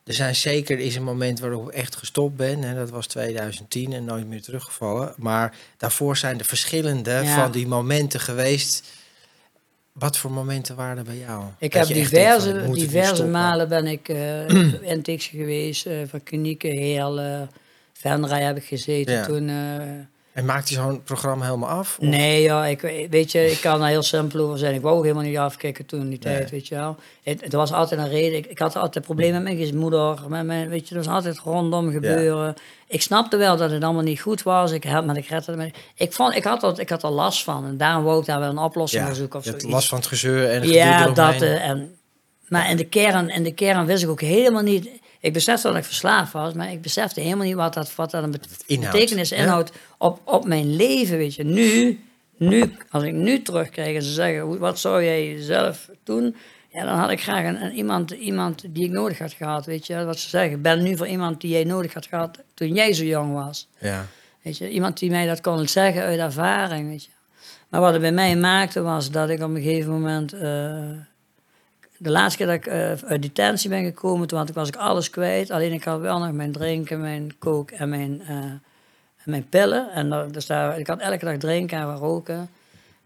Er 0.04 0.12
zijn 0.16 0.34
zeker 0.36 0.78
is 0.78 0.96
een 0.96 1.02
moment 1.02 1.40
waarop 1.40 1.68
ik 1.68 1.74
echt 1.74 1.96
gestopt 1.96 2.36
ben. 2.36 2.64
En 2.64 2.74
dat 2.74 2.90
was 2.90 3.06
2010 3.06 3.92
en 3.92 4.04
nooit 4.04 4.26
meer 4.26 4.42
teruggevallen. 4.42 5.14
Maar 5.16 5.54
daarvoor 5.76 6.16
zijn 6.16 6.38
er 6.38 6.44
verschillende 6.44 7.10
Ja. 7.10 7.42
van 7.42 7.50
die 7.52 7.66
momenten 7.66 8.20
geweest. 8.20 8.84
Wat 9.92 10.16
voor 10.16 10.30
momenten 10.30 10.76
waren 10.76 10.98
er 10.98 11.04
bij 11.04 11.16
jou? 11.18 11.44
Ik 11.58 11.72
Dat 11.72 11.86
heb 11.86 11.94
denkt 11.96 12.10
diverse, 12.10 12.70
diverse 12.72 13.26
malen 13.26 13.68
ben 13.68 13.86
ik 13.86 14.08
eh 14.08 14.48
in 14.92 15.02
Tix 15.02 15.26
geweest, 15.26 15.86
eh, 15.86 15.94
van 16.08 16.22
klinieken, 16.22 16.70
Heerlen, 16.70 17.50
Venray 17.92 18.42
heb 18.42 18.56
ik 18.56 18.64
gezeten 18.64 19.14
Ja. 19.14 19.24
toen. 19.26 19.48
eh, 19.48 19.80
En 20.32 20.44
maakt 20.44 20.68
hij 20.68 20.78
zo'n 20.82 21.02
programma 21.02 21.44
helemaal 21.44 21.68
af? 21.68 21.96
Of- 22.00 22.06
nee, 22.08 22.42
ja, 22.42 22.66
ik, 22.66 22.80
weet 23.10 23.32
je, 23.32 23.50
ik 23.50 23.60
kan 23.60 23.80
daar 23.80 23.88
heel 23.88 24.02
simpel 24.02 24.40
over 24.40 24.58
zijn. 24.58 24.74
Ik 24.74 24.80
wou 24.80 24.96
ook 24.96 25.02
helemaal 25.02 25.24
niet 25.24 25.36
afkicken 25.36 25.86
toen 25.86 26.00
in 26.00 26.08
die 26.08 26.18
Nee. 26.22 26.36
tijd, 26.36 26.50
weet 26.50 26.68
je 26.68 26.74
wel. 26.74 26.96
Het, 27.22 27.40
het 27.40 27.52
was 27.52 27.72
altijd 27.72 28.00
een 28.00 28.08
reden. 28.08 28.38
Ik, 28.38 28.46
ik 28.46 28.58
had 28.58 28.76
altijd 28.76 29.04
problemen 29.04 29.42
met 29.42 29.58
mijn 29.58 29.76
moeder, 29.76 30.18
met 30.28 30.44
mijn, 30.46 30.68
weet 30.68 30.88
je, 30.88 30.94
er 30.94 31.02
was 31.04 31.14
altijd 31.14 31.38
rondom 31.38 31.90
gebeuren. 31.90 32.54
Ik 32.88 33.02
snapte 33.02 33.36
wel 33.36 33.56
dat 33.56 33.70
het 33.70 33.82
allemaal 33.84 34.02
niet 34.02 34.20
goed 34.20 34.42
was. 34.42 34.72
Ik 34.72 34.84
had, 34.84 35.06
maar 35.06 35.16
ik 35.16 35.26
redde 35.26 35.50
het 35.52 35.60
me. 35.60 35.70
Ik, 35.94 36.12
vond, 36.12 36.34
ik, 36.34 36.44
had 36.44 36.60
dat, 36.60 36.78
ik 36.78 36.88
had 36.88 37.02
er 37.02 37.10
last 37.10 37.44
van 37.44 37.64
en 37.66 37.76
daarom 37.76 38.04
wou 38.04 38.20
ik 38.20 38.26
daar 38.26 38.40
wel 38.40 38.50
een 38.50 38.58
oplossing 38.58 39.02
ja, 39.02 39.08
voor 39.08 39.16
zoeken 39.16 39.38
of 39.38 39.44
je 39.44 39.68
last 39.68 39.88
van 39.88 39.98
het 39.98 40.06
gezeur 40.06 40.48
en 40.50 40.60
het 40.60 40.70
Ja, 40.70 41.08
dat. 41.08 41.42
eh, 41.42 41.68
en, 41.68 41.94
maar 42.48 42.70
in 42.70 42.76
de, 42.76 42.84
kern, 42.84 43.28
in 43.28 43.42
de 43.42 43.54
kern 43.54 43.86
wist 43.86 44.02
ik 44.02 44.08
ook 44.08 44.20
helemaal 44.20 44.62
niet. 44.62 44.88
Ik 45.20 45.32
besefte 45.32 45.68
dat 45.68 45.76
ik 45.76 45.84
verslaafd 45.84 46.32
was, 46.32 46.54
maar 46.54 46.72
ik 46.72 46.82
besefte 46.82 47.20
helemaal 47.20 47.46
niet 47.46 47.54
wat 47.54 47.74
dat, 47.74 47.94
wat 47.94 48.10
dat 48.10 48.22
een 48.22 48.40
betekenis 48.80 49.32
inhoudt 49.32 49.72
op, 49.98 50.20
op 50.24 50.44
mijn 50.44 50.76
leven. 50.76 51.16
Weet 51.16 51.34
je. 51.34 51.44
Nu, 51.44 52.00
nu, 52.36 52.72
als 52.90 53.02
ik 53.02 53.12
nu 53.12 53.42
terugkrijg 53.42 53.96
en 53.96 54.02
ze 54.02 54.12
zeggen: 54.12 54.58
wat 54.58 54.78
zou 54.78 55.04
jij 55.04 55.36
zelf 55.38 55.88
doen? 56.04 56.36
Ja, 56.68 56.84
dan 56.84 56.98
had 56.98 57.10
ik 57.10 57.22
graag 57.22 57.44
een, 57.44 57.62
een 57.62 57.72
iemand, 57.72 58.10
iemand 58.10 58.64
die 58.68 58.84
ik 58.84 58.90
nodig 58.90 59.18
had 59.18 59.32
gehad. 59.32 59.66
Weet 59.66 59.86
je, 59.86 60.04
wat 60.04 60.18
ze 60.18 60.28
zeggen: 60.28 60.52
ik 60.52 60.62
ben 60.62 60.82
nu 60.82 60.96
voor 60.96 61.08
iemand 61.08 61.40
die 61.40 61.50
jij 61.50 61.64
nodig 61.64 61.94
had 61.94 62.06
gehad 62.06 62.38
toen 62.54 62.74
jij 62.74 62.92
zo 62.92 63.04
jong 63.04 63.32
was. 63.32 63.68
Ja. 63.78 64.06
Weet 64.42 64.58
je, 64.58 64.70
iemand 64.70 64.98
die 64.98 65.10
mij 65.10 65.26
dat 65.26 65.40
kon 65.40 65.68
zeggen 65.68 66.02
uit 66.02 66.18
ervaring, 66.18 66.88
weet 66.88 67.04
je. 67.04 67.10
Maar 67.68 67.80
wat 67.80 67.92
het 67.92 68.00
bij 68.00 68.12
mij 68.12 68.36
maakte 68.36 68.80
was 68.82 69.10
dat 69.10 69.28
ik 69.28 69.42
op 69.42 69.50
een 69.50 69.62
gegeven 69.62 69.92
moment... 69.92 70.32
eh, 70.32 70.90
de 72.02 72.10
laatste 72.10 72.38
keer 72.38 72.46
dat 72.46 72.56
ik 72.56 72.66
eh, 72.66 73.10
uit 73.10 73.22
detentie 73.22 73.68
ben 73.68 73.84
gekomen, 73.84 74.26
toen 74.26 74.38
had 74.38 74.48
ik, 74.48 74.54
was 74.54 74.68
ik 74.68 74.76
alles 74.76 75.10
kwijt. 75.10 75.50
Alleen 75.50 75.72
ik 75.72 75.84
had 75.84 76.00
wel 76.00 76.18
nog 76.18 76.32
mijn 76.32 76.52
drinken, 76.52 77.00
mijn 77.00 77.38
kook 77.38 77.70
en 77.70 77.88
mijn, 77.88 78.22
eh, 78.26 78.36
en 78.36 78.60
mijn 79.24 79.48
pillen. 79.48 79.90
En 79.92 80.10
dat, 80.10 80.32
dus 80.32 80.46
daar, 80.46 80.78
ik 80.78 80.86
had 80.86 81.00
elke 81.00 81.24
dag 81.24 81.36
drinken 81.36 81.78
en 81.78 81.96
roken. 81.96 82.50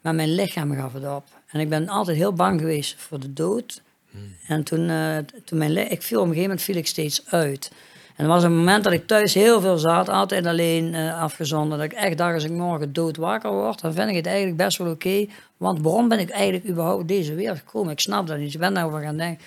Maar 0.01 0.15
mijn 0.15 0.35
lichaam 0.35 0.75
gaf 0.75 0.93
het 0.93 1.07
op. 1.07 1.25
En 1.47 1.61
ik 1.61 1.69
ben 1.69 1.89
altijd 1.89 2.17
heel 2.17 2.33
bang 2.33 2.61
geweest 2.61 3.01
voor 3.01 3.21
de 3.21 3.33
dood. 3.33 3.83
En 4.47 4.65
toen, 4.65 4.91
eh, 4.91 5.17
toen 5.45 5.59
mijn 5.59 5.91
ik 5.91 6.03
viel 6.03 6.21
op 6.21 6.27
een 6.27 6.35
gegeven 6.35 6.43
moment 6.43 6.63
viel 6.63 6.77
ik 6.77 6.87
steeds 6.87 7.23
uit. 7.27 7.71
En 8.17 8.25
er 8.25 8.31
was 8.31 8.43
een 8.43 8.57
moment 8.57 8.85
dat 8.85 8.93
ik 8.93 9.07
thuis 9.07 9.35
heel 9.35 9.61
veel 9.61 9.79
zat, 9.79 10.09
altijd 10.09 10.47
alleen 10.47 10.95
eh 10.95 11.23
afgezonden. 11.23 11.79
Dat 11.79 11.87
ik 11.87 11.93
echt 11.93 12.19
dacht, 12.19 12.35
als 12.35 12.45
ik 12.45 12.51
morgen 12.51 12.93
dood 12.93 13.17
wakker 13.17 13.51
word, 13.53 13.81
dan 13.81 13.93
vind 13.93 14.09
ik 14.09 14.17
het 14.17 14.27
eigenlijk 14.27 14.57
best 14.57 14.79
wel 14.79 14.91
oké. 14.91 15.27
want 15.57 15.81
waarom 15.83 16.09
ben 16.09 16.19
ik 16.19 16.31
eigenlijk 16.31 16.69
überhaupt 16.69 17.09
deze 17.09 17.35
wereld 17.35 17.59
gekomen? 17.59 17.93
Ik 17.93 18.01
snap 18.01 18.27
dat 18.27 18.39
niet, 18.39 18.55
ik 18.55 18.61
ben 18.61 18.75
daarover 18.75 19.01
gaan 19.01 19.17
denken. 19.17 19.45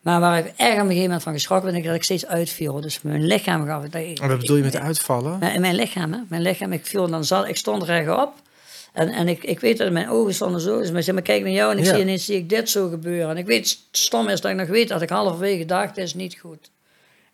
Maar 0.00 0.20
waar 0.20 0.38
ik 0.38 0.44
echt 0.56 0.72
op 0.72 0.78
een 0.78 0.78
gegeven 0.86 1.02
moment 1.02 1.22
van 1.22 1.32
geschrokken 1.32 1.70
ben, 1.70 1.78
ik 1.80 1.86
dat 1.86 1.94
ik 1.94 2.02
steeds 2.02 2.26
uitviel. 2.26 2.80
Dus 2.80 3.02
mijn 3.02 3.26
lichaam 3.26 3.66
gaf 3.66 3.82
het. 3.82 3.94
Ik, 3.94 4.18
wat 4.18 4.38
bedoel 4.38 4.56
je 4.56 4.62
met 4.62 4.76
uitvallen? 4.76 5.42
in 5.42 5.60
mijn 5.60 5.74
lichaam, 5.74 6.12
hè? 6.12 6.18
Mijn 6.28 6.42
lichaam, 6.42 6.72
ik 6.72 6.86
viel 6.86 7.08
dan 7.08 7.24
zat, 7.24 7.48
ik 7.48 7.56
stond 7.56 7.82
rechtop. 7.82 8.32
En, 8.92 9.08
en 9.08 9.28
ik, 9.28 9.44
ik 9.44 9.60
weet 9.60 9.78
dat 9.78 9.90
mijn 9.92 10.10
ogen 10.10 10.34
stonden 10.34 10.60
zo. 10.60 10.78
Dus 10.78 10.90
maar 10.90 11.02
zeg 11.02 11.14
maar, 11.14 11.22
kijk 11.22 11.42
naar 11.42 11.52
jou 11.52 11.72
en 11.72 11.78
ik 11.78 11.84
Ja. 11.84 11.92
zie 11.92 12.00
ineens 12.02 12.24
zie 12.24 12.36
ik 12.36 12.48
dit 12.48 12.70
zo 12.70 12.88
gebeuren. 12.88 13.30
En 13.30 13.36
ik 13.36 13.46
weet, 13.46 13.78
stom 13.90 14.28
is 14.28 14.40
dat 14.40 14.50
ik 14.50 14.56
nog 14.56 14.68
weet 14.68 14.88
dat 14.88 15.02
ik 15.02 15.08
halverwege 15.08 15.64
dacht, 15.64 15.94
dit 15.94 16.04
is 16.04 16.14
niet 16.14 16.38
goed. 16.38 16.70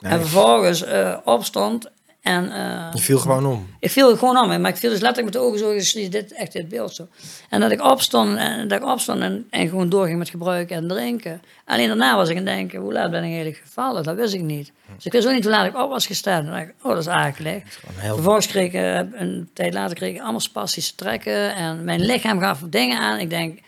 Nee. 0.03 0.12
En 0.12 0.21
vervolgens 0.21 0.83
eh, 0.85 1.17
opstond 1.25 1.91
en... 2.23 2.53
eh, 2.53 2.88
Je 2.95 3.01
viel 3.01 3.19
gewoon 3.19 3.47
om. 3.47 3.67
ik 3.81 3.91
viel 3.91 4.17
gewoon 4.17 4.37
om, 4.38 4.61
maar 4.61 4.71
ik 4.71 4.77
viel 4.77 4.91
dus 4.91 5.01
letterlijk 5.01 5.35
met 5.35 5.43
de 5.43 5.49
ogen 5.49 5.59
zo, 5.59 5.73
dus 5.73 5.93
dit, 5.93 6.33
echt 6.33 6.53
dit 6.53 6.69
beeld 6.69 6.95
zo. 6.95 7.09
En 7.49 7.61
dat 7.61 7.71
ik 7.71 7.83
opstond 7.85 8.37
en, 8.37 8.69
dat 8.69 8.81
ik 8.83 8.87
opstond 8.88 9.21
en, 9.21 9.47
en 9.51 9.69
gewoon 9.69 9.88
doorging 9.88 10.19
met 10.19 10.29
gebruiken 10.31 10.77
en 10.77 10.88
drinken. 10.88 11.43
Alleen 11.65 11.87
daarna 11.88 12.17
was 12.17 12.29
ik 12.29 12.37
aan 12.38 12.47
het 12.47 12.55
denken, 12.55 12.81
hoe 12.81 12.93
laat 12.93 13.11
ben 13.11 13.21
ik 13.25 13.31
eigenlijk 13.33 13.62
gevallen? 13.67 14.03
Dat 14.03 14.17
wist 14.17 14.35
ik 14.35 14.41
niet. 14.43 14.73
Dus 14.97 15.05
ik 15.05 15.12
wist 15.12 15.27
ook 15.27 15.33
niet 15.35 15.43
hoe 15.45 15.53
laat 15.53 15.67
ik 15.67 15.77
op 15.77 15.91
was 15.91 16.07
gestaan. 16.07 16.45
En 16.47 16.51
dacht 16.51 16.62
ik, 16.62 16.75
oh, 16.83 16.88
dat 16.91 16.99
is 17.01 17.09
akelig. 17.09 17.62
Heel- 17.95 18.15
Vervolgens 18.15 18.47
kreeg 18.47 18.67
ik, 18.67 18.73
eh, 18.75 18.99
een 19.21 19.51
tijd 19.53 19.75
later 19.75 19.97
kreeg 19.97 20.15
ik 20.15 20.21
allemaal 20.21 20.41
spastische 20.41 20.95
trekken 20.95 21.55
en 21.55 21.85
mijn 21.85 22.01
lichaam 22.01 22.41
gaf 22.41 22.61
dingen 22.67 22.99
aan. 22.99 23.19
Ik 23.19 23.31
denk, 23.31 23.59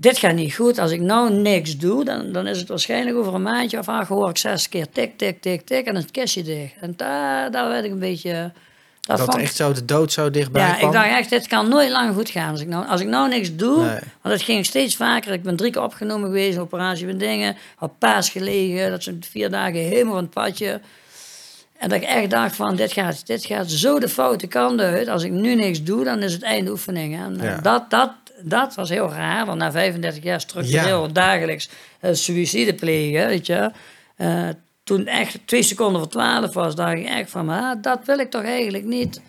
dit 0.00 0.18
gaat 0.18 0.34
niet 0.34 0.54
goed. 0.54 0.78
Als 0.78 0.90
ik 0.90 1.00
nou 1.00 1.30
niks 1.32 1.76
doe, 1.76 2.04
dan, 2.04 2.32
dan 2.32 2.46
is 2.46 2.58
het 2.58 2.68
waarschijnlijk 2.68 3.16
over 3.16 3.34
een 3.34 3.42
maandje 3.42 3.78
of 3.78 3.88
acht 3.88 4.08
hoor 4.08 4.28
ik 4.28 4.36
zes 4.38 4.68
keer 4.68 4.86
tik, 4.92 5.18
tik, 5.18 5.40
tik, 5.40 5.66
tik 5.66 5.86
en 5.86 5.94
het 5.94 6.10
kistje 6.10 6.42
dicht. 6.42 6.72
En 6.80 6.92
daar, 6.96 7.50
daar 7.50 7.68
werd 7.68 7.84
ik 7.84 7.90
een 7.90 7.98
beetje... 7.98 8.52
Dat, 9.00 9.20
vond- 9.20 9.36
echt 9.36 9.56
zo 9.56 9.72
de 9.72 9.84
dood 9.84 10.12
zo 10.12 10.30
dichtbij 10.30 10.62
ja, 10.66 10.74
kwam? 10.74 10.86
ik 10.88 10.94
dacht 10.94 11.08
echt, 11.08 11.30
dit 11.30 11.46
kan 11.46 11.68
nooit 11.68 11.90
lang 11.90 12.14
goed 12.14 12.30
gaan. 12.30 12.50
Als 12.50 12.60
ik 12.60 12.68
nou, 12.68 12.86
als 12.88 13.00
ik 13.00 13.06
nou 13.06 13.28
niks 13.28 13.54
doe, 13.56 13.76
Nee. 13.84 13.98
want 14.22 14.34
het 14.34 14.42
ging 14.42 14.66
steeds 14.66 14.96
vaker. 14.96 15.32
Ik 15.32 15.42
ben 15.42 15.56
drie 15.56 15.70
keer 15.70 15.82
opgenomen 15.82 16.26
geweest, 16.26 16.58
operatie 16.58 17.06
met 17.06 17.18
dingen, 17.20 17.56
op 17.80 17.92
paas 17.98 18.30
gelegen. 18.30 18.90
Dat 18.90 19.02
zijn 19.02 19.24
vier 19.30 19.50
dagen 19.50 19.74
helemaal 19.80 20.12
van 20.14 20.22
het 20.22 20.30
padje. 20.32 20.80
En 21.78 21.88
dat 21.88 21.98
ik 22.02 22.04
echt 22.08 22.30
dacht 22.30 22.56
van, 22.56 22.76
dit 22.76 22.92
gaat, 22.92 23.26
dit 23.26 23.44
gaat 23.44 23.70
zo 23.70 23.98
de 23.98 24.08
foute 24.08 24.46
kant 24.46 24.80
uit. 24.80 25.08
Als 25.08 25.22
ik 25.22 25.30
nu 25.30 25.54
niks 25.54 25.82
doe, 25.82 26.04
dan 26.04 26.22
is 26.22 26.32
het 26.32 26.42
einde 26.42 26.70
oefening. 26.70 27.16
En 27.18 27.40
eh, 27.40 27.46
Ja. 27.46 27.58
dat, 27.60 27.90
dat, 27.90 28.10
dat 28.48 28.74
was 28.74 28.88
heel 28.88 29.10
raar, 29.10 29.46
want 29.46 29.58
na 29.58 29.72
35 29.72 30.22
jaar 30.22 30.40
structureel 30.40 31.12
dagelijks 31.12 31.68
eh 32.00 32.10
suïcide 32.14 32.74
plegen, 32.74 33.26
weet 33.26 33.46
je. 33.46 33.70
Eh, 34.16 34.48
toen 34.84 35.06
echt 35.06 35.38
twee 35.44 35.62
seconden 35.62 36.00
voor 36.00 36.10
twaalf 36.10 36.52
was, 36.54 36.74
dacht 36.74 36.96
ik 36.96 37.06
echt 37.06 37.30
van, 37.30 37.48
ah, 37.48 37.82
dat 37.82 37.98
wil 38.06 38.18
ik 38.18 38.30
toch 38.30 38.42
eigenlijk 38.44 38.84
niet. 38.84 39.16
En 39.16 39.22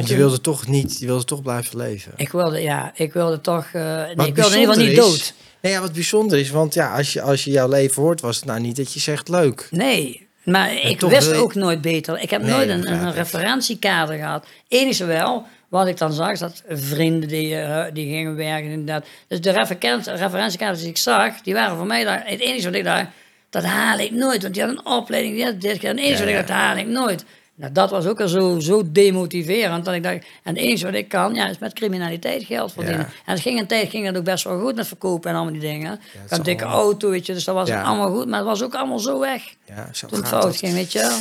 Want 0.00 0.08
je 0.08 0.16
wilde 0.16 0.40
toch 0.40 0.66
niet, 0.66 0.98
je 0.98 1.06
wilde 1.06 1.24
toch 1.24 1.42
blijven 1.42 1.76
leven. 1.76 2.12
ik 2.16 2.28
wilde, 2.32 2.60
ja, 2.62 2.92
ik 2.94 3.12
wilde 3.12 3.40
toch. 3.40 3.72
nee, 3.72 4.14
Wat 4.16 4.26
ik 4.26 4.34
wilde 4.34 4.54
in 4.54 4.60
ieder 4.60 4.74
geval 4.74 4.88
niet 4.88 4.98
is- 4.98 5.04
dood. 5.04 5.34
Nee, 5.60 5.72
ja, 5.72 5.80
wat 5.80 5.92
bijzonder 5.92 6.38
is, 6.38 6.50
want 6.50 6.74
ja, 6.74 6.96
als 6.96 7.12
je, 7.12 7.22
als 7.22 7.44
je 7.44 7.50
jouw 7.50 7.68
leven 7.68 8.02
hoort, 8.02 8.20
was 8.20 8.36
het 8.36 8.44
nou 8.44 8.60
niet 8.60 8.76
dat 8.76 8.92
je 8.92 9.00
zegt 9.00 9.28
leuk. 9.28 9.68
Nee, 9.70 10.26
maar 10.44 10.74
ik 10.74 11.00
wist 11.00 11.32
ook 11.34 11.54
nooit 11.54 11.80
beter. 11.80 12.20
Ik 12.20 12.30
heb 12.30 12.42
Nee, 12.42 12.50
nooit 12.50 12.68
een, 12.68 13.12
referentiekader 13.12 14.16
gehad. 14.16 14.46
Enige 14.68 15.04
wel, 15.04 15.46
wat 15.72 15.86
ik 15.86 15.98
dan 15.98 16.12
zag, 16.12 16.30
is 16.30 16.38
dat 16.38 16.62
vrienden 16.68 17.28
die, 17.28 17.56
eh, 17.56 17.84
die 17.92 18.06
gingen 18.14 18.36
werken 18.36 18.70
inderdaad. 18.70 19.06
Dus 19.28 19.40
de 19.40 19.50
referen- 19.50 20.16
referentiekaders 20.16 20.80
die 20.80 20.88
ik 20.88 20.96
zag, 20.96 21.40
die 21.40 21.54
waren 21.54 21.76
voor 21.76 21.86
mij 21.86 22.04
daar. 22.04 22.22
Het 22.24 22.40
enige 22.40 22.64
wat 22.64 22.74
ik 22.74 22.84
dacht, 22.84 23.06
dat 23.50 23.64
haal 23.64 23.98
ik 23.98 24.10
nooit. 24.10 24.42
Want 24.42 24.54
die 24.54 24.62
had 24.62 24.72
een 24.72 24.86
opleiding, 24.86 25.34
die 25.34 25.44
had 25.44 25.60
dit 25.60 25.72
gedaan. 25.78 25.96
Het 25.96 26.04
enige 26.04 26.18
wat 26.20 26.28
ik 26.28 26.34
dacht, 26.34 26.48
dat 26.48 26.56
haal 26.56 26.76
ik 26.76 26.86
nooit. 26.86 27.24
Nou, 27.54 27.72
dat 27.72 27.90
was 27.90 28.06
ook 28.06 28.20
al 28.20 28.28
zo, 28.28 28.58
zo 28.60 28.82
demotiverend. 28.92 29.84
Dat 29.84 29.94
ik 29.94 30.02
dacht, 30.02 30.14
en 30.14 30.24
het 30.42 30.56
enige 30.56 30.84
wat 30.84 30.94
ik 30.94 31.08
kan, 31.08 31.34
ja, 31.34 31.48
is 31.48 31.58
met 31.58 31.72
criminaliteit 31.72 32.44
geld 32.44 32.72
verdienen. 32.72 33.00
Ja. 33.00 33.12
En 33.26 33.32
het 33.32 33.40
ging 33.40 33.60
een 33.60 33.66
tijd 33.66 33.90
ging 33.90 34.06
het 34.06 34.16
ook 34.16 34.24
best 34.24 34.44
wel 34.44 34.60
goed 34.60 34.74
met 34.74 34.86
verkopen 34.86 35.30
en 35.30 35.36
allemaal 35.36 35.52
die 35.52 35.62
dingen. 35.62 35.92
ik 35.92 36.20
had 36.28 36.38
een 36.38 36.44
dikke 36.44 36.64
auto, 36.64 37.10
weet 37.10 37.26
je, 37.26 37.32
dus 37.32 37.44
dat 37.44 37.54
was 37.54 37.70
allemaal 37.70 38.10
goed. 38.14 38.26
Maar 38.28 38.38
het 38.38 38.48
was 38.48 38.62
ook 38.62 38.74
allemaal 38.74 38.98
zo 38.98 39.18
weg. 39.18 39.42
Ja, 39.68 39.88
zo 39.92 40.06
Toen 40.06 40.18
het 40.18 40.28
fout 40.28 40.56
ging, 40.56 40.72
weet 40.72 40.92
je. 40.92 41.20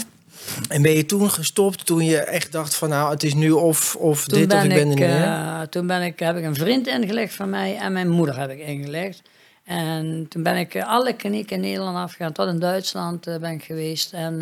En 0.69 0.81
ben 0.81 0.91
je 0.91 1.05
toen 1.05 1.29
gestopt 1.29 1.85
toen 1.85 2.05
je 2.05 2.17
echt 2.17 2.51
dacht 2.51 2.75
van 2.75 2.89
nou, 2.89 3.11
het 3.11 3.23
is 3.23 3.33
nu 3.33 3.51
of, 3.51 3.95
of 3.95 4.25
Toen 4.25 4.39
dit 4.39 4.53
of 4.53 4.63
ik 4.63 4.69
ben 4.69 4.79
er 4.79 4.85
niet 4.85 4.99
meer? 4.99 5.23
eh, 5.23 5.61
toen 5.61 5.87
ben 5.87 6.01
ik, 6.01 6.19
heb 6.19 6.37
ik 6.37 6.43
een 6.43 6.55
vriend 6.55 6.87
ingelegd 6.87 7.33
van 7.33 7.49
mij 7.49 7.77
en 7.77 7.93
mijn 7.93 8.09
moeder 8.09 8.39
heb 8.39 8.49
ik 8.49 8.59
ingelegd. 8.59 9.21
En 9.63 10.25
toen 10.29 10.43
ben 10.43 10.57
ik 10.57 10.73
eh, 10.73 10.87
alle 10.87 11.13
klinieken 11.13 11.55
in 11.55 11.61
Nederland 11.61 11.97
afgegaan. 11.97 12.31
Tot 12.31 12.47
in 12.47 12.59
Duitsland 12.59 13.27
eh, 13.27 13.37
ben 13.37 13.51
ik 13.51 13.63
geweest. 13.63 14.13
En 14.13 14.41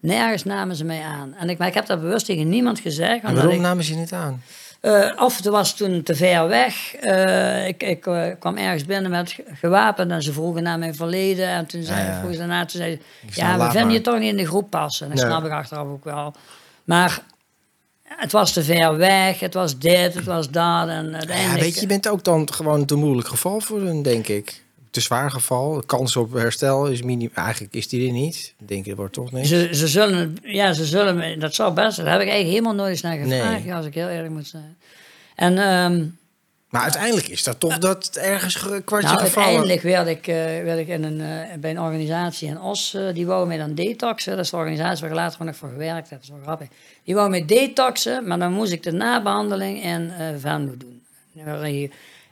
nergens 0.00 0.44
namen 0.44 0.76
ze 0.76 0.84
mij 0.84 1.02
aan. 1.02 1.34
En 1.34 1.48
ik, 1.48 1.58
maar 1.58 1.68
ik 1.68 1.74
heb 1.74 1.86
dat 1.86 2.00
bewust 2.00 2.26
tegen 2.26 2.48
niemand 2.48 2.80
gezegd. 2.80 3.24
En 3.24 3.34
waarom 3.34 3.54
ik, 3.54 3.60
namen 3.60 3.84
ze 3.84 3.92
je 3.92 3.98
niet 3.98 4.12
aan? 4.12 4.42
Eh, 4.86 5.22
of 5.22 5.36
het 5.36 5.46
was 5.46 5.76
toen 5.76 6.02
te 6.02 6.14
ver 6.14 6.48
weg. 6.48 6.94
Eh, 6.94 7.66
ik 7.66 7.82
ik 7.82 8.06
eh, 8.06 8.22
kwam 8.38 8.56
ergens 8.56 8.84
binnen 8.84 9.10
met 9.10 9.30
ge- 9.32 9.44
gewapend 9.54 10.10
en 10.10 10.22
ze 10.22 10.32
vroegen 10.32 10.62
naar 10.62 10.78
mijn 10.78 10.94
verleden. 10.94 11.48
En 11.48 11.66
toen 11.66 11.82
zei, 11.82 11.98
Ja, 12.00 12.06
ja. 12.06 12.12
vroegen 12.12 12.32
ze 12.32 12.38
daarna, 12.38 12.64
toen 12.64 12.80
zei 12.80 13.00
ze, 13.30 13.40
ja, 13.40 13.58
we 13.58 13.70
vinden 13.70 13.90
je 13.92 14.00
toch 14.00 14.18
niet 14.18 14.30
in 14.30 14.36
de 14.36 14.46
groep 14.46 14.70
passen. 14.70 15.06
En 15.10 15.16
dat 15.16 15.24
Nee. 15.24 15.32
snap 15.32 15.44
ik 15.46 15.52
achteraf 15.52 15.86
ook 15.86 16.04
wel. 16.04 16.34
Maar 16.84 17.20
het 18.04 18.32
was 18.32 18.52
te 18.52 18.62
ver 18.64 18.96
weg, 18.96 19.40
het 19.40 19.54
was 19.54 19.78
dit, 19.78 20.14
het 20.14 20.24
was 20.24 20.50
dat. 20.50 20.88
En 20.88 21.16
Ja, 21.28 21.54
weet 21.54 21.74
je, 21.74 21.80
je 21.80 21.86
bent 21.86 22.08
ook 22.08 22.24
dan 22.24 22.52
gewoon 22.52 22.84
te 22.84 22.94
moeilijk 22.94 23.28
geval 23.28 23.60
voor 23.60 23.80
hun, 23.80 24.02
denk 24.02 24.28
ik. 24.28 24.62
Te 24.96 25.02
zwaar 25.02 25.30
geval. 25.30 25.74
De 25.74 25.86
kans 25.86 26.16
op 26.16 26.32
herstel 26.32 26.86
is 26.86 27.02
minim. 27.02 27.30
Eigenlijk 27.34 27.74
is 27.74 27.88
die 27.88 28.06
er 28.06 28.12
niet. 28.12 28.54
Ik 28.58 28.68
denk, 28.68 28.86
er 28.86 28.96
wordt 28.96 29.12
toch 29.12 29.32
niks. 29.32 29.48
Ze, 29.48 29.68
ze 29.72 29.88
zullen, 29.88 30.36
ja, 30.42 30.72
ze 30.72 30.84
zullen, 30.84 31.40
dat 31.40 31.54
zou 31.54 31.74
best. 31.74 31.96
Daar 31.96 32.06
heb 32.06 32.20
ik 32.20 32.28
eigenlijk 32.28 32.48
helemaal 32.48 32.74
nooit 32.74 32.90
eens 32.90 33.00
naar 33.00 33.16
gevraagd, 33.16 33.64
Nee. 33.64 33.74
als 33.74 33.86
ik 33.86 33.94
heel 33.94 34.08
eerlijk 34.08 34.32
moet 34.32 34.46
zijn. 34.46 34.76
En 35.34 35.58
ehm, 35.58 36.06
Maar 36.68 36.82
uiteindelijk 36.82 37.28
is 37.28 37.42
dat 37.42 37.60
toch 37.60 37.78
dat 37.78 38.06
het 38.06 38.16
ergens 38.16 38.56
kwartje 38.84 39.08
nou, 39.08 39.20
gevallen. 39.20 39.48
uiteindelijk 39.48 39.82
werd 39.82 40.06
ik, 40.08 40.26
eh, 40.26 40.34
werd 40.64 40.78
ik 40.78 40.88
in 40.88 41.04
een, 41.04 41.20
eh, 41.20 41.58
bij 41.58 41.70
een 41.70 41.80
organisatie 41.80 42.48
in 42.48 42.60
Os, 42.60 42.94
eh, 42.94 43.14
die 43.14 43.26
wou 43.26 43.46
mij 43.46 43.58
dan 43.58 43.74
detoxen. 43.74 44.36
Dat 44.36 44.44
is 44.44 44.50
de 44.50 44.56
organisatie 44.56 45.00
waar 45.00 45.10
ik 45.10 45.16
later 45.16 45.44
nog 45.44 45.56
voor 45.56 45.68
gewerkt 45.68 46.10
heb, 46.10 46.18
dat 46.18 46.22
is 46.22 46.28
wel 46.28 46.42
grappig. 46.42 46.68
Die 47.04 47.14
wou 47.14 47.30
mij 47.30 47.44
detoxen, 47.44 48.26
maar 48.26 48.38
dan 48.38 48.52
moest 48.52 48.72
ik 48.72 48.82
de 48.82 48.92
nabehandeling 48.92 49.82
in 49.82 50.12
Venlo 50.38 50.74
doen. 50.76 51.02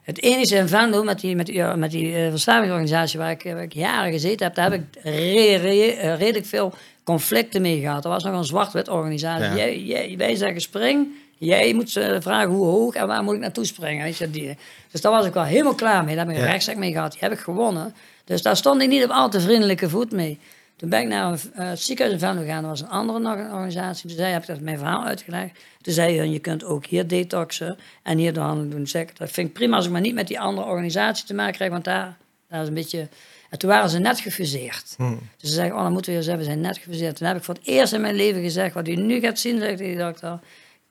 Het 0.05 0.23
enige 0.23 0.57
in 0.57 0.69
Venlo, 0.69 1.03
met 1.03 1.21
die, 1.21 1.37
met 1.37 1.47
die, 1.47 1.55
ja, 1.55 1.77
met 1.77 1.91
die 1.91 2.17
eh, 2.17 2.31
verslavingsorganisatie 2.31 3.19
waar 3.19 3.31
ik, 3.31 3.43
waar 3.43 3.63
ik 3.63 3.73
jaren 3.73 4.13
gezeten 4.13 4.47
heb, 4.47 4.55
daar 4.55 4.71
heb 4.71 4.81
ik 4.81 5.03
re- 5.03 5.55
re- 5.57 5.87
eh, 5.91 6.19
redelijk 6.19 6.47
veel 6.47 6.73
conflicten 7.05 7.63
mee 7.63 7.81
gehad. 7.81 8.05
Er 8.05 8.11
was 8.11 8.25
nog 8.25 8.35
een 8.35 8.45
zwart-wit 8.45 8.89
organisatie. 8.89 9.45
Ja. 9.45 9.55
Jij, 9.57 9.79
jij, 9.81 10.15
wij 10.19 10.35
zeggen 10.35 10.61
spring, 10.61 11.07
jij 11.39 11.75
moet 11.75 11.91
ze 11.91 12.17
vragen 12.21 12.49
hoe 12.51 12.67
hoog 12.67 12.95
en 12.95 13.07
waar 13.07 13.23
moet 13.23 13.35
ik 13.35 13.41
naartoe 13.41 13.65
springen. 13.67 14.05
Weet 14.05 14.17
je, 14.17 14.31
die, 14.31 14.57
dus 14.91 15.01
daar 15.01 15.13
was 15.13 15.27
ik 15.27 15.33
wel 15.35 15.45
helemaal 15.45 15.75
klaar 15.75 16.05
mee. 16.05 16.17
Daar 16.17 16.25
heb 16.25 16.35
ik 16.35 16.41
een 16.41 16.47
Ja. 16.47 16.51
rechtszaak 16.53 16.77
mee 16.77 16.93
gehad, 16.93 17.11
die 17.13 17.21
heb 17.21 17.33
ik 17.33 17.39
gewonnen. 17.39 17.95
Dus 18.25 18.43
daar 18.43 18.57
stond 18.57 18.83
ik 18.83 18.89
niet 18.89 19.05
op 19.05 19.11
al 19.11 19.31
te 19.31 19.41
vriendelijke 19.41 19.89
voet 19.89 20.13
mee. 20.13 20.39
Toen 20.77 20.89
ben 20.89 21.01
ik 21.01 21.09
naar 21.09 21.33
een, 21.33 21.39
eh, 21.55 21.69
het 21.69 21.81
ziekenhuis 21.81 22.21
in 22.21 22.27
Venlo 22.27 22.41
gegaan, 22.41 22.63
dat 22.63 22.71
was 22.71 22.81
een 22.81 22.89
andere 22.89 23.19
nog 23.19 23.39
een 23.39 23.53
organisatie. 23.53 24.09
Toen 24.09 24.17
zei, 24.17 24.33
heb 24.33 24.43
ik 24.43 24.49
dat 24.49 24.61
mijn 24.61 24.79
verhaal 24.79 25.05
uitgelegd. 25.05 25.59
Toen 25.81 25.95
zei 25.95 26.17
hij, 26.17 26.29
je 26.29 26.39
kunt 26.39 26.65
ook 26.65 26.87
hier 26.87 27.07
detoxen 27.07 27.79
en 28.03 28.19
hier 28.19 28.33
de 28.33 28.41
handel 28.41 28.69
doen. 28.69 29.01
Ik, 29.01 29.17
dat 29.17 29.31
vind 29.31 29.49
ik 29.49 29.53
prima 29.53 29.77
als 29.77 29.85
ik 29.87 29.93
maar 29.93 30.01
niet 30.01 30.15
met 30.15 30.29
die 30.29 30.41
andere 30.41 30.67
organisatie 30.67 31.27
te 31.27 31.35
maken 31.35 31.55
krijg, 31.55 31.71
want 31.71 31.85
daar, 31.85 32.17
daar 32.49 32.63
is 32.63 32.69
een 32.69 32.75
beetje... 32.75 33.09
En 33.51 33.59
toen 33.59 33.71
waren 33.71 33.91
ze 33.91 33.99
net 33.99 34.21
gefuseerd. 34.21 34.95
Hm. 34.97 35.11
Dus 35.11 35.49
ze 35.49 35.55
zeggen, 35.55 35.75
oh, 35.75 35.83
dan 35.83 35.93
moeten 35.93 36.11
we 36.11 36.17
weer 36.17 36.27
zeggen, 36.27 36.43
we 36.45 36.51
zijn 36.51 36.61
net 36.61 36.79
gefuseerd. 36.79 37.17
Toen 37.17 37.27
heb 37.27 37.37
ik 37.37 37.43
voor 37.43 37.55
het 37.55 37.67
eerst 37.67 37.93
in 37.93 38.01
mijn 38.01 38.15
leven 38.15 38.43
gezegd, 38.43 38.75
wat 38.75 38.89
u 38.89 38.95
nu 38.95 39.21
gaat 39.21 39.39
zien, 39.39 39.59
zegt 39.59 39.79
die 39.79 39.97
dokter. 39.97 40.39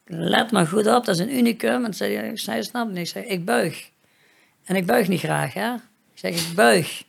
Let 0.05 0.51
maar 0.51 0.67
goed 0.67 0.87
op, 0.87 1.05
dat 1.05 1.15
is 1.15 1.19
een 1.19 1.37
unicum. 1.37 1.85
En 1.85 1.93
zei 1.93 2.15
hij, 2.15 2.29
ik 2.29 2.39
zei, 2.39 2.63
snap 2.63 2.87
niet. 2.87 2.97
Ik 2.97 3.07
zeg, 3.07 3.23
ik 3.23 3.45
buig. 3.45 3.89
En 4.63 4.75
ik 4.75 4.85
buig 4.85 5.07
niet 5.07 5.19
graag, 5.19 5.53
hè. 5.53 5.73
Ik 5.73 5.79
zeg, 6.13 6.49
ik 6.49 6.55
buig. 6.55 7.03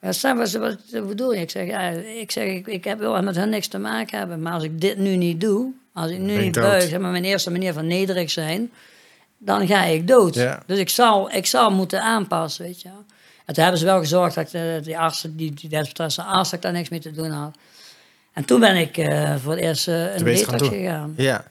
Ja, 0.00 0.12
Sam, 0.12 0.36
wat, 0.36 0.52
wat, 0.52 0.76
wat 0.90 1.08
bedoel 1.08 1.32
je? 1.32 1.40
Ik 1.40 1.50
zeg, 1.50 1.66
ja, 1.66 1.88
ik, 1.90 2.30
zeg 2.30 2.44
ik, 2.44 2.66
ik 2.66 2.84
heb 2.84 2.98
wel 2.98 3.22
met 3.22 3.36
hen 3.36 3.48
niks 3.48 3.68
te 3.68 3.78
maken 3.78 4.18
hebben. 4.18 4.42
Maar 4.42 4.52
als 4.52 4.62
ik 4.62 4.80
dit 4.80 4.98
nu 4.98 5.16
niet 5.16 5.40
doe, 5.40 5.72
als 5.92 6.10
ik 6.10 6.18
nu 6.18 6.34
Ben 6.34 6.42
niet 6.42 6.54
dood. 6.54 6.64
buig, 6.64 6.88
zeg 6.88 7.00
maar 7.00 7.10
mijn 7.10 7.24
eerste 7.24 7.50
manier 7.50 7.72
van 7.72 7.86
nederig 7.86 8.30
zijn, 8.30 8.70
dan 9.38 9.66
ga 9.66 9.84
ik 9.84 10.08
dood. 10.08 10.34
Ja. 10.34 10.62
Dus 10.66 10.78
ik 10.78 10.88
zal, 10.88 11.32
ik 11.32 11.46
zal 11.46 11.70
moeten 11.70 12.02
aanpassen, 12.02 12.64
weet 12.64 12.82
je. 12.82 12.88
En 13.44 13.54
toen 13.54 13.62
hebben 13.62 13.80
ze 13.80 13.86
wel 13.86 13.98
gezorgd 13.98 14.34
dat 14.34 14.50
de, 14.50 14.80
die 14.82 14.98
artsen, 14.98 15.36
die, 15.36 15.54
die 15.54 15.68
desbetreffende 15.68 16.30
arts, 16.30 16.50
dat 16.50 16.58
ik 16.58 16.64
daar 16.64 16.72
niks 16.72 16.88
mee 16.88 17.00
te 17.00 17.10
doen 17.10 17.30
had. 17.30 17.56
En 18.32 18.44
toen 18.44 18.60
ben 18.60 18.76
ik 18.76 18.96
eh, 18.96 19.36
voor 19.36 19.52
het 19.52 19.60
eerst 19.60 19.88
eh, 19.88 20.16
een 20.16 20.24
detox 20.24 20.68
gegaan. 20.68 21.14
Ja. 21.16 21.44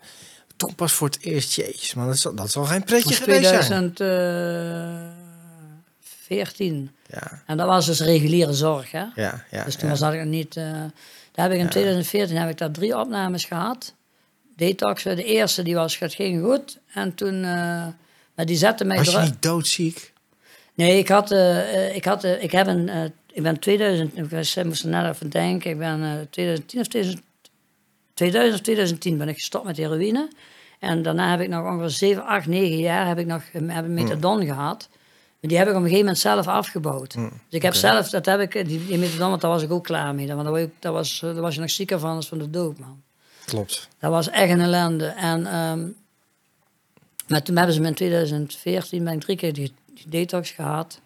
Toen 0.56 0.76
pas 0.76 0.94
voor 0.94 1.08
het 1.08 1.18
eerst, 1.22 1.56
jezus 1.56 1.94
man, 1.94 2.08
dat 2.08 2.18
zal, 2.18 2.36
dat 2.36 2.52
zal 2.52 2.64
geen 2.64 2.84
pretje 2.84 3.10
was 3.10 3.18
geweest 3.18 3.66
zijn. 3.66 3.94
2014. 3.94 6.92
Ja, 7.10 7.44
En 7.46 7.58
dat 7.58 7.68
was 7.68 7.86
dus 7.86 8.00
reguliere 8.00 8.54
zorg, 8.54 8.92
hè. 8.92 9.06
ja, 9.16 9.44
ja. 9.52 9.64
Dus 9.64 9.76
toen 9.76 9.90
ja. 9.90 9.96
was 9.98 10.14
ik 10.14 10.20
nog 10.20 10.30
niet. 10.30 10.58
eh, 10.58 10.72
daar 11.32 11.46
heb 11.46 11.52
ik 11.52 11.60
in 11.60 11.70
2014 11.70 12.38
heb 12.38 12.50
ik 12.50 12.58
daar 12.58 12.72
drie 12.72 13.00
opnames 13.00 13.46
gehad. 13.46 13.94
Detoxen. 14.56 15.16
De 15.16 15.24
eerste 15.24 15.64
die 15.64 15.76
was, 15.76 16.00
het 16.00 16.14
ging 16.14 16.44
goed. 16.44 16.78
En 16.94 17.16
toen. 17.16 17.44
eh, 17.44 17.86
maar 18.36 18.46
die 18.46 18.58
zette 18.58 18.84
mij 18.86 18.98
Was 18.98 19.12
je 19.12 19.20
niet 19.20 19.42
doodziek? 19.42 20.14
Nee, 20.74 20.98
ik 20.98 21.08
had. 21.08 21.32
eh, 21.32 21.96
ik, 21.96 22.06
had 22.06 22.24
ik 22.24 22.52
heb 22.52 22.68
een. 22.68 22.90
ik 23.32 23.44
ben 23.44 23.60
2000. 23.60 24.18
Ik 24.18 24.66
moest 24.66 24.84
er 24.84 24.90
net 24.90 25.14
even 25.16 25.30
denken. 25.30 25.72
Ik 25.72 25.78
ben 25.78 26.04
eh 26.04 26.12
2010 26.30 26.80
of 26.80 26.88
2000, 26.88 27.24
2000 28.14 28.56
of 28.60 28.62
2010 28.66 29.18
ben 29.18 29.28
ik 29.30 29.36
gestopt 29.36 29.66
met 29.66 29.78
heroïne. 29.78 30.28
En 30.80 31.02
daarna 31.02 31.30
heb 31.32 31.40
ik 31.40 31.50
nog 31.50 31.66
ongeveer 31.66 31.90
7, 31.90 32.26
8, 32.26 32.48
9 32.48 32.78
jaar 32.78 33.08
heb 33.08 33.18
ik 33.20 33.26
nog 33.26 33.44
heb 33.52 33.86
ik 33.86 33.92
methadon 33.92 34.46
gehad. 34.46 34.90
Die 35.40 35.58
heb 35.58 35.68
ik 35.68 35.74
op 35.74 35.80
een 35.80 35.84
gegeven 35.84 36.06
moment 36.06 36.20
zelf 36.20 36.48
afgebouwd. 36.48 37.14
dus 37.14 37.30
ik 37.50 37.62
heb 37.62 37.74
zelf, 37.74 38.10
dat 38.10 38.26
heb 38.26 38.40
ik, 38.40 38.68
die, 38.68 38.86
die 38.86 38.98
methadon, 38.98 39.30
want 39.30 39.42
daar 39.42 39.52
was 39.52 39.64
ik 39.64 39.72
ook 39.72 39.84
klaar 39.84 40.16
mee. 40.16 40.28
Want 40.28 40.44
daar, 40.44 40.52
was, 40.52 40.70
daar, 40.80 40.92
was, 40.92 41.20
daar 41.20 41.42
was 41.42 41.56
je 41.56 41.62
nog 41.62 41.70
zieker 41.70 42.00
van 42.00 42.16
als 42.16 42.28
van 42.28 42.38
de 42.38 42.50
dood, 42.50 42.80
man. 42.80 43.02
Klopt. 43.46 43.88
Dat 44.00 44.12
was 44.12 44.30
echt 44.30 44.52
een 44.52 44.62
ellende. 44.62 45.06
En, 45.06 45.46
ehm, 45.46 45.88
maar 47.28 47.44
toen 47.44 47.56
hebben 47.56 47.76
ze 47.76 47.82
me 47.82 47.88
in 47.88 47.94
2014 47.94 49.04
ben 49.04 49.14
ik 49.14 49.22
drie 49.22 49.38
keer 49.38 49.54
die, 49.54 49.74
die 49.86 50.10
detox 50.10 50.52
gehad. 50.52 51.00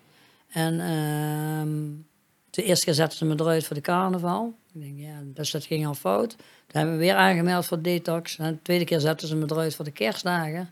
En 0.47 0.79
ehm 0.79 2.09
de 2.51 2.63
eerste 2.63 2.85
keer 2.85 2.93
zetten 2.93 3.17
ze 3.17 3.25
me 3.25 3.35
eruit 3.39 3.65
voor 3.65 3.75
de 3.75 3.81
carnaval. 3.81 4.53
Ik 4.73 4.81
denk, 4.81 4.99
ja, 4.99 5.21
dus 5.23 5.51
dat 5.51 5.65
ging 5.65 5.87
al 5.87 5.93
fout. 5.93 6.29
Toen 6.29 6.81
hebben 6.81 6.93
we 6.93 6.99
weer 6.99 7.15
aangemeld 7.15 7.65
voor 7.65 7.81
detox. 7.81 8.37
En 8.37 8.53
de 8.53 8.61
tweede 8.61 8.85
keer 8.85 8.99
zetten 8.99 9.27
ze 9.27 9.35
me 9.35 9.45
eruit 9.47 9.75
voor 9.75 9.85
de 9.85 9.91
kerstdagen. 9.91 10.69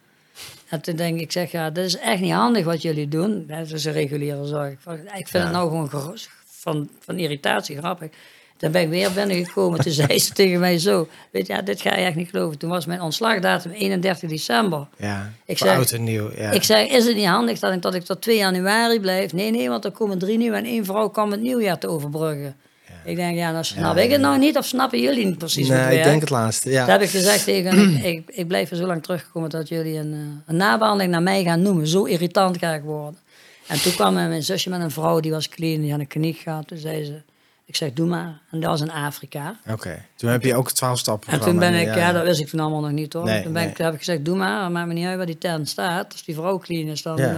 En 0.69 0.81
toen 0.81 0.95
denk 0.95 1.15
ik, 1.15 1.21
ik 1.21 1.31
zeg, 1.31 1.51
ja, 1.51 1.69
dit 1.69 1.85
is 1.85 1.97
echt 1.97 2.21
niet 2.21 2.33
handig 2.33 2.65
wat 2.65 2.81
jullie 2.81 3.07
doen. 3.07 3.45
Dat 3.47 3.71
is 3.71 3.85
een 3.85 3.93
reguliere 3.93 4.45
zorg. 4.45 4.71
Ik 4.71 5.27
vind 5.27 5.43
het 5.43 5.51
nou 5.51 5.69
gewoon 5.69 6.17
van, 6.45 6.89
van 6.99 7.17
irritatie 7.17 7.77
grappig. 7.77 8.09
Dan 8.57 8.71
ben 8.71 8.81
ik 8.81 8.89
weer 8.89 9.11
binnengekomen. 9.11 9.79
Toen 9.79 9.91
zei 10.03 10.19
ze 10.19 10.33
tegen 10.33 10.59
mij 10.59 10.77
zo, 10.77 11.07
weet 11.31 11.47
je, 11.47 11.53
ja, 11.53 11.61
dit 11.61 11.81
ga 11.81 11.95
je 11.95 12.05
echt 12.05 12.15
niet 12.15 12.29
geloven. 12.29 12.57
Toen 12.57 12.69
was 12.69 12.85
mijn 12.85 13.01
ontslagdatum 13.01 13.71
31 13.71 14.29
december. 14.29 14.87
Ja, 14.97 15.33
Ik 15.45 15.61
oud 15.61 15.91
en 15.91 16.03
nieuw. 16.03 16.31
Ja. 16.35 16.51
Ik 16.51 16.63
zeg, 16.63 16.87
is 16.87 17.05
het 17.05 17.15
niet 17.15 17.25
handig 17.25 17.59
dat 17.59 17.73
ik, 17.73 17.81
dat 17.81 17.93
ik 17.93 18.03
tot 18.03 18.21
2 18.21 18.37
januari 18.37 18.99
blijf? 18.99 19.33
Nee, 19.33 19.51
nee, 19.51 19.69
want 19.69 19.85
er 19.85 19.91
komen 19.91 20.17
drie 20.17 20.37
nieuwe 20.37 20.57
en 20.57 20.65
één 20.65 20.85
vrouw 20.85 21.09
kan 21.09 21.31
het 21.31 21.41
nieuwjaar 21.41 21.77
te 21.77 21.87
overbruggen. 21.87 22.55
Ik 23.03 23.15
denk, 23.15 23.37
ja, 23.37 23.51
dan 23.51 23.65
snap 23.65 23.97
ik 23.97 24.11
het 24.11 24.21
nog 24.21 24.37
niet 24.37 24.57
of 24.57 24.65
snappen 24.65 25.01
jullie 25.01 25.25
niet 25.25 25.37
precies 25.37 25.67
nee, 25.67 25.97
ik 25.97 26.03
denk 26.03 26.21
het 26.21 26.29
laatste. 26.29 26.69
Ja. 26.69 26.79
Dat 26.79 26.89
heb 26.89 27.01
ik 27.01 27.09
gezegd 27.09 27.43
tegen 27.43 27.95
ik, 27.95 28.03
ik, 28.13 28.29
ik 28.29 28.47
blijf 28.47 28.71
er 28.71 28.77
zo 28.77 28.85
lang 28.85 29.03
terugkomen 29.03 29.49
dat 29.49 29.67
jullie 29.67 29.97
een, 29.97 30.13
eh, 30.13 30.19
een 30.45 30.55
nabehandeling 30.55 31.11
naar 31.11 31.23
mij 31.23 31.43
gaan 31.43 31.61
noemen. 31.61 31.87
Zo 31.87 32.03
irritant 32.03 32.57
ga 32.57 32.73
ik 32.73 32.81
worden. 32.81 33.19
En 33.67 33.81
toen 33.81 33.93
kwam 33.93 34.13
mijn 34.13 34.43
zusje 34.43 34.69
met 34.69 34.81
een 34.81 34.91
vrouw, 34.91 35.19
die 35.19 35.31
was 35.31 35.49
clean, 35.49 35.81
die 35.81 35.91
had 35.91 35.99
een 35.99 36.07
kliniek 36.07 36.37
gehad. 36.37 36.67
Toen 36.67 36.77
zei 36.77 37.05
ze, 37.05 37.21
ik 37.65 37.75
zeg, 37.75 37.93
doe 37.93 38.07
maar. 38.07 38.41
En 38.51 38.59
dat 38.59 38.69
was 38.69 38.81
in 38.81 38.91
Afrika. 38.91 39.59
Oké, 39.67 40.05
toen 40.15 40.29
heb 40.29 40.43
je 40.43 40.55
ook 40.55 40.67
het 40.67 40.75
12 40.75 40.99
stappen 40.99 41.33
En 41.33 41.39
toen 41.39 41.59
ben 41.59 41.73
ik, 41.73 41.95
ja, 41.95 42.11
dat 42.11 42.23
wist 42.23 42.39
ik 42.39 42.47
toen 42.47 42.59
allemaal 42.59 42.81
nog 42.81 42.91
niet 42.91 43.13
hoor. 43.13 43.23
Nee, 43.23 43.43
toen 43.43 43.53
ben 43.53 43.67
ik, 43.67 43.75
toen 43.75 43.85
heb 43.85 43.93
ik 43.93 43.99
gezegd, 43.99 44.25
doe 44.25 44.37
maar, 44.37 44.71
maakt 44.71 44.87
me 44.87 44.93
niet 44.93 45.05
uit 45.05 45.17
waar 45.17 45.25
die 45.25 45.37
tent 45.37 45.69
staat. 45.69 46.11
Als 46.11 46.23
die 46.23 46.35
vrouw 46.35 46.57
clean 46.57 46.87
is, 46.87 47.01
dan... 47.01 47.17
Ja. 47.17 47.35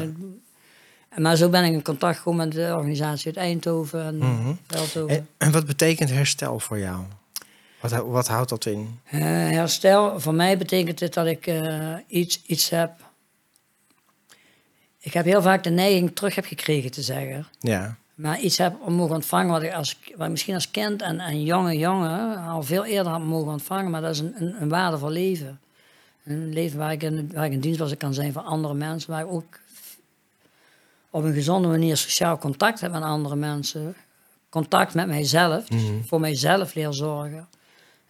Maar 1.17 1.35
zo 1.35 1.49
ben 1.49 1.63
ik 1.63 1.73
in 1.73 1.81
contact 1.83 2.17
gekomen 2.17 2.47
met 2.47 2.55
de 2.55 2.73
organisatie 2.75 3.25
uit 3.25 3.37
Eindhoven 3.37 4.21
en. 4.21 4.59
Veldhoven. 4.67 5.15
En, 5.15 5.27
en 5.37 5.51
wat 5.51 5.65
betekent 5.65 6.09
herstel 6.09 6.59
voor 6.59 6.79
jou? 6.79 7.03
Wat, 7.81 7.91
wat 7.91 8.27
houdt 8.27 8.49
dat 8.49 8.65
in? 8.65 8.99
Eh, 9.03 9.21
herstel, 9.21 10.19
voor 10.19 10.33
mij 10.33 10.57
betekent 10.57 10.99
het 10.99 11.13
dat 11.13 11.25
ik 11.25 11.47
eh, 11.47 11.93
iets, 12.07 12.41
iets 12.45 12.69
heb. 12.69 12.91
Ik 14.99 15.13
heb 15.13 15.25
heel 15.25 15.41
vaak 15.41 15.63
de 15.63 15.69
neiging 15.69 16.15
terug 16.15 16.35
heb 16.35 16.45
gekregen 16.45 16.91
te 16.91 17.01
zeggen. 17.01 17.47
Ja, 17.59 17.95
Maar 18.15 18.39
iets 18.39 18.57
heb 18.57 18.75
om 18.81 18.93
mogen 18.93 19.15
ontvangen 19.15 19.51
wat 19.51 19.63
ik, 19.63 19.73
als, 19.73 19.99
wat 20.15 20.25
ik 20.25 20.31
misschien 20.31 20.53
als 20.53 20.71
kind 20.71 21.01
en, 21.01 21.19
en 21.19 21.43
jonge 21.43 21.77
jongen 21.77 22.37
al 22.37 22.63
veel 22.63 22.85
eerder 22.85 23.11
had 23.11 23.21
mogen 23.21 23.51
ontvangen. 23.51 23.91
Maar 23.91 24.01
dat 24.01 24.11
is 24.13 24.19
een, 24.19 24.33
een, 24.37 24.61
een 24.61 24.69
waardevol 24.69 25.09
leven. 25.09 25.59
Een 26.23 26.53
leven 26.53 26.77
waar 26.79 26.91
ik, 26.91 27.03
in, 27.03 27.31
waar 27.33 27.45
ik 27.45 27.51
in 27.51 27.59
dienst 27.59 27.79
was 27.79 27.97
kan 27.97 28.13
zijn 28.13 28.33
voor 28.33 28.41
andere 28.41 28.73
mensen. 28.73 29.11
Waar 29.11 29.21
ik 29.21 29.31
ook 29.31 29.59
op 31.11 31.23
een 31.23 31.33
gezonde 31.33 31.67
manier 31.67 31.97
sociaal 31.97 32.37
contact 32.37 32.79
heb 32.81 32.91
met 32.91 33.01
andere 33.01 33.35
mensen. 33.35 33.95
Contact 34.49 34.93
met 34.93 35.07
mijzelf. 35.07 35.65
Dus 35.67 35.81
voor 36.07 36.19
mijzelf 36.19 36.73
leer 36.73 36.93
zorgen. 36.93 37.47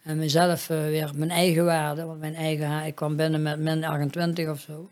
En 0.02 0.18
mezelf 0.18 0.70
eh, 0.70 0.76
weer 0.84 1.10
mijn 1.14 1.30
eigen 1.30 1.64
waarde. 1.64 2.04
Want 2.04 2.20
mijn 2.20 2.34
eigen, 2.34 2.84
ik 2.84 2.94
kwam 2.94 3.16
binnen 3.16 3.42
met 3.42 3.58
min 3.58 3.84
28 3.84 4.48
of 4.48 4.60
zo. 4.60 4.88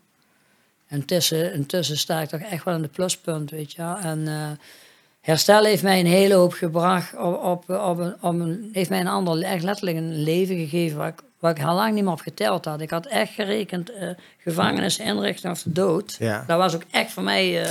En 0.87 1.05
tussen, 1.05 1.53
intussen 1.53 1.97
sta 1.97 2.21
ik 2.21 2.29
toch 2.29 2.41
echt 2.41 2.65
wel 2.65 2.75
in 2.75 2.83
de 2.83 2.89
pluspunt, 2.89 3.51
weet 3.51 3.73
je. 3.73 3.97
En 4.03 4.29
eh, 4.29 4.51
herstel 5.21 5.65
heeft 5.65 5.83
mij 5.83 6.01
een 6.01 6.07
hele 6.07 6.35
hoop 6.35 6.53
gebracht. 6.53 7.17
Op, 7.17 7.43
op, 7.43 7.71
op 7.71 7.99
een, 7.99 8.15
op 8.21 8.41
een, 8.41 8.71
heeft 8.73 8.91
mij 8.91 9.01
een 9.01 9.07
ander, 9.07 9.43
echt 9.43 9.63
letterlijk 9.63 9.97
een 9.97 10.23
leven 10.23 10.57
gegeven 10.57 10.99
waar 10.99 11.09
ik, 11.09 11.23
waar 11.39 11.57
ik 11.57 11.65
al 11.65 11.75
lang 11.75 11.95
niet 11.95 12.05
meer 12.05 12.13
op 12.13 12.21
geteld 12.21 12.65
had. 12.65 12.81
Ik 12.81 12.91
had 12.91 13.07
echt 13.07 13.33
gerekend 13.33 13.93
eh, 13.93 14.09
gevangenis, 14.39 14.99
inrichting 14.99 15.53
of 15.53 15.63
de 15.63 15.73
dood. 15.73 16.17
Ja. 16.19 16.45
Dat 16.47 16.59
was 16.59 16.75
ook 16.75 16.85
echt 16.91 17.13
voor 17.13 17.23
mij... 17.23 17.67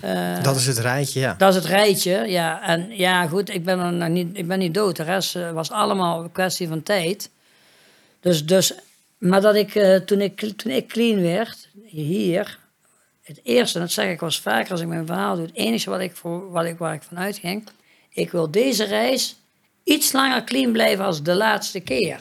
eh, 0.00 0.42
dat 0.42 0.56
is 0.56 0.66
het 0.66 0.78
rijtje, 0.78 1.20
ja. 1.20 1.34
dat 1.38 1.48
is 1.48 1.54
het 1.54 1.64
rijtje, 1.64 2.24
ja. 2.28 2.62
En 2.62 2.96
ja, 2.96 3.26
goed, 3.26 3.54
ik 3.54 3.64
ben, 3.64 3.78
er 3.78 3.92
nog 3.92 4.08
niet, 4.08 4.38
ik 4.38 4.46
ben 4.46 4.58
niet 4.58 4.74
dood. 4.74 4.96
De 4.96 5.02
rest 5.02 5.36
eh, 5.36 5.50
was 5.50 5.70
allemaal 5.70 6.22
een 6.22 6.32
kwestie 6.32 6.68
van 6.68 6.82
tijd. 6.82 7.30
Dus, 8.20 8.46
dus 8.46 8.74
maar 9.18 9.40
dat 9.40 9.54
ik, 9.54 9.74
eh, 9.74 9.96
toen 9.96 10.20
ik, 10.20 10.52
toen 10.56 10.72
ik 10.72 10.88
clean 10.88 11.22
werd, 11.22 11.68
hier, 11.84 12.58
het 13.22 13.40
eerste, 13.42 13.78
en 13.78 13.84
dat 13.84 13.92
zeg 13.92 14.10
ik 14.10 14.20
wel 14.20 14.28
eens 14.28 14.40
vaker 14.40 14.70
als 14.70 14.80
ik 14.80 14.86
mijn 14.86 15.06
verhaal 15.06 15.36
doe, 15.36 15.46
het 15.46 15.54
enige 15.54 15.90
wat 15.90 16.00
ik 16.00 16.16
voor, 16.16 16.50
wat 16.50 16.64
ik, 16.64 16.78
waar 16.78 16.94
ik 16.94 17.02
van 17.02 17.18
uitging, 17.18 17.68
ik 18.12 18.30
wil 18.30 18.50
deze 18.50 18.84
reis 18.84 19.36
iets 19.84 20.12
langer 20.12 20.44
clean 20.44 20.72
blijven 20.72 21.04
als 21.04 21.22
de 21.22 21.34
laatste 21.34 21.80
keer 21.80 22.20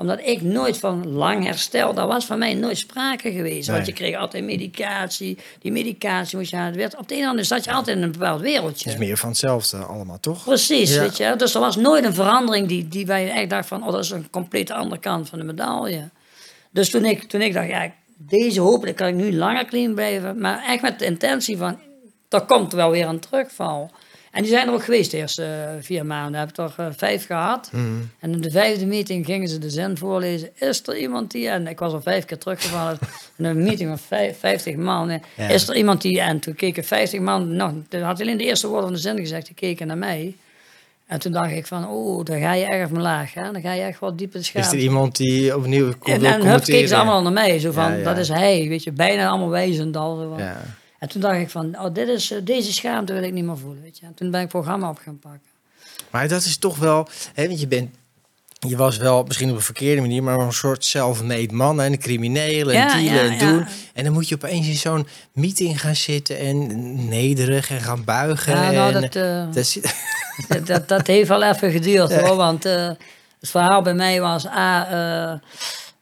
omdat 0.00 0.20
ik 0.22 0.42
nooit 0.42 0.78
van 0.78 1.08
lang 1.08 1.44
herstel, 1.44 1.94
daar 1.94 2.06
was 2.06 2.24
van 2.24 2.38
mij 2.38 2.54
nooit 2.54 2.78
sprake 2.78 3.32
geweest. 3.32 3.68
Want 3.68 3.86
je 3.86 3.92
kreeg 3.92 4.16
altijd 4.16 4.44
medicatie. 4.44 5.38
Die 5.60 5.72
medicatie 5.72 6.38
moest 6.38 6.50
je 6.50 6.56
aan 6.56 6.66
het 6.66 6.76
werd. 6.76 6.96
Op 6.96 7.08
de 7.08 7.14
een 7.14 7.22
of 7.22 7.28
andere 7.28 7.46
zat 7.46 7.64
je 7.64 7.72
altijd 7.72 7.96
in 7.96 8.02
een 8.02 8.12
bepaald 8.12 8.40
wereldje. 8.40 8.90
Het 8.90 9.00
is 9.00 9.06
meer 9.06 9.16
van 9.16 9.28
hetzelfde 9.28 9.76
allemaal, 9.76 10.20
toch? 10.20 10.44
Precies, 10.44 10.94
Ja. 10.94 11.00
weet 11.00 11.16
je. 11.16 11.34
Dus 11.36 11.54
er 11.54 11.60
was 11.60 11.76
nooit 11.76 12.04
een 12.04 12.14
verandering 12.14 12.68
die, 12.68 12.88
die 12.88 13.06
wij 13.06 13.30
echt 13.30 13.50
dachten 13.50 13.68
van... 13.68 13.86
oh, 13.86 13.92
dat 13.92 14.04
is 14.04 14.10
een 14.10 14.30
compleet 14.30 14.70
andere 14.70 15.00
kant 15.00 15.28
van 15.28 15.38
de 15.38 15.44
medaille. 15.44 16.08
Dus 16.70 16.90
toen 16.90 17.04
ik, 17.04 17.22
toen 17.22 17.40
ik 17.40 17.52
dacht, 17.52 17.68
ja, 17.68 17.92
deze 18.16 18.60
hopelijk 18.60 18.96
kan 18.96 19.08
ik 19.08 19.14
nu 19.14 19.36
langer 19.36 19.64
clean 19.64 19.94
blijven. 19.94 20.38
Maar 20.40 20.64
echt 20.64 20.82
met 20.82 20.98
de 20.98 21.04
intentie 21.04 21.56
van, 21.56 21.78
er 22.28 22.40
komt 22.40 22.72
wel 22.72 22.90
weer 22.90 23.06
een 23.06 23.20
terugval. 23.20 23.90
En 24.30 24.42
die 24.42 24.50
zijn 24.50 24.66
er 24.66 24.72
ook 24.72 24.84
geweest 24.84 25.10
de 25.10 25.16
eerste 25.16 25.44
eh, 25.44 25.74
vier 25.80 26.06
maanden. 26.06 26.40
Heb 26.40 26.48
ik 26.48 26.56
er 26.56 26.74
eh, 26.76 26.86
vijf 26.96 27.26
gehad. 27.26 27.70
Mhm. 27.72 27.84
En 28.18 28.32
in 28.32 28.40
de 28.40 28.50
vijfde 28.50 28.86
meeting 28.86 29.24
gingen 29.24 29.48
ze 29.48 29.58
de 29.58 29.70
zin 29.70 29.96
voorlezen. 29.96 30.50
Is 30.54 30.86
er 30.86 30.98
iemand 30.98 31.30
die... 31.30 31.48
En 31.48 31.66
ik 31.66 31.78
was 31.78 31.92
al 31.92 32.00
vijf 32.02 32.24
keer 32.24 32.38
teruggevallen. 32.38 32.98
in 33.38 33.44
een 33.44 33.62
meeting 33.62 33.88
van 33.88 33.98
vijf, 33.98 34.38
50 34.38 34.76
man. 34.76 35.20
Ja. 35.36 35.48
Is 35.48 35.68
er 35.68 35.76
iemand 35.76 36.02
die... 36.02 36.20
En 36.20 36.38
toen 36.38 36.54
keken 36.54 36.84
50 36.84 37.20
man... 37.20 37.84
Toen 37.88 38.02
had 38.02 38.20
alleen 38.20 38.36
de 38.36 38.44
eerste 38.44 38.66
woorden 38.66 38.84
van 38.84 38.94
de 38.94 39.00
zin 39.00 39.18
gezegd. 39.18 39.46
Die 39.46 39.54
keken 39.54 39.86
naar 39.86 39.98
mij. 39.98 40.34
En 41.06 41.18
toen 41.18 41.32
dacht 41.32 41.50
ik 41.50 41.66
van... 41.66 41.88
Oh, 41.88 42.24
dan 42.24 42.40
ga 42.40 42.52
je 42.52 42.64
echt 42.64 42.90
omlaag. 42.90 43.34
Hè? 43.34 43.52
Dan 43.52 43.60
ga 43.60 43.72
je 43.72 43.82
echt 43.82 43.98
wat 43.98 44.18
diep 44.18 44.34
in 44.34 44.40
de 44.40 44.58
Is 44.58 44.72
er 44.72 44.78
iemand 44.78 45.16
die 45.16 45.56
opnieuw 45.56 45.92
komt 45.98 46.22
En, 46.22 46.24
en 46.24 46.46
hup 46.46 46.64
keken 46.64 46.88
ze 46.88 46.96
allemaal 46.96 47.22
naar 47.22 47.32
mij. 47.32 47.58
Zo 47.58 47.72
van, 47.72 47.90
Ja, 47.90 47.96
ja. 47.96 48.04
dat 48.04 48.18
is 48.18 48.28
hij. 48.28 48.68
Weet 48.68 48.82
je, 48.82 48.92
bijna 48.92 49.28
allemaal 49.28 49.48
wijzend 49.48 49.96
al. 49.96 50.16
Zo 50.16 50.28
van. 50.28 50.38
Ja. 50.38 50.60
En 50.98 51.08
toen 51.08 51.20
dacht 51.20 51.38
ik 51.38 51.50
van, 51.50 51.78
oh, 51.80 51.94
dit 51.94 52.08
is, 52.08 52.30
eh, 52.30 52.38
deze 52.44 52.72
schaamte 52.72 53.12
wil 53.12 53.22
ik 53.22 53.32
niet 53.32 53.44
meer 53.44 53.58
voelen. 53.58 53.82
Weet 53.82 53.98
je. 53.98 54.06
En 54.06 54.14
toen 54.14 54.30
ben 54.30 54.40
ik 54.40 54.48
programma 54.48 54.88
op 54.88 54.98
gaan 54.98 55.18
pakken. 55.18 55.40
Maar 56.10 56.28
dat 56.28 56.44
is 56.44 56.56
toch 56.56 56.76
wel, 56.78 57.08
hè, 57.34 57.46
want 57.46 57.60
je 57.60 57.66
bent, 57.66 57.94
je 58.58 58.76
was 58.76 58.96
wel 58.96 59.22
misschien 59.22 59.50
op 59.50 59.56
een 59.56 59.62
verkeerde 59.62 60.00
manier, 60.00 60.22
maar 60.22 60.38
een 60.38 60.52
soort 60.52 60.84
self-made 60.84 61.54
man 61.54 61.80
en 61.80 61.92
een 61.92 61.98
crimineel 61.98 62.70
en 62.70 62.76
Ja, 62.76 62.86
dealen 62.86 63.14
ja, 63.14 63.22
en 63.22 63.32
ja. 63.32 63.38
doen. 63.38 63.66
En 63.94 64.04
dan 64.04 64.12
moet 64.12 64.28
je 64.28 64.34
opeens 64.34 64.66
in 64.66 64.76
zo'n 64.76 65.06
meeting 65.32 65.80
gaan 65.80 65.96
zitten 65.96 66.38
en 66.38 67.08
nederig 67.08 67.70
en 67.70 67.80
gaan 67.80 68.04
buigen. 68.04 68.52
Ja, 68.52 68.70
nou, 68.70 68.94
en, 68.94 69.00
dat, 69.00 69.16
eh, 69.16 69.52
dat 69.52 69.78
dat, 70.48 70.66
dat, 70.66 70.88
dat 70.88 71.06
heeft 71.06 71.28
wel 71.28 71.42
even 71.42 71.70
geduurd 71.70 72.14
hoor. 72.20 72.36
Want 72.36 72.64
eh, 72.64 72.90
het 73.40 73.50
verhaal 73.50 73.82
bij 73.82 73.94
mij 73.94 74.20
was 74.20 74.46
A. 74.46 74.90
eh 75.32 75.38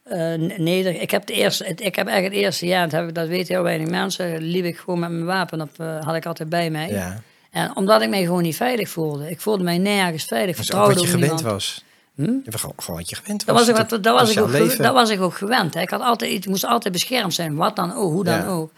eh, 0.06 0.34
nederig. 0.58 1.00
Ik 1.00 1.10
heb, 1.10 1.26
de 1.26 1.32
eerste, 1.32 1.64
het- 1.64 1.80
ik 1.80 1.96
heb 1.96 2.06
echt 2.06 2.24
het 2.24 2.32
eerste 2.32 2.66
jaar, 2.66 2.82
dat, 2.88 3.00
heb 3.00 3.08
ik, 3.08 3.14
dat 3.14 3.28
weten 3.28 3.54
heel 3.54 3.62
weinig 3.62 3.88
mensen, 3.88 4.38
liep 4.42 4.64
ik 4.64 4.78
gewoon 4.78 4.98
met 4.98 5.10
mijn 5.10 5.24
wapen 5.24 5.60
op, 5.60 5.70
eh, 5.76 6.04
had 6.04 6.14
ik 6.14 6.26
altijd 6.26 6.48
bij 6.48 6.70
mij. 6.70 6.88
ja, 6.90 7.20
En 7.50 7.76
omdat 7.76 8.02
ik 8.02 8.08
mij 8.08 8.22
gewoon 8.24 8.42
niet 8.42 8.56
veilig 8.56 8.88
voelde. 8.88 9.30
Ik 9.30 9.40
voelde 9.40 9.64
mij 9.64 9.78
nergens 9.78 10.24
veilig. 10.24 10.50
ook 10.50 10.56
vertrouwde 10.56 10.92
wat 10.94 11.02
je 11.02 11.08
gewend 11.08 11.22
niemand. 11.32 11.42
was. 11.52 11.84
Hm? 12.14 12.32
Was 12.44 12.60
gewoon, 12.60 12.74
gewoon 12.76 13.00
wat 13.00 13.08
je 13.10 13.16
gewend 13.16 13.46
Dat 13.46 13.56
was. 13.56 13.66
was, 13.68 13.80
ik, 13.80 13.88
dat, 14.02 14.14
was 14.14 14.30
ik 14.36 14.42
ook, 14.42 14.50
ge- 14.50 14.62
leven. 14.62 14.82
dat 14.82 14.94
was 14.94 15.10
ik 15.10 15.20
ook 15.20 15.34
gewend. 15.34 15.74
hè. 15.74 15.80
Ik, 15.80 15.90
had 15.90 16.00
altijd, 16.00 16.30
iets- 16.30 16.46
moest 16.46 16.64
altijd 16.64 16.92
beschermd 16.92 17.34
zijn, 17.34 17.54
wat 17.54 17.76
dan 17.76 17.94
ook, 17.94 18.12
hoe 18.12 18.24
dan 18.24 18.38
Ja. 18.38 18.46
ook. 18.46 18.70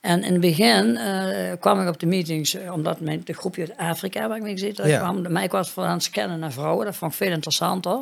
En 0.00 0.22
in 0.22 0.32
het 0.32 0.40
begin 0.40 0.96
eh, 0.96 1.52
kwam 1.60 1.80
ik 1.80 1.88
op 1.88 2.00
de 2.00 2.06
meetings, 2.06 2.56
omdat 2.72 3.00
mijn, 3.00 3.20
de 3.24 3.32
groepje 3.32 3.60
uit 3.60 3.76
Afrika 3.90 4.28
waar 4.28 4.36
ik 4.36 4.42
mee 4.42 4.58
zit, 4.58 4.76
Ja. 4.76 4.98
kwam, 4.98 5.32
maar 5.32 5.42
ik 5.42 5.50
was 5.50 5.70
voor 5.70 5.84
aan 5.84 5.92
het 5.92 6.02
scannen 6.02 6.38
naar 6.38 6.52
vrouwen. 6.52 6.84
Dat 6.86 6.96
vond 6.96 7.12
ik 7.12 7.16
veel 7.18 7.30
interessanter. 7.32 7.98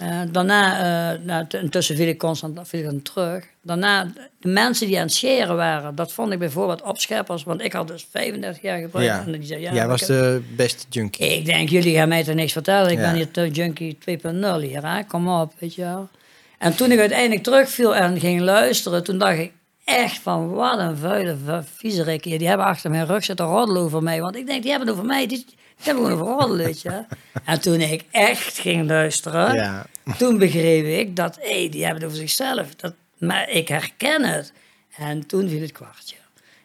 Eh, 0.00 0.20
daarna, 0.32 0.78
eh, 1.12 1.18
nou, 1.24 1.44
intussen 1.50 1.96
viel 1.96 2.06
ik 2.06 2.18
constant 2.18 2.68
viel 2.68 2.78
ik 2.80 2.84
dan 2.84 3.02
terug. 3.02 3.44
Daarna, 3.62 4.04
de 4.40 4.48
mensen 4.48 4.86
die 4.86 4.96
aan 4.96 5.02
het 5.02 5.12
scheren 5.14 5.56
waren, 5.56 5.94
dat 5.94 6.12
vond 6.12 6.32
ik 6.32 6.38
bijvoorbeeld 6.38 6.82
opscheppers, 6.82 7.44
want 7.44 7.62
ik 7.62 7.72
had 7.72 7.88
dus 7.88 8.06
35 8.10 8.62
jaar 8.62 8.78
gebruikt. 8.80 9.10
Ja. 9.10 9.24
En 9.26 9.32
die 9.32 9.46
zei, 9.46 9.60
ja, 9.60 9.72
Jij 9.72 9.86
was 9.88 10.00
de 10.06 10.42
beste 10.56 10.86
junkie. 10.90 11.26
ik 11.36 11.44
denk, 11.44 11.68
jullie 11.68 11.94
gaan 11.96 12.08
mij 12.08 12.24
toch 12.24 12.34
niks 12.34 12.52
vertellen. 12.52 12.90
Ik 12.90 12.98
Ja. 12.98 13.04
ben 13.04 13.14
hier 13.14 13.28
de 13.32 13.48
junkie 13.50 13.98
2.0 13.98 14.60
hier, 14.60 14.86
hè? 14.94 15.04
kom 15.04 15.28
op, 15.28 15.52
weet 15.58 15.74
je 15.74 15.82
wel. 15.82 16.08
En 16.58 16.74
toen 16.76 16.92
ik 16.92 16.98
uiteindelijk 16.98 17.42
terugviel 17.42 17.96
en 17.96 18.20
ging 18.20 18.40
luisteren, 18.40 19.04
toen 19.04 19.18
dacht 19.18 19.38
ik 19.38 19.52
echt 19.84 20.18
van, 20.18 20.50
wat 20.50 20.78
een 20.78 20.96
vuile 20.96 21.36
v- 21.46 21.68
viezerik 21.76 22.24
hier. 22.24 22.38
Die 22.38 22.48
hebben 22.48 22.66
achter 22.66 22.90
mijn 22.90 23.06
rug 23.06 23.24
zitten 23.24 23.46
roddelen 23.46 23.82
over 23.82 24.02
mij. 24.02 24.20
Want 24.20 24.36
ik 24.36 24.46
denk, 24.46 24.62
die 24.62 24.70
hebben 24.70 24.88
het 24.88 24.96
over 24.96 25.08
mij, 25.08 25.26
die, 25.26 25.44
hebben 25.84 26.06
gewoon 26.06 26.56
weet 26.56 26.80
je. 26.82 27.04
En 27.44 27.60
toen 27.60 27.80
ik 27.80 28.04
echt 28.10 28.58
ging 28.58 28.88
luisteren, 28.88 29.54
Ja. 29.54 29.86
toen 30.18 30.38
begreep 30.38 30.84
ik 31.06 31.16
dat, 31.16 31.38
hé, 31.40 31.68
die 31.68 31.84
hebben 31.84 32.02
het 32.02 32.04
over 32.12 32.16
zichzelf. 32.26 32.74
Dat, 32.74 32.94
maar 33.18 33.50
ik 33.50 33.68
herken 33.68 34.24
het. 34.24 34.52
En 34.96 35.26
toen 35.26 35.48
viel 35.48 35.60
het 35.60 35.72
kwartje. 35.72 36.16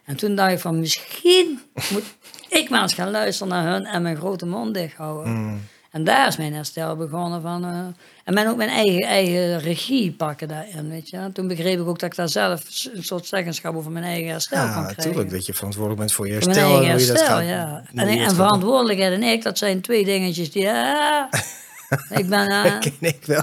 En 0.04 0.16
toen 0.16 0.34
dacht 0.34 0.52
ik 0.52 0.58
van, 0.58 0.78
misschien 0.80 1.60
moet 1.92 2.04
ik 2.48 2.68
maar 2.70 2.82
eens 2.82 2.94
gaan 2.94 3.10
luisteren 3.10 3.52
naar 3.52 3.72
hun 3.72 3.84
en 3.86 4.02
mijn 4.02 4.16
grote 4.16 4.46
mond 4.46 4.74
dicht 4.74 4.96
houden. 4.96 5.32
Mm. 5.32 5.60
En 5.90 6.04
daar 6.04 6.26
is 6.26 6.36
mijn 6.36 6.54
herstel 6.54 6.96
begonnen 6.96 7.42
van. 7.42 7.64
eh, 7.64 7.86
en 8.28 8.34
mijn, 8.34 8.48
ook 8.48 8.56
mijn 8.56 8.68
eigen, 8.68 9.02
eigen 9.02 9.60
regie 9.60 10.12
pakken 10.12 10.48
daarin, 10.48 10.88
weet 10.88 11.08
je. 11.10 11.16
En 11.16 11.32
toen 11.32 11.48
begreep 11.48 11.80
ik 11.80 11.86
ook 11.86 11.98
dat 11.98 12.10
ik 12.10 12.16
daar 12.16 12.28
zelf 12.28 12.62
een 12.94 13.02
soort 13.02 13.26
zeggenschap 13.26 13.76
over 13.76 13.90
mijn 13.90 14.04
eigen 14.04 14.30
herstel 14.30 14.58
kan 14.58 14.66
Ja, 14.66 14.72
krijgen. 14.72 14.96
natuurlijk 14.96 15.30
dat 15.30 15.46
je 15.46 15.54
verantwoordelijk 15.54 16.00
bent 16.00 16.12
voor 16.12 16.26
je 16.28 16.32
mijn 16.32 16.44
herstel. 16.48 16.80
eigen 16.82 17.16
gaat- 17.16 17.46
ja. 17.46 17.82
En, 17.94 18.08
en 18.08 18.34
verantwoordelijkheid 18.34 19.12
en 19.12 19.22
ik, 19.22 19.42
dat 19.42 19.58
zijn 19.58 19.80
twee 19.80 20.04
dingetjes 20.04 20.52
die... 20.52 20.68
ah, 20.70 21.24
Ik 22.10 22.28
ben... 22.28 22.48
eh, 22.50 22.62
Dat 22.64 22.78
ken 22.78 22.94
ik 23.00 23.24
wel. 23.26 23.42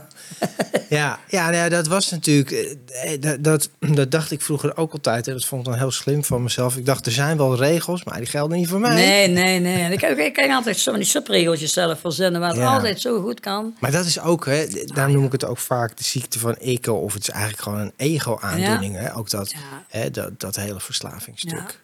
ja, 0.89 1.20
ja, 1.28 1.43
nou 1.43 1.56
ja, 1.56 1.70
dat 1.70 1.88
was 1.88 2.12
natuurlijk. 2.12 2.52
eh, 2.52 3.22
Dat, 3.22 3.43
dat, 3.43 3.70
dat 4.00 4.12
dacht 4.12 4.32
ik 4.32 4.41
vroeger 4.41 4.78
ook 4.78 4.91
altijd. 4.91 5.28
En 5.28 5.34
dat 5.34 5.46
vond 5.46 5.66
ik 5.66 5.68
dan 5.72 5.78
heel 5.80 5.91
slim 5.91 6.24
van 6.24 6.43
mezelf. 6.43 6.78
Ik 6.78 6.86
dacht, 6.86 7.06
er 7.06 7.12
zijn 7.12 7.38
wel 7.38 7.56
regels, 7.56 8.04
maar 8.04 8.18
die 8.18 8.26
gelden 8.26 8.58
niet 8.58 8.68
voor 8.68 8.80
mij. 8.80 8.93
nee, 8.96 9.28
nee, 9.28 9.60
nee. 9.60 9.84
En 9.84 9.91
ik, 9.91 10.02
ik, 10.02 10.34
kan 10.34 10.50
altijd 10.52 10.78
zo 10.78 10.91
van 10.91 11.00
die 11.00 11.10
subregeltjes 11.10 11.74
zelf 11.74 12.00
verzinnen, 12.00 12.39
waar 12.41 12.50
het 12.50 12.60
Ja. 12.60 12.74
altijd 12.74 13.02
zo 13.02 13.22
goed 13.22 13.39
kan. 13.39 13.76
Maar 13.80 13.91
dat 13.91 14.06
is 14.06 14.20
ook, 14.20 14.46
hè, 14.46 14.66
daar 14.86 15.12
noem 15.12 15.26
ik 15.26 15.32
het 15.32 15.46
ook 15.46 15.58
vaak 15.58 15.98
de 15.98 16.04
ziekte 16.04 16.39
van 16.39 16.54
ego. 16.54 16.91
Of 16.93 17.14
het 17.14 17.22
is 17.22 17.30
eigenlijk 17.30 17.62
gewoon 17.64 17.80
een 17.80 17.93
ego-aandoening. 17.98 18.96
Hè? 18.98 19.16
Ook 19.16 19.30
dat, 19.30 19.54
hè, 19.88 20.12
dat, 20.12 20.39
dat 20.39 20.56
hele 20.56 20.80
verslavingstuk. 20.80 21.84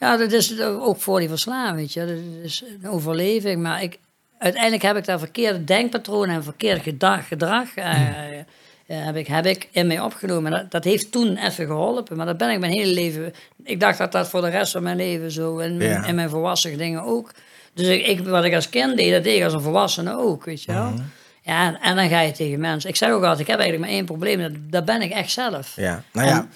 Ja, 0.00 0.16
dat 0.16 0.32
is 0.32 0.60
ook 0.60 1.00
voor 1.00 1.18
die 1.18 1.28
verslaving, 1.28 1.76
weet 1.76 1.92
je. 1.92 2.00
Dat 2.06 2.44
is 2.44 2.64
een 2.82 2.90
overleving. 2.90 3.62
Maar 3.62 3.82
ik, 3.82 3.98
uiteindelijk 4.38 4.82
heb 4.82 4.96
ik 4.96 5.04
daar 5.04 5.18
verkeerde 5.18 5.64
denkpatronen 5.64 6.34
en 6.34 6.44
verkeerd 6.44 6.82
gedrag, 6.82 7.28
gedrag 7.28 7.74
eh, 7.74 8.38
eh, 8.38 8.44
heb, 8.86 9.16
ik, 9.16 9.26
heb 9.26 9.46
ik 9.46 9.68
in 9.70 9.86
mij 9.86 10.00
opgenomen. 10.00 10.50
Dat, 10.50 10.70
dat 10.70 10.84
heeft 10.84 11.12
toen 11.12 11.36
even 11.36 11.66
geholpen, 11.66 12.16
maar 12.16 12.26
dat 12.26 12.36
ben 12.38 12.50
ik 12.50 12.58
mijn 12.58 12.72
hele 12.72 12.92
leven... 12.92 13.34
Ik 13.64 13.80
dacht 13.80 13.98
dat 13.98 14.12
dat 14.12 14.28
voor 14.28 14.40
de 14.40 14.48
rest 14.48 14.72
van 14.72 14.82
mijn 14.82 14.96
leven 14.96 15.30
zo, 15.30 15.58
en 15.58 15.80
Ja. 15.80 16.04
in 16.04 16.14
mijn 16.14 16.30
volwassen 16.30 16.78
dingen 16.78 17.02
ook. 17.02 17.32
Dus 17.74 17.86
ik, 17.86 18.06
ik, 18.06 18.26
wat 18.26 18.44
ik 18.44 18.54
als 18.54 18.68
kind 18.68 18.96
deed, 18.96 19.12
dat 19.12 19.22
deed 19.22 19.36
ik 19.36 19.44
als 19.44 19.52
een 19.52 19.60
volwassene 19.60 20.18
ook, 20.18 20.44
weet 20.44 20.62
je 20.62 20.72
wel. 20.72 20.94
Ja, 21.42 21.66
en, 21.66 21.80
en 21.80 21.96
dan 21.96 22.08
ga 22.08 22.20
je 22.20 22.32
tegen 22.32 22.60
mensen. 22.60 22.90
Ik 22.90 22.96
zeg 22.96 23.10
ook 23.10 23.22
altijd, 23.22 23.40
ik 23.40 23.46
heb 23.46 23.58
eigenlijk 23.58 23.88
maar 23.88 23.98
één 23.98 24.06
probleem, 24.06 24.40
dat, 24.40 24.52
dat 24.70 24.84
ben 24.84 25.02
ik 25.02 25.10
echt 25.10 25.30
zelf. 25.30 25.72
Ja, 25.76 26.02
nou 26.12 26.28
ja, 26.28 26.48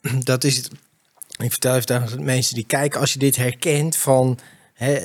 dat 0.24 0.44
is 0.44 0.56
het. 0.56 0.70
Ik 1.38 1.50
vertel 1.50 1.76
even 1.76 2.06
de 2.10 2.22
mensen 2.22 2.54
die 2.54 2.66
kijken, 2.66 3.00
als 3.00 3.12
je 3.12 3.18
dit 3.18 3.36
herkent 3.36 3.96
van, 3.96 4.38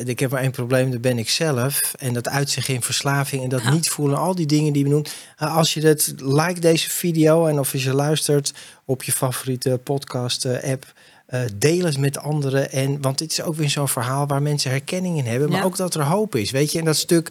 ik 0.05 0.19
heb 0.19 0.31
maar 0.31 0.41
één 0.41 0.51
probleem, 0.51 0.91
dat 0.91 1.01
ben 1.01 1.17
ik 1.17 1.29
zelf. 1.29 1.93
En 1.99 2.13
dat 2.13 2.27
uitzicht 2.29 2.67
in 2.67 2.81
verslaving 2.81 3.43
en 3.43 3.49
dat 3.49 3.63
niet 3.71 3.89
voelen, 3.89 4.17
al 4.17 4.35
die 4.35 4.45
dingen 4.45 4.73
die 4.73 4.83
we 4.83 4.89
doen. 4.89 5.05
Uh, 5.41 5.55
Als 5.57 5.73
je 5.73 5.81
dat, 5.81 6.13
like 6.17 6.59
deze 6.59 6.89
video 6.89 7.47
en 7.47 7.59
of 7.59 7.71
je 7.71 7.79
ze 7.79 7.93
luistert 7.93 8.53
op 8.85 9.03
je 9.03 9.11
favoriete 9.11 9.79
podcast 9.83 10.45
eh, 10.45 10.71
app. 10.71 10.93
eh, 11.25 11.41
deel 11.55 11.85
het 11.85 11.97
met 11.97 12.17
anderen. 12.17 12.71
En, 12.71 13.01
want 13.01 13.17
dit 13.17 13.31
is 13.31 13.41
ook 13.41 13.55
weer 13.55 13.69
zo'n 13.69 13.87
verhaal 13.87 14.27
waar 14.27 14.41
mensen 14.41 14.71
herkenning 14.71 15.17
in 15.17 15.25
hebben. 15.25 15.49
Maar 15.49 15.59
Ja. 15.59 15.65
ook 15.65 15.77
dat 15.77 15.95
er 15.95 16.03
hoop 16.03 16.35
is. 16.35 16.51
Weet 16.51 16.71
je, 16.71 16.79
en 16.79 16.85
dat 16.85 16.95
stuk 16.97 17.29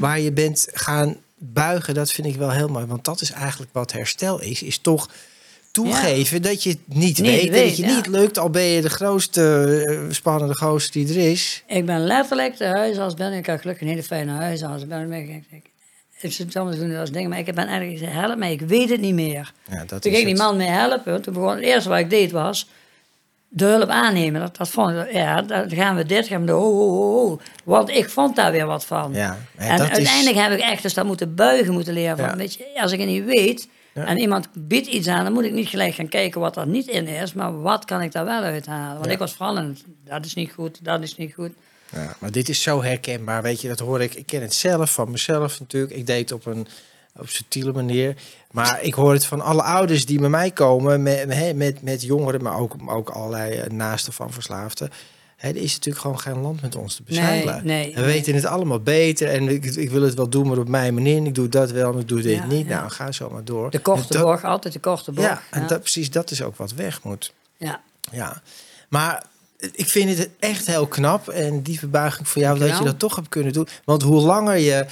waar 0.00 0.20
je 0.20 0.32
bent 0.32 0.68
gaan 0.72 1.16
buigen, 1.38 1.94
dat 1.94 2.10
vind 2.10 2.26
ik 2.26 2.36
wel 2.36 2.50
heel 2.50 2.68
mooi. 2.68 2.86
Want 2.86 3.04
dat 3.04 3.20
is 3.20 3.30
eigenlijk 3.30 3.72
wat 3.72 3.92
herstel 3.92 4.40
is. 4.40 4.62
Is 4.62 4.78
toch 4.78 5.08
toegeven 5.74 6.42
dat 6.42 6.62
je 6.62 6.70
het 6.70 6.78
niet, 6.86 7.18
Niet 7.18 7.18
weet, 7.50 7.52
dat 7.52 7.76
je 7.76 7.86
ja. 7.86 7.94
niet 7.94 8.06
lukt, 8.06 8.38
al 8.38 8.50
ben 8.50 8.62
je 8.62 8.80
de 8.82 8.90
grootste 8.90 9.82
eh, 9.86 10.14
spannende 10.14 10.54
gozer 10.54 10.92
die 10.92 11.08
er 11.08 11.30
is. 11.30 11.62
Ik 11.66 11.86
ben 11.86 12.00
letterlijk 12.00 12.56
de 12.56 12.64
huisarts, 12.66 13.14
ben 13.14 13.32
ik, 13.32 13.38
ik 13.38 13.46
heb 13.46 13.60
gelukkig 13.60 13.82
een 13.82 13.88
hele 13.88 14.02
fijne 14.02 14.32
huisarts. 14.32 14.86
Ben, 14.86 15.12
ik, 15.12 15.28
ik, 15.50 15.62
ik, 16.20 16.44
soms 16.48 16.76
doen 16.76 16.96
als 16.96 17.10
dingen, 17.10 17.28
maar 17.30 17.38
ik 17.38 17.44
ben 17.54 17.66
eigenlijk 17.66 17.98
gezegd, 17.98 18.12
help 18.20 18.38
mij, 18.38 18.52
ik 18.52 18.60
weet 18.60 18.88
het 18.90 19.00
niet 19.00 19.14
meer. 19.14 19.52
Ja, 19.70 19.84
dat 19.86 20.02
Toen 20.02 20.10
is 20.12 20.16
ging 20.18 20.28
die 20.28 20.36
man 20.36 20.56
mij 20.56 20.66
helpen, 20.66 21.22
toen 21.22 21.34
begon, 21.34 21.54
het 21.54 21.64
eerste 21.64 21.88
wat 21.88 21.98
ik 21.98 22.10
deed 22.10 22.30
was, 22.30 22.68
de 23.48 23.64
hulp 23.64 23.88
aannemen. 23.88 24.40
Dat, 24.40 24.56
dat 24.56 24.68
vond 24.68 24.90
ik, 24.90 25.12
ja, 25.12 25.42
dan 25.42 25.70
gaan 25.70 25.96
we 25.96 26.04
dit, 26.04 26.26
gaan 26.26 26.40
we 26.40 26.46
de 26.46 26.52
ho, 26.52 26.72
ho, 26.72 26.88
ho, 26.88 27.28
ho. 27.28 27.40
Want 27.64 27.88
ik 27.90 28.08
vond 28.10 28.36
daar 28.36 28.52
weer 28.52 28.66
wat 28.66 28.84
van. 28.84 29.12
Ja, 29.12 29.38
en 29.56 29.68
en 29.68 29.76
dat 29.78 29.86
is- 29.86 29.92
uiteindelijk 29.96 30.36
heb 30.36 30.52
ik 30.52 30.60
echt 30.60 30.82
dus 30.82 30.94
dat 30.94 31.04
moeten 31.04 31.34
buigen 31.34 31.72
moeten 31.72 31.94
leren. 31.94 32.16
Van, 32.16 32.26
Ja. 32.26 32.36
weet 32.36 32.54
je, 32.54 32.64
als 32.80 32.92
ik 32.92 32.98
het 32.98 33.08
niet 33.08 33.24
weet 33.24 33.68
Ja. 33.94 34.04
en 34.04 34.18
iemand 34.18 34.48
biedt 34.54 34.86
iets 34.86 35.08
aan, 35.08 35.24
dan 35.24 35.32
moet 35.32 35.44
ik 35.44 35.52
niet 35.52 35.68
gelijk 35.68 35.94
gaan 35.94 36.08
kijken 36.08 36.40
wat 36.40 36.56
er 36.56 36.66
niet 36.66 36.86
in 36.86 37.06
is, 37.06 37.32
maar 37.32 37.60
wat 37.60 37.84
kan 37.84 38.02
ik 38.02 38.12
daar 38.12 38.24
wel 38.24 38.42
uithalen. 38.42 38.92
Want 38.94 39.06
Ja. 39.06 39.10
ik 39.12 39.18
was 39.18 39.34
vooral 39.34 39.56
het, 39.56 39.84
dat 40.04 40.24
is 40.24 40.34
niet 40.34 40.52
goed, 40.52 40.84
dat 40.84 41.02
is 41.02 41.16
niet 41.16 41.34
goed. 41.34 41.50
Ja, 41.92 42.16
maar 42.18 42.30
dit 42.30 42.48
is 42.48 42.62
zo 42.62 42.82
herkenbaar, 42.82 43.42
weet 43.42 43.60
je, 43.60 43.68
dat 43.68 43.78
hoor 43.78 44.00
ik. 44.02 44.14
Ik 44.14 44.26
ken 44.26 44.42
het 44.42 44.54
zelf 44.54 44.92
van 44.92 45.10
mezelf 45.10 45.60
natuurlijk. 45.60 45.92
Ik 45.92 46.06
deed 46.06 46.18
het 46.30 46.32
op 46.32 46.46
een 46.46 46.66
op 47.18 47.28
subtiele 47.28 47.72
manier. 47.72 48.16
Maar 48.50 48.82
ik 48.82 48.94
hoor 48.94 49.12
het 49.12 49.26
van 49.26 49.40
alle 49.40 49.62
ouders 49.62 50.06
die 50.06 50.18
bij 50.20 50.28
mij 50.28 50.50
komen 50.50 51.02
met, 51.02 51.26
met, 51.26 51.56
met, 51.56 51.82
met 51.82 52.02
jongeren, 52.02 52.42
maar 52.42 52.58
ook, 52.58 52.74
ook 52.86 53.10
allerlei 53.10 53.58
eh, 53.58 53.70
naasten 53.70 54.12
van 54.12 54.32
verslaafden. 54.32 54.90
Er 55.44 55.56
is 55.56 55.72
natuurlijk 55.72 56.04
gewoon 56.04 56.20
geen 56.20 56.38
land 56.40 56.62
met 56.62 56.76
ons 56.76 56.94
te 56.94 57.02
bezeilen. 57.02 57.60
nee, 57.66 57.94
we 57.94 58.00
nee. 58.00 58.04
weten 58.12 58.34
het 58.34 58.44
allemaal 58.44 58.80
beter 58.80 59.28
en 59.28 59.48
ik, 59.48 59.64
ik 59.64 59.90
wil 59.90 60.02
het 60.02 60.14
wel 60.14 60.28
doen, 60.28 60.48
maar 60.48 60.58
op 60.58 60.68
mijn 60.68 60.94
manier. 60.94 61.16
En 61.16 61.26
Ik 61.26 61.34
doe 61.34 61.48
dat 61.48 61.70
wel, 61.70 61.92
maar 61.92 62.00
ik 62.00 62.08
doe 62.08 62.20
dit 62.22 62.36
Ja, 62.36 62.46
niet. 62.46 62.66
ja. 62.66 62.78
Nou, 62.78 62.90
ga 62.90 63.12
zo 63.12 63.30
maar 63.30 63.44
door. 63.44 63.70
De 63.70 63.78
korte 63.78 64.12
dat- 64.12 64.22
bocht, 64.22 64.44
altijd 64.44 64.72
de 64.74 64.80
korte 64.80 65.12
bocht. 65.12 65.28
Ja, 65.28 65.42
en 65.50 65.66
Dat, 65.66 65.80
precies 65.80 66.10
dat 66.10 66.30
is 66.30 66.42
ook 66.42 66.56
wat 66.56 66.72
weg 66.72 67.02
moet. 67.02 67.32
ja. 67.56 67.80
Ja, 68.12 68.42
maar 68.88 69.24
ik 69.72 69.88
vind 69.88 70.18
het 70.18 70.28
echt 70.38 70.66
heel 70.66 70.86
knap 70.86 71.28
en 71.28 71.62
die 71.62 71.78
verbuiging 71.78 72.28
voor 72.28 72.42
jou 72.42 72.58
dat 72.58 72.78
je 72.78 72.84
dat 72.84 72.98
toch 72.98 73.16
hebt 73.16 73.28
kunnen 73.28 73.52
doen. 73.52 73.68
Want 73.84 74.02
hoe 74.02 74.20
langer 74.20 74.56
je 74.56 74.86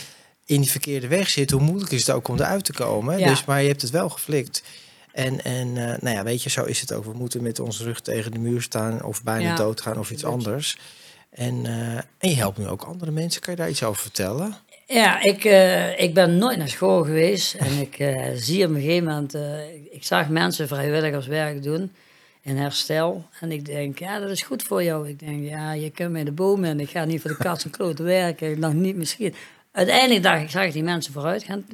in 0.45 0.61
die 0.61 0.71
verkeerde 0.71 1.09
weg 1.09 1.29
zit, 1.29 1.51
hoe 1.51 1.61
moeilijker 1.61 1.97
is 1.97 2.07
het 2.07 2.17
ook 2.17 2.29
om 2.29 2.37
eruit 2.39 2.65
te 2.65 2.73
komen. 2.73 3.19
Ja. 3.19 3.29
Dus, 3.29 3.45
maar 3.45 3.63
je 3.63 3.69
hebt 3.69 3.83
het 3.83 3.91
wel 3.91 4.09
geflikt. 4.09 4.63
En, 5.13 5.45
en 5.45 5.77
eh, 5.77 6.01
nou 6.01 6.17
ja, 6.17 6.23
weet 6.23 6.43
je, 6.43 6.51
zo 6.51 6.65
is 6.65 6.81
het 6.81 6.93
ook. 6.93 7.05
We 7.05 7.13
moeten 7.13 7.43
met 7.43 7.61
onze 7.61 7.85
rug 7.85 8.01
tegen 8.01 8.33
de 8.33 8.39
muur 8.39 8.63
staan 8.63 9.03
of 9.03 9.23
bijna 9.23 9.49
Ja, 9.49 9.57
doodgaan 9.57 9.99
of 9.99 10.11
iets 10.11 10.25
anders. 10.25 10.79
En, 11.31 11.67
eh, 11.67 11.97
en 11.97 12.29
je 12.29 12.35
helpt 12.35 12.59
nu 12.59 12.69
ook 12.69 12.83
andere 12.83 13.11
mensen. 13.11 13.41
Kan 13.41 13.53
je 13.55 13.59
daar 13.61 13.71
iets 13.71 13.83
over 13.83 14.03
vertellen? 14.03 14.55
Ja, 14.87 15.23
ik, 15.23 15.45
eh, 15.45 16.01
ik 16.01 16.15
ben 16.15 16.39
nooit 16.39 16.59
naar 16.59 16.69
school 16.69 17.05
geweest. 17.05 17.55
En 17.67 17.81
ik 17.81 17.97
zie 18.37 18.65
op 18.65 18.71
een 18.71 18.81
gegeven 18.81 19.05
moment... 19.05 19.35
ik, 19.91 20.05
zag 20.05 20.29
mensen 20.29 20.69
vrijwilligerswerk 20.69 21.63
doen 21.63 21.93
in 22.43 22.57
herstel. 22.57 23.25
En 23.41 23.53
ik 23.53 23.65
denk, 23.65 23.99
ja, 23.99 24.19
dat 24.19 24.31
is 24.31 24.43
goed 24.43 24.63
voor 24.63 24.83
jou. 24.83 25.09
Ik 25.09 25.19
denk, 25.19 25.49
ja, 25.49 25.73
je 25.73 25.91
kunt 25.91 26.11
met 26.11 26.27
de 26.27 26.33
bomen 26.33 26.69
en 26.69 26.81
ik 26.81 26.91
ga 26.91 27.05
niet 27.05 27.21
voor 27.21 27.31
de 27.31 27.37
kat 27.37 27.65
en 27.65 27.71
kloot 27.71 27.99
werken. 27.99 28.61
Nog 28.61 28.73
niet 28.73 28.97
misschien. 28.97 29.35
Uiteindelijk 29.73 30.23
dacht 30.23 30.43
ik, 30.43 30.51
zag 30.51 30.65
ik 30.65 30.73
die 30.73 30.83
mensen 30.83 31.13
vooruit 31.13 31.45
gaan. 31.45 31.65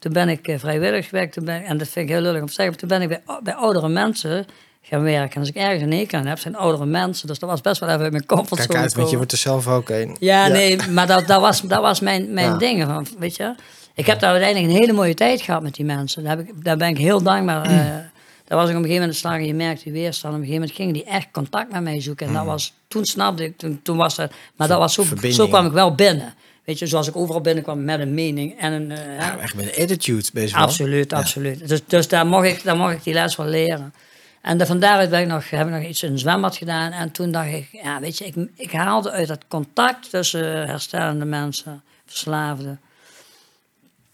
Toen 0.00 0.12
ben 0.12 0.28
ik 0.28 0.48
eh, 0.48 0.58
vrijwilligerswerk, 0.58 1.32
toen 1.32 1.44
ben, 1.44 1.64
en 1.64 1.78
dat 1.78 1.88
vind 1.88 2.08
ik 2.08 2.14
heel 2.14 2.22
lullig 2.22 2.40
om 2.40 2.46
te 2.46 2.52
zeggen, 2.52 2.66
maar 2.70 2.80
toen 2.80 2.88
ben 2.88 3.02
ik 3.02 3.08
bij, 3.08 3.38
bij 3.42 3.54
oudere 3.54 3.88
mensen 3.88 4.46
gaan 4.82 5.02
werken. 5.02 5.34
En 5.34 5.40
als 5.40 5.48
ik 5.48 5.54
ergens 5.56 5.82
een 5.82 5.92
hekel 5.92 6.18
aan 6.18 6.26
heb, 6.26 6.38
zijn 6.38 6.56
oudere 6.56 6.86
mensen. 6.86 7.26
Dus 7.26 7.38
dat 7.38 7.48
was 7.50 7.60
best 7.60 7.80
wel 7.80 7.88
even 7.88 8.02
uit 8.02 8.12
mijn 8.12 8.26
comfortzone. 8.26 8.66
Kijk 8.68 8.78
uit, 8.82 8.94
want 8.94 9.10
je 9.10 9.16
wordt 9.16 9.32
er 9.32 9.38
zelf 9.38 9.68
ook 9.68 9.88
een. 9.88 10.16
Ja, 10.20 10.46
nee, 10.46 10.78
maar 10.90 11.06
dat, 11.06 11.26
dat 11.26 11.40
was, 11.40 11.60
dat 11.60 11.80
was 11.80 12.00
mijn, 12.00 12.32
mijn 12.32 12.50
Ja. 12.50 12.56
ding. 12.58 12.84
Van, 12.84 13.06
weet 13.18 13.36
je? 13.36 13.54
Ik 13.94 14.06
heb 14.06 14.20
daar 14.20 14.30
uiteindelijk 14.30 14.72
een 14.72 14.80
hele 14.80 14.92
mooie 14.92 15.14
tijd 15.14 15.40
gehad 15.40 15.62
met 15.62 15.74
die 15.74 15.84
mensen. 15.84 16.22
Daar, 16.24 16.36
heb 16.36 16.48
ik, 16.48 16.64
daar 16.64 16.76
ben 16.76 16.88
ik 16.88 16.98
heel 16.98 17.22
dankbaar. 17.22 17.64
eh 17.64 17.76
daar 18.46 18.58
was 18.58 18.68
ik 18.68 18.76
op 18.76 18.82
een 18.82 18.88
gegeven 18.88 19.00
moment 19.00 19.16
slag 19.16 19.32
en 19.34 19.46
je 19.46 19.54
merkt 19.54 19.82
die 19.82 19.92
weerstand. 19.92 20.34
Op 20.34 20.40
een 20.40 20.46
gegeven 20.46 20.60
moment 20.60 20.76
gingen 20.76 20.92
die 20.92 21.04
echt 21.04 21.26
contact 21.32 21.72
met 21.72 21.82
mij 21.82 22.00
zoeken. 22.00 22.26
En 22.26 22.32
dat 22.32 22.44
was, 22.44 22.72
toen 22.88 23.04
snapte 23.04 23.44
ik, 23.44 23.58
toen, 23.58 23.80
toen 23.82 23.96
was 23.96 24.14
dat... 24.16 24.32
Maar 24.56 24.68
dat 24.68 24.78
was 24.78 24.94
zo, 24.94 25.02
verbinding. 25.02 25.34
zo 25.34 25.48
kwam 25.48 25.66
ik 25.66 25.72
wel 25.72 25.94
binnen. 25.94 26.34
Weet 26.70 26.78
je, 26.78 26.86
zoals 26.86 27.08
ik 27.08 27.16
overal 27.16 27.40
binnenkwam 27.40 27.84
met 27.84 28.00
een 28.00 28.14
mening 28.14 28.58
en 28.58 28.72
een... 28.72 28.90
eh, 28.90 29.18
Ja, 29.18 29.38
echt 29.38 29.54
met 29.54 29.64
een 29.76 29.82
attitude 29.82 30.28
wel. 30.32 30.48
Absoluut, 30.52 31.12
absoluut. 31.12 31.68
Dus, 31.68 31.80
dus 31.86 32.08
daar, 32.08 32.26
mocht 32.26 32.46
ik, 32.46 32.62
daar 32.64 32.76
mocht 32.76 32.92
ik 32.92 33.02
die 33.04 33.14
les 33.14 33.34
van 33.34 33.48
leren. 33.48 33.94
En 34.40 34.58
de, 34.58 34.66
van 34.66 34.80
daaruit 34.80 35.10
ben 35.10 35.20
ik 35.20 35.26
nog, 35.26 35.50
heb 35.50 35.66
ik 35.66 35.72
nog 35.72 35.82
iets 35.82 36.02
in 36.02 36.12
een 36.12 36.18
zwembad 36.18 36.56
gedaan. 36.56 36.92
En 36.92 37.10
toen 37.10 37.30
dacht 37.32 37.48
ik, 37.52 37.68
ja, 37.70 38.00
weet 38.00 38.18
je, 38.18 38.24
ik, 38.26 38.34
ik 38.56 38.72
haalde 38.72 39.10
uit 39.10 39.28
dat 39.28 39.44
contact 39.48 40.10
tussen 40.10 40.66
herstellende 40.68 41.24
mensen, 41.24 41.82
verslaafden. 42.06 42.80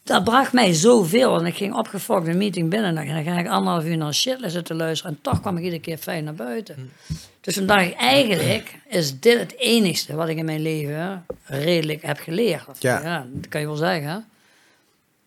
Dat 0.07 0.25
bracht 0.25 0.53
mij 0.53 0.73
zoveel. 0.73 1.39
En 1.39 1.47
ik 1.47 1.57
ging 1.57 1.75
opgefokt 1.75 2.27
een 2.27 2.37
meeting 2.37 2.71
binnen. 2.71 2.97
En 2.97 3.15
dan 3.15 3.25
ga 3.25 3.39
ik 3.39 3.49
anderhalf 3.49 3.85
uur 3.85 3.97
naar 3.97 4.15
shit 4.15 4.39
zitten 4.47 4.77
luisteren. 4.77 5.13
En 5.13 5.19
toch 5.23 5.41
kwam 5.41 5.57
ik 5.57 5.63
iedere 5.63 5.81
keer 5.81 5.99
fijn 5.99 6.25
naar 6.25 6.35
buiten. 6.35 6.93
Dus 7.41 7.55
toen 7.55 7.67
dacht 7.67 7.87
ik, 7.87 7.95
eigenlijk 7.95 8.75
is 8.89 9.21
dit 9.21 9.39
het 9.39 9.55
enigste 9.59 10.15
wat 10.15 10.29
ik 10.29 10.37
in 10.37 10.45
mijn 10.45 10.63
leven 10.63 11.25
redelijk 11.45 12.03
heb 12.03 12.19
geleerd. 12.19 12.77
Ja. 12.79 13.27
dat 13.33 13.49
kan 13.49 13.61
je 13.61 13.67
wel 13.67 13.77
zeggen. 13.77 14.27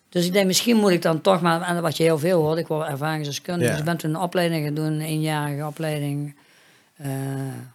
Dus 0.10 0.26
ik 0.26 0.34
denk, 0.34 0.46
misschien 0.46 0.78
moet 0.78 0.92
ik 0.92 1.02
dan 1.02 1.22
toch 1.22 1.42
maar, 1.42 1.62
en 1.62 1.82
wat 1.82 1.98
je 1.98 2.04
heel 2.04 2.20
veel 2.20 2.42
hoort, 2.42 2.58
ik 2.58 2.68
word 2.68 2.88
ervaringsdeskundige. 2.88 3.66
Ja. 3.66 3.72
Dus 3.72 3.80
ik 3.80 3.86
ben 3.86 3.98
toen 3.98 4.10
een 4.10 4.22
opleiding 4.22 4.66
gaan 4.66 4.74
doen, 4.74 4.86
een 4.86 5.02
eenjarige 5.02 5.66
opleiding, 5.66 6.36
eh 6.96 7.08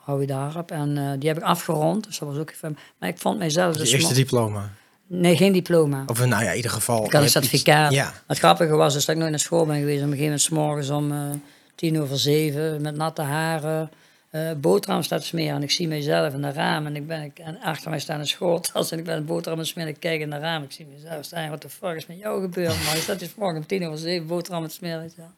hou 0.01 0.21
je 0.21 0.27
daarop. 0.27 0.71
En 0.71 0.99
eh, 0.99 1.11
die 1.19 1.29
heb 1.29 1.39
ik 1.39 1.45
afgerond, 1.45 2.05
dus 2.05 2.19
dat 2.19 2.29
was 2.29 2.39
ook 2.39 2.51
even, 2.51 2.79
maar 2.99 3.09
ik 3.09 3.19
vond 3.19 3.39
mijzelf 3.39 3.73
Je 3.73 3.81
dus... 3.81 3.93
eerste 3.93 4.15
diploma. 4.15 4.71
Nee, 5.07 5.37
geen 5.37 5.53
diploma. 5.53 6.03
Of 6.07 6.27
nou 6.27 6.43
ja, 6.45 6.51
in 6.51 6.57
ieder 6.57 6.71
geval. 6.71 6.97
Ik 7.05 7.05
had 7.05 7.15
een 7.15 7.23
iets- 7.23 7.33
certificaat. 7.33 7.93
Ja, 7.93 8.13
Het 8.27 8.39
grappige 8.39 8.75
was 8.75 8.93
dus 8.95 9.05
dat 9.05 9.15
ik 9.15 9.21
nooit 9.21 9.31
naar 9.33 9.41
school 9.41 9.67
ben 9.67 9.79
geweest. 9.79 10.03
Op 10.03 10.11
een 10.11 10.17
gegeven 10.17 10.25
moment 10.25 10.41
's 10.43 10.49
morgens 10.49 10.91
om 10.91 11.13
eh, 11.13 11.19
tien 11.75 12.01
over 12.01 12.19
zeven 12.19 12.81
met 12.83 12.97
natte 12.97 13.23
haren 13.23 13.91
eh 14.31 14.51
boterham 14.57 15.03
staat 15.03 15.21
te 15.21 15.27
smeren. 15.27 15.57
En 15.57 15.63
ik 15.63 15.71
zie 15.71 15.89
mezelf 15.89 16.35
in 16.35 16.43
de 16.43 16.53
raam 16.53 16.87
en, 16.87 16.97
ik 16.97 17.07
ben, 17.07 17.23
ik, 17.23 17.39
en 17.39 17.61
achter 17.61 17.91
mij 17.91 17.99
staat 17.99 18.19
een 18.19 18.27
schooltas 18.27 18.91
en 18.91 18.99
ik 18.99 19.05
ben 19.05 19.17
een 19.17 19.25
boterham 19.25 19.53
aan 19.53 19.59
het 19.59 19.69
smeren. 19.69 19.91
Ik 19.93 20.01
kijk 20.01 20.21
in 20.21 20.31
de 20.31 20.39
raam, 20.39 20.63
ik 20.63 20.73
zie 20.73 20.87
mezelf 20.95 21.25
staan. 21.25 21.51
Wat 21.51 21.63
de 21.63 21.69
fuck 21.69 21.97
is 21.97 22.07
met 22.07 22.19
jou 22.19 22.41
gebeurd? 22.43 22.85
Maar 22.85 22.95
je 22.95 23.01
staat 23.01 23.19
dus 23.19 23.35
morgen 23.37 23.57
om 23.59 23.67
tien 23.67 23.87
over 23.87 23.99
zeven 23.99 24.27
boterham 24.27 24.59
aan 24.61 24.67
het 24.67 24.73
smeren. 24.77 25.03
En 25.17 25.31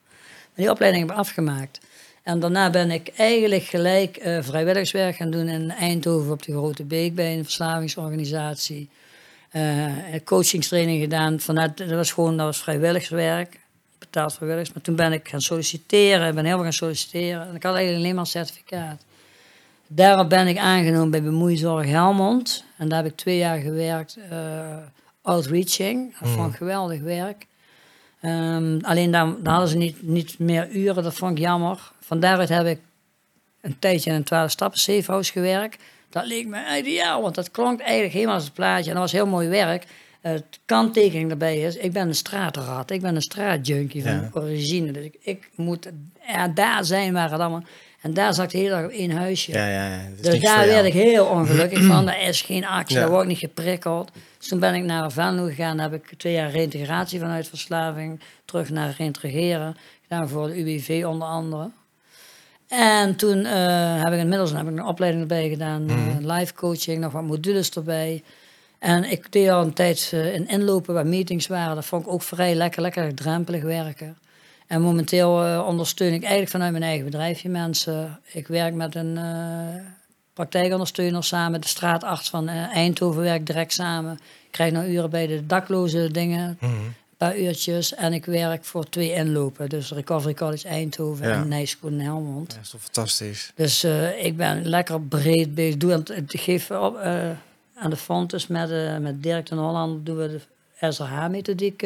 die 0.55 0.71
opleiding 0.71 1.03
heb 1.05 1.13
ik 1.13 1.19
afgemaakt. 1.19 1.79
En 2.23 2.41
daarna 2.41 2.71
ben 2.71 2.91
ik 2.91 3.11
eigenlijk 3.17 3.63
gelijk 3.65 4.17
eh, 4.17 4.39
vrijwilligerswerk 4.43 5.17
gaan 5.17 5.31
doen 5.31 5.49
in 5.49 5.71
Eindhoven 5.71 6.33
op 6.33 6.43
de 6.43 6.53
Grote 6.53 6.85
Beek 6.85 7.15
bij 7.15 7.37
een 7.37 7.45
verslavingsorganisatie. 7.45 8.89
Eh 9.57 10.21
coachingstraining 10.25 11.01
gedaan. 11.01 11.41
Vanuit, 11.41 11.77
dat 11.77 11.91
was 11.91 12.13
gewoon 12.13 12.37
dat 12.37 12.47
was 12.47 12.59
vrijwilligerswerk, 12.59 13.61
betaald 13.99 14.35
vrijwilligers. 14.35 14.75
Maar 14.75 14.83
toen 14.83 14.97
ben 14.97 15.13
ik 15.13 15.29
gaan 15.29 15.41
solliciteren, 15.41 16.35
ben 16.35 16.45
heel 16.45 16.55
veel 16.55 16.63
gaan 16.63 16.73
solliciteren. 16.73 17.49
En 17.49 17.55
ik 17.55 17.63
had 17.63 17.75
eigenlijk 17.75 18.05
alleen 18.05 18.15
maar 18.15 18.25
een 18.25 18.31
certificaat. 18.31 19.05
Daarop 19.87 20.29
ben 20.29 20.47
ik 20.47 20.59
aangenomen 20.59 21.11
bij 21.11 21.23
Bemoeizorg 21.23 21.87
Helmond. 21.87 22.65
En 22.77 22.89
daar 22.89 23.03
heb 23.03 23.13
ik 23.13 23.17
twee 23.19 23.39
jaar 23.39 23.59
gewerkt. 23.59 24.19
eh, 24.31 24.77
outreaching. 25.23 26.19
Dat 26.21 26.29
vond 26.29 26.51
ik 26.51 26.57
geweldig 26.57 27.01
werk. 27.01 27.47
Ehm, 28.21 28.79
alleen 28.83 29.11
dan, 29.11 29.37
dan 29.43 29.53
hadden 29.53 29.71
ze 29.71 29.77
niet, 29.77 30.03
niet 30.03 30.39
meer 30.39 30.71
uren, 30.71 31.03
dat 31.03 31.15
vond 31.15 31.33
ik 31.33 31.39
jammer. 31.39 31.93
Van 32.01 32.21
daaruit 32.21 32.49
heb 32.49 32.67
ik 32.67 32.81
een 33.61 33.79
tijdje 33.79 34.11
in 34.11 34.17
een 34.17 34.25
12 34.25 34.51
stappen 34.51 34.79
safehouse 34.79 35.33
gewerkt. 35.33 35.83
Dat 36.17 36.27
leek 36.27 36.47
me 36.47 36.79
ideaal, 36.79 37.23
want 37.23 37.35
dat 37.35 37.51
klonk 37.51 37.81
eigenlijk 37.81 38.13
helemaal 38.13 38.35
als 38.35 38.45
het 38.45 38.53
plaatje. 38.53 38.87
En 38.89 38.93
dat 38.93 39.03
was 39.03 39.13
heel 39.13 39.27
mooi 39.27 39.49
werk. 39.49 39.85
Het 40.21 40.45
kanttekening 40.65 41.29
daarbij 41.29 41.61
is, 41.61 41.77
ik 41.77 41.93
ben 41.93 42.09
een 42.09 42.15
straatrat. 42.15 42.91
Ik 42.91 43.01
ben 43.01 43.15
een 43.15 43.23
straatjunkie 43.23 44.03
van 44.03 44.13
Ja. 44.13 44.31
origine. 44.33 44.93
Dus 44.93 45.05
ik, 45.05 45.17
ik 45.21 45.49
moet 45.55 45.91
ja, 46.27 46.49
daar 46.49 46.85
zijn 46.85 47.13
waar 47.13 47.31
het 47.31 47.41
allemaal... 47.41 47.63
En 48.01 48.15
daar 48.15 48.35
zat 48.35 48.45
ik 48.45 48.51
de 48.51 48.59
hele 48.59 48.71
dag 48.71 48.85
op 48.85 48.91
één 48.91 49.11
huisje. 49.11 49.53
Ja, 49.53 49.69
ja, 49.69 49.89
ja. 49.89 50.01
Dus 50.21 50.41
daar 50.41 50.67
werd 50.67 50.87
ik 50.87 50.93
heel 50.93 51.27
ongelukkig 51.27 51.85
van. 51.85 52.09
Er 52.11 52.29
is 52.29 52.43
geen 52.43 52.67
actie, 52.67 52.97
daar 52.97 53.09
word 53.11 53.23
ik 53.23 53.29
niet 53.29 53.39
geprikkeld. 53.39 54.11
Dus 54.39 54.49
toen 54.49 54.61
ben 54.61 54.75
ik 54.75 54.85
naar 54.85 55.13
Venlo 55.13 55.45
gegaan. 55.45 55.79
heb 55.79 55.93
ik 55.93 56.13
twee 56.17 56.33
jaar 56.33 56.51
reïntegratie 56.51 57.19
vanuit 57.21 57.49
verslaving. 57.49 58.21
Terug 58.45 58.71
naar 58.71 58.95
reintegreren. 58.99 59.77
Gedaan 60.03 60.29
voor 60.29 60.47
de 60.47 60.59
UWV 60.61 61.05
onder 61.07 61.29
andere. 61.29 61.71
En 62.69 63.17
toen 63.17 63.45
eh, 63.45 64.03
heb 64.03 64.13
ik 64.13 64.19
inmiddels 64.19 64.53
heb 64.53 64.61
ik 64.69 64.77
een 64.77 64.85
opleiding 64.85 65.23
erbij 65.23 65.49
gedaan. 65.49 65.89
eh, 65.89 65.97
Mhm. 65.97 66.31
live 66.33 66.55
coaching, 66.55 67.01
nog 67.01 67.13
wat 67.13 67.23
modules 67.23 67.71
erbij. 67.71 68.23
En 68.79 69.11
ik 69.11 69.33
deed 69.33 69.49
al 69.51 69.63
een 69.63 69.73
tijd 69.73 70.11
eh, 70.13 70.35
in 70.35 70.49
inlopen 70.49 70.95
waar 70.95 71.07
meetings 71.07 71.47
waren. 71.47 71.75
Dat 71.75 71.85
vond 71.85 72.07
ik 72.07 72.13
ook 72.13 72.23
vrij 72.23 72.55
lekker, 72.55 72.83
lekker 72.83 73.15
drempelig 73.15 73.63
werken. 73.63 74.19
En 74.67 74.83
momenteel 74.83 75.63
ondersteun 75.67 76.13
ik 76.13 76.21
eigenlijk 76.21 76.51
vanuit 76.51 76.71
mijn 76.73 76.83
eigen 76.85 77.05
bedrijfje 77.05 77.49
mensen. 77.49 78.21
Ik 78.33 78.47
werk 78.47 78.75
met 78.75 78.95
een 78.95 79.19
praktijkondersteuner 80.33 81.25
samen 81.25 81.61
de 81.61 81.69
straatarts 81.69 82.31
van 82.31 82.49
Eindhoven. 82.49 83.23
Werk 83.23 83.47
direct 83.47 83.73
samen. 83.73 84.13
Ik 84.47 84.53
krijg 84.53 84.73
nog 84.73 84.85
uren 84.85 85.11
bij 85.11 85.27
de 85.27 85.47
dakloze 85.47 86.11
dingen. 86.11 86.59
Mhm. 86.61 86.73
Paar 87.17 87.39
uurtjes. 87.39 87.95
En 87.95 88.13
ik 88.13 88.25
werk 88.25 88.65
voor 88.65 88.89
twee 88.89 89.13
inlopen. 89.13 89.69
Dus 89.69 89.91
Recovery 89.93 90.35
College 90.35 90.69
Eindhoven 90.69 91.29
Ja. 91.29 91.35
en 91.35 91.49
Nijschoen 91.49 91.93
in 91.93 92.01
Helmond. 92.01 92.51
Ja, 92.51 92.57
dat 92.57 92.65
is 92.65 92.71
toch 92.71 92.81
fantastisch. 92.83 93.53
Dus 93.55 93.85
eh, 93.85 94.25
ik 94.25 94.37
ben 94.37 94.67
lekker 94.69 95.01
breed 95.03 95.55
bezig. 95.55 95.77
Doe 95.77 95.93
het, 95.93 96.11
ik 96.33 96.41
geef 96.41 96.71
op, 96.71 96.97
eh, 96.97 97.31
aan 97.75 97.91
de 97.91 97.97
Fontes 97.97 98.47
met, 98.47 98.71
eh, 98.71 98.97
met 98.99 99.23
Dirk 99.23 99.47
ten 99.47 99.59
Holland 99.59 100.07
doen 100.07 100.17
we 100.17 100.29
de 100.29 100.41
SRH-methodiek. 100.93 101.79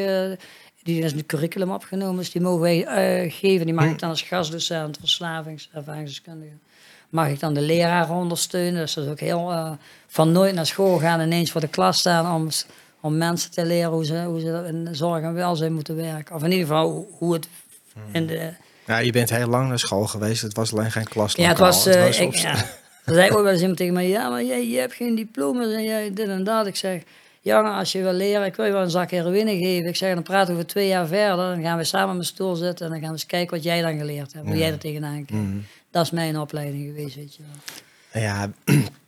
die 0.83 1.03
is 1.03 1.11
in 1.13 1.19
het 1.19 1.27
curriculum 1.27 1.71
opgenomen. 1.71 2.17
Dus 2.17 2.31
die 2.31 2.41
mogen 2.41 2.61
wij 2.61 3.31
geven. 3.31 3.67
Die 3.67 3.75
mag 3.75 3.85
ik 3.85 3.99
dan 3.99 4.11
als 4.11 4.23
gastdocent, 4.23 4.97
verslavingservaringsdeskundige. 5.01 6.53
Mag 7.09 7.29
ik 7.29 7.41
dan 7.41 7.55
de 7.55 7.61
leraar 7.61 8.11
ondersteunen. 8.11 8.81
Dus 8.81 8.95
dat 8.95 9.05
is 9.05 9.11
ook 9.11 9.21
heel 9.21 9.77
van 10.07 10.33
nooit 10.33 10.55
naar 10.55 10.67
school 10.67 10.99
gaan 10.99 11.21
ineens 11.21 11.51
voor 11.51 11.61
de 11.61 11.69
klas 11.69 11.99
staan 11.99 12.35
om, 12.35 12.49
om 13.01 13.17
mensen 13.17 13.51
te 13.51 13.65
leren 13.67 13.91
hoe 13.91 14.05
ze, 14.05 14.23
hoe 14.25 14.41
ze 14.41 14.65
in 14.69 14.89
zorg 14.93 15.23
en 15.23 15.35
welzijn 15.35 15.73
moeten 15.73 15.97
werken. 15.97 16.35
Of 16.35 16.43
in 16.43 16.51
ieder 16.51 16.67
geval 16.67 17.09
hoe- 17.19 17.33
het 17.33 17.49
in 18.13 18.27
de 18.27 18.51
Ja, 18.87 18.99
je 18.99 19.13
bent 19.13 19.31
heel 19.31 19.49
lang 19.49 19.69
naar 19.69 19.79
school 19.79 20.07
geweest. 20.07 20.43
Het 20.43 20.55
was 20.55 20.73
alleen 20.73 20.91
geen 20.93 21.09
klaslokaal. 21.09 21.45
ja, 21.45 21.51
het 21.51 21.75
was... 21.75 21.87
eh, 21.87 22.05
op- 22.07 22.13
ik, 22.29 22.35
ja. 22.35 22.55
Er 23.05 23.15
zei 23.15 23.31
ook 23.31 23.43
wel 23.43 23.49
eens 23.53 23.61
iemand 23.61 23.79
tegen 23.79 23.95
mij, 23.95 24.09
ja, 24.09 24.29
maar 24.29 24.45
jij, 24.45 24.69
je 24.69 24.79
hebt 24.79 24.95
geen 24.95 25.15
diploma's 25.15 25.73
en 25.73 25.83
jij 25.83 26.13
dit 26.15 26.29
en 26.29 26.45
dat. 26.45 26.67
Ik 26.67 26.77
zeg, 26.77 27.03
jongen, 27.41 27.73
als 27.73 27.93
je 27.93 28.03
wil 28.03 28.13
leren, 28.13 28.47
ik 28.47 28.55
wil 28.55 28.65
je 28.67 28.73
wel 28.73 28.83
een 28.83 28.91
zak 28.91 29.11
heroïne 29.11 29.57
geven. 29.59 29.89
Ik 29.89 29.97
zeg, 29.97 30.15
dan 30.15 30.23
praten 30.23 30.47
we 30.47 30.53
over 30.53 30.67
twee 30.67 30.89
jaar 30.89 31.07
verder. 31.07 31.37
Dan 31.55 31.63
gaan 31.63 31.77
we 31.79 31.85
samen 31.85 32.09
op 32.09 32.15
mijn 32.15 32.25
stoel 32.27 32.55
zitten 32.55 32.85
en 32.87 32.91
dan 32.93 33.01
gaan 33.01 33.09
we 33.09 33.15
eens 33.15 33.27
kijken 33.27 33.55
wat 33.57 33.65
jij 33.65 33.83
dan 33.83 33.99
geleerd 33.99 34.33
hebt. 34.33 34.47
Hoe 34.47 34.57
jij 34.57 34.71
er 34.71 34.79
tegenaan 34.79 35.15
kijkt. 35.25 35.31
Mhm. 35.31 35.57
Dat 35.91 36.05
is 36.05 36.11
mijn 36.11 36.39
opleiding 36.39 36.87
geweest, 36.87 37.17
weet 37.17 37.35
je 37.37 37.43
wel. 38.13 38.23
Ja, 38.23 38.51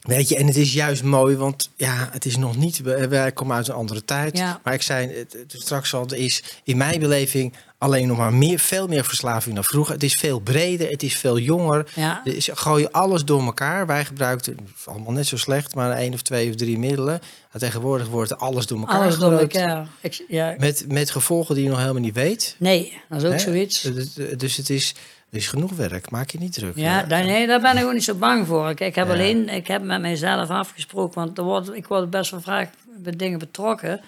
weet 0.00 0.28
je, 0.28 0.36
en 0.36 0.46
het 0.46 0.56
is 0.56 0.72
juist 0.72 1.02
mooi, 1.02 1.36
want 1.36 1.70
ja, 1.76 2.08
het 2.12 2.24
is 2.24 2.36
nog 2.36 2.56
niet. 2.56 2.80
Wij 3.08 3.32
komen 3.32 3.56
uit 3.56 3.68
een 3.68 3.74
andere 3.74 4.04
tijd. 4.04 4.36
Ja. 4.38 4.60
Maar 4.64 4.74
ik 4.74 4.82
zei 4.82 5.06
het, 5.06 5.32
het 5.32 5.54
straks 5.62 5.94
al, 5.94 6.06
er 6.08 6.16
is 6.16 6.42
in 6.64 6.76
mijn 6.76 7.00
beleving 7.00 7.54
alleen 7.78 8.06
nog 8.08 8.16
maar 8.16 8.34
meer, 8.34 8.58
veel 8.58 8.86
meer 8.86 9.04
verslaving 9.04 9.54
dan 9.54 9.64
vroeger. 9.64 9.94
Het 9.94 10.02
is 10.02 10.14
veel 10.14 10.38
breder, 10.40 10.90
het 10.90 11.02
is 11.02 11.16
veel 11.16 11.38
jonger. 11.38 11.86
Ja. 11.94 12.20
Er 12.24 12.36
is, 12.36 12.48
gooi 12.52 12.82
je 12.82 12.92
alles 12.92 13.24
door 13.24 13.42
elkaar. 13.42 13.86
Wij 13.86 14.04
gebruikten 14.04 14.56
allemaal 14.84 15.12
net 15.12 15.26
zo 15.26 15.36
slecht, 15.36 15.74
maar 15.74 15.90
één 15.90 16.12
of 16.14 16.22
twee 16.22 16.48
of 16.50 16.54
drie 16.54 16.78
middelen. 16.78 17.20
Maar 17.52 17.60
tegenwoordig 17.60 18.08
wordt 18.08 18.38
alles 18.38 18.66
door 18.66 18.78
elkaar 18.78 19.00
Alles 19.00 19.18
door 19.18 19.30
gegooid. 19.30 19.54
elkaar. 19.56 19.88
Ik, 20.00 20.24
ja, 20.28 20.54
Met, 20.58 20.84
met 20.88 21.10
gevolgen 21.10 21.54
die 21.54 21.64
je 21.64 21.70
nog 21.70 21.78
helemaal 21.78 22.02
niet 22.02 22.14
weet. 22.14 22.54
nee, 22.58 23.00
dat 23.08 23.18
is 23.18 23.24
ook 23.26 23.32
Hè? 23.32 23.38
zoiets. 23.38 23.80
Dus- 23.82 24.14
Dus 24.36 24.56
het 24.56 24.70
is, 24.70 24.94
er 25.30 25.36
is 25.36 25.48
genoeg 25.48 25.72
werk. 25.72 26.10
Maak 26.10 26.30
je 26.30 26.38
niet 26.38 26.52
druk. 26.52 26.72
Ja, 26.76 27.02
daar, 27.02 27.24
nee, 27.24 27.46
daar 27.46 27.60
ben 27.60 27.76
ik 27.76 27.84
ook 27.84 27.92
niet 27.92 28.04
zo 28.04 28.14
bang 28.14 28.46
voor. 28.46 28.70
Ik, 28.70 28.80
ik 28.80 28.94
heb 28.94 29.06
Ja. 29.06 29.12
alleen, 29.12 29.48
ik 29.48 29.66
heb 29.66 29.82
met 29.82 30.00
mijzelf 30.00 30.50
afgesproken, 30.50 31.14
want 31.20 31.38
er 31.38 31.44
wordt, 31.44 31.74
ik 31.74 31.86
word 31.86 32.10
best 32.10 32.30
wel 32.30 32.40
vaak 32.40 32.70
bij 32.98 33.16
dingen 33.16 33.38
betrokken. 33.38 34.00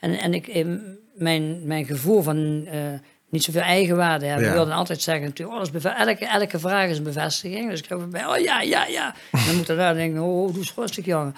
En, 0.00 0.18
en 0.18 0.34
ik, 0.34 0.46
eh, 0.46 0.66
mijn, 1.14 1.66
mijn 1.66 1.84
gevoel 1.84 2.22
van 2.22 2.66
eh, 2.66 2.78
niet 3.28 3.42
zoveel 3.44 3.60
eigenwaarde 3.60 4.26
hebben, 4.26 4.44
Ja. 4.44 4.50
ik 4.50 4.56
wilde 4.56 4.72
altijd 4.72 5.02
zeggen 5.02 5.24
natuurlijk, 5.24 5.58
oh, 5.58 5.64
dat 5.64 5.74
is 5.74 5.82
beve- 5.82 5.96
elke, 6.04 6.26
elke 6.26 6.58
vraag 6.58 6.88
is 6.88 6.98
een 6.98 7.04
bevestiging. 7.04 7.70
Dus 7.70 7.78
ik 7.80 7.86
geloof 7.86 8.08
bij, 8.08 8.26
oh 8.26 8.36
ja, 8.38 8.60
ja, 8.60 8.86
ja. 8.86 9.14
En 9.32 9.40
dan 9.46 9.56
moet 9.56 9.68
er 9.68 9.76
daar 9.76 9.94
denken, 9.94 10.22
oh, 10.22 10.46
doe 10.48 10.56
eens 10.56 10.74
rustig 10.76 11.04
jongen. 11.04 11.34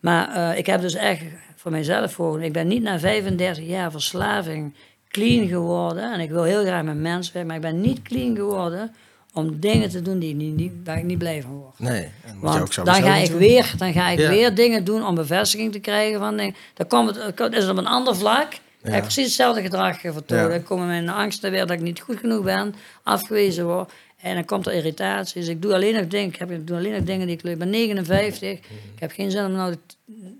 Maar 0.00 0.28
eh, 0.52 0.58
ik 0.58 0.66
heb 0.66 0.80
dus 0.80 0.94
echt 0.94 1.22
voor 1.56 1.70
mijzelf 1.70 2.12
voor, 2.12 2.42
ik 2.42 2.52
ben 2.52 2.66
niet 2.68 2.82
na 2.82 2.98
35 2.98 3.64
jaar 3.64 3.90
verslaving 3.90 4.74
clean 5.08 5.46
geworden. 5.48 6.12
En 6.12 6.20
ik 6.20 6.30
wil 6.30 6.42
heel 6.42 6.62
graag 6.64 6.82
met 6.84 6.96
mensen 6.96 7.32
werken, 7.32 7.46
maar 7.46 7.56
ik 7.56 7.72
ben 7.72 7.80
niet 7.80 8.02
clean 8.02 8.36
geworden 8.36 8.94
om 9.32 9.60
dingen 9.60 9.88
te 9.88 10.02
doen 10.02 10.18
die, 10.18 10.34
niet- 10.34 10.72
waar 10.84 10.98
ik 10.98 11.04
niet 11.04 11.18
blij 11.18 11.42
van 11.42 11.50
word. 11.50 11.78
Nee, 11.78 12.08
Want 12.40 12.74
dan 12.74 12.94
ga 12.94 13.14
ik, 13.16 13.28
doen. 13.30 13.38
weer, 13.38 13.72
dan 13.78 13.92
ga 13.92 14.08
ik 14.08 14.18
Ja. 14.18 14.28
weer 14.28 14.54
dingen 14.54 14.84
doen 14.84 15.06
om 15.06 15.14
bevestiging 15.14 15.72
te 15.72 15.78
krijgen 15.78 16.18
van 16.18 16.36
dingen. 16.36 16.54
Dan 16.74 16.86
komt 16.86 17.16
het, 17.16 17.52
is 17.54 17.62
het 17.62 17.70
op 17.70 17.76
een 17.76 17.86
ander 17.86 18.16
vlak. 18.16 18.52
Heb 18.82 18.94
ik 18.94 19.00
precies 19.02 19.24
hetzelfde 19.24 19.62
gedrag 19.62 20.00
vertonen. 20.00 20.44
Ja. 20.44 20.48
Dan 20.50 20.62
komen 20.62 20.86
mijn 20.86 21.08
angsten 21.08 21.50
weer 21.50 21.60
dat 21.66 21.70
ik 21.76 21.80
niet 21.82 22.00
goed 22.00 22.18
genoeg 22.18 22.44
ben, 22.44 22.74
afgewezen 23.02 23.66
word. 23.66 23.92
En 24.20 24.34
dan 24.34 24.44
komt 24.44 24.66
er 24.66 24.72
irritatie. 24.72 25.40
Dus 25.40 25.50
ik 25.50 25.62
doe 25.62 25.74
alleen 25.74 25.94
nog 25.94 26.06
dingen, 26.06 26.28
ik, 26.28 26.36
heb, 26.36 26.50
ik 26.50 26.66
doe 26.66 26.76
alleen 26.76 26.92
nog 26.92 27.02
dingen 27.02 27.26
die 27.26 27.36
ik 27.36 27.42
leuk. 27.42 27.52
Ik 27.52 27.58
ben 27.58 27.70
59. 27.70 28.50
Ik 28.50 28.60
heb 28.98 29.10
geen 29.10 29.30
zin 29.30 29.44
om 29.44 29.52
nou 29.52 29.70
de, 29.72 29.78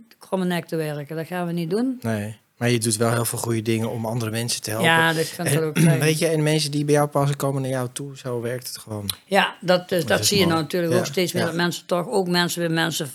de 0.08 0.14
kromme 0.18 0.44
nek 0.44 0.66
te 0.66 0.76
werken. 0.76 1.16
Dat 1.16 1.26
gaan 1.26 1.46
we 1.46 1.52
niet 1.52 1.70
doen. 1.70 1.98
Nee, 2.02 2.36
maar 2.58 2.70
je 2.70 2.78
doet 2.78 2.96
wel 2.96 3.12
heel 3.12 3.24
veel 3.24 3.38
goede 3.38 3.62
dingen 3.62 3.90
om 3.90 4.06
andere 4.06 4.30
mensen 4.30 4.62
te 4.62 4.70
helpen. 4.70 4.88
Ja, 4.88 5.12
dat 5.12 5.24
ik 5.24 5.32
En, 5.38 5.62
ook 5.62 5.78
fijn. 5.78 5.98
weet 6.00 6.18
je, 6.18 6.26
en 6.26 6.42
mensen 6.42 6.70
die 6.70 6.84
bij 6.84 6.94
jou 6.94 7.08
passen 7.08 7.36
komen 7.36 7.62
naar 7.62 7.70
jou 7.70 7.88
toe, 7.92 8.16
zo 8.18 8.40
werkt 8.40 8.66
het 8.68 8.78
gewoon. 8.78 9.10
Ja, 9.24 9.56
dat, 9.60 9.92
is, 9.92 10.06
dat 10.06 10.26
zie 10.26 10.38
je 10.38 10.46
nou 10.46 10.60
natuurlijk 10.60 10.92
Ja, 10.92 10.98
ook 10.98 11.06
steeds 11.06 11.32
meer. 11.32 11.42
ja. 11.42 11.48
Dat 11.48 11.56
mensen 11.56 11.86
toch 11.86 12.08
ook 12.08 12.28
mensen 12.28 12.60
weer 12.60 12.70
mensen. 12.70 13.08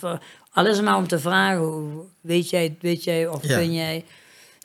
Al 0.53 0.65
is 0.67 0.75
het 0.75 0.85
maar 0.85 0.97
om 0.97 1.07
te 1.07 1.19
vragen, 1.19 1.91
weet 2.21 2.49
jij, 2.49 2.75
weet 2.81 3.03
jij 3.03 3.27
of 3.27 3.41
kun 3.41 3.73
jij 3.73 4.03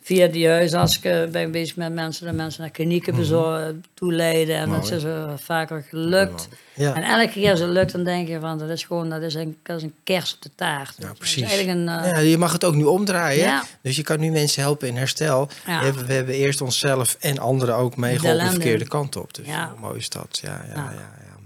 via 0.08 0.26
die 0.26 0.48
huisarts 0.48 0.96
ik, 0.98 1.04
eh, 1.04 1.24
ben 1.26 1.42
ik 1.42 1.52
bezig 1.52 1.76
met 1.76 1.92
mensen, 1.92 2.26
dat 2.26 2.34
mensen 2.34 2.60
naar 2.60 2.70
klinieken 2.70 3.14
bezorgen, 3.14 3.84
toeleiden. 3.94 4.56
En 4.56 4.68
dat 4.70 4.78
Mhm. 4.78 4.80
Mooi. 4.80 4.94
is 4.96 5.02
er 5.02 5.38
vaker 5.38 5.82
gelukt. 5.88 6.48
Ja. 6.74 6.94
En 6.94 7.02
elke 7.02 7.32
keer 7.32 7.50
als 7.50 7.60
het 7.60 7.68
lukt, 7.70 7.92
dan 7.92 8.04
denk 8.04 8.28
je 8.28 8.40
van 8.40 8.58
dat 8.58 8.68
is 8.68 8.84
gewoon 8.84 9.10
dat 9.10 9.22
is 9.22 9.34
een, 9.34 9.56
dat 9.62 9.76
is 9.76 9.82
een 9.82 9.94
kers 10.04 10.34
op 10.34 10.42
de 10.42 10.50
taart. 10.54 10.94
Ja, 10.98 11.06
Dat 11.06 11.18
precies. 11.18 11.58
een, 11.58 11.88
eh, 11.88 12.10
Ja, 12.10 12.18
je 12.18 12.38
mag 12.38 12.52
het 12.52 12.64
ook 12.64 12.74
nu 12.74 12.84
omdraaien. 12.84 13.44
Ja. 13.44 13.64
Dus 13.82 13.96
je 13.96 14.02
kan 14.02 14.20
nu 14.20 14.30
mensen 14.30 14.62
helpen 14.62 14.88
in 14.88 14.96
herstel. 14.96 15.46
We, 15.64 15.70
hebben, 15.72 16.06
we 16.06 16.12
hebben 16.12 16.34
eerst 16.34 16.60
onszelf 16.60 17.16
en 17.20 17.38
anderen 17.38 17.74
ook 17.76 17.96
meegeholpen 17.96 18.44
de 18.44 18.50
verkeerde 18.50 18.88
kant 18.88 19.16
op. 19.16 19.34
Dus 19.34 19.46
Ja. 19.46 19.68
hoe 19.70 19.80
mooi 19.80 19.98
is 19.98 20.08
dat? 20.08 20.38
Ja, 20.42 20.64
ja, 20.68 20.74
ja, 20.74 20.92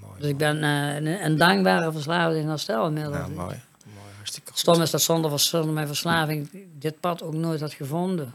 mooi. 0.01 0.13
dus 0.21 0.29
ik 0.29 0.37
ben 0.37 0.63
eh, 0.63 0.95
een, 0.95 1.25
een 1.25 1.37
dankbare 1.37 1.93
verslaafde 1.93 2.39
in 2.39 2.49
herstel 2.49 2.87
inmiddels. 2.87 3.17
Ja, 3.17 3.23
mooi. 3.27 3.37
mooi. 3.37 3.57
Hartstikke 4.17 4.51
goed. 4.51 4.59
Stom 4.59 4.83
is 4.83 4.91
dat 4.91 5.03
zonder, 5.03 5.39
zonder 5.41 5.73
mijn 5.73 5.87
verslaving 5.87 6.49
dit 6.79 7.01
pad 7.01 7.23
ook 7.23 7.35
nooit 7.35 7.61
had 7.61 7.73
gevonden. 7.73 8.33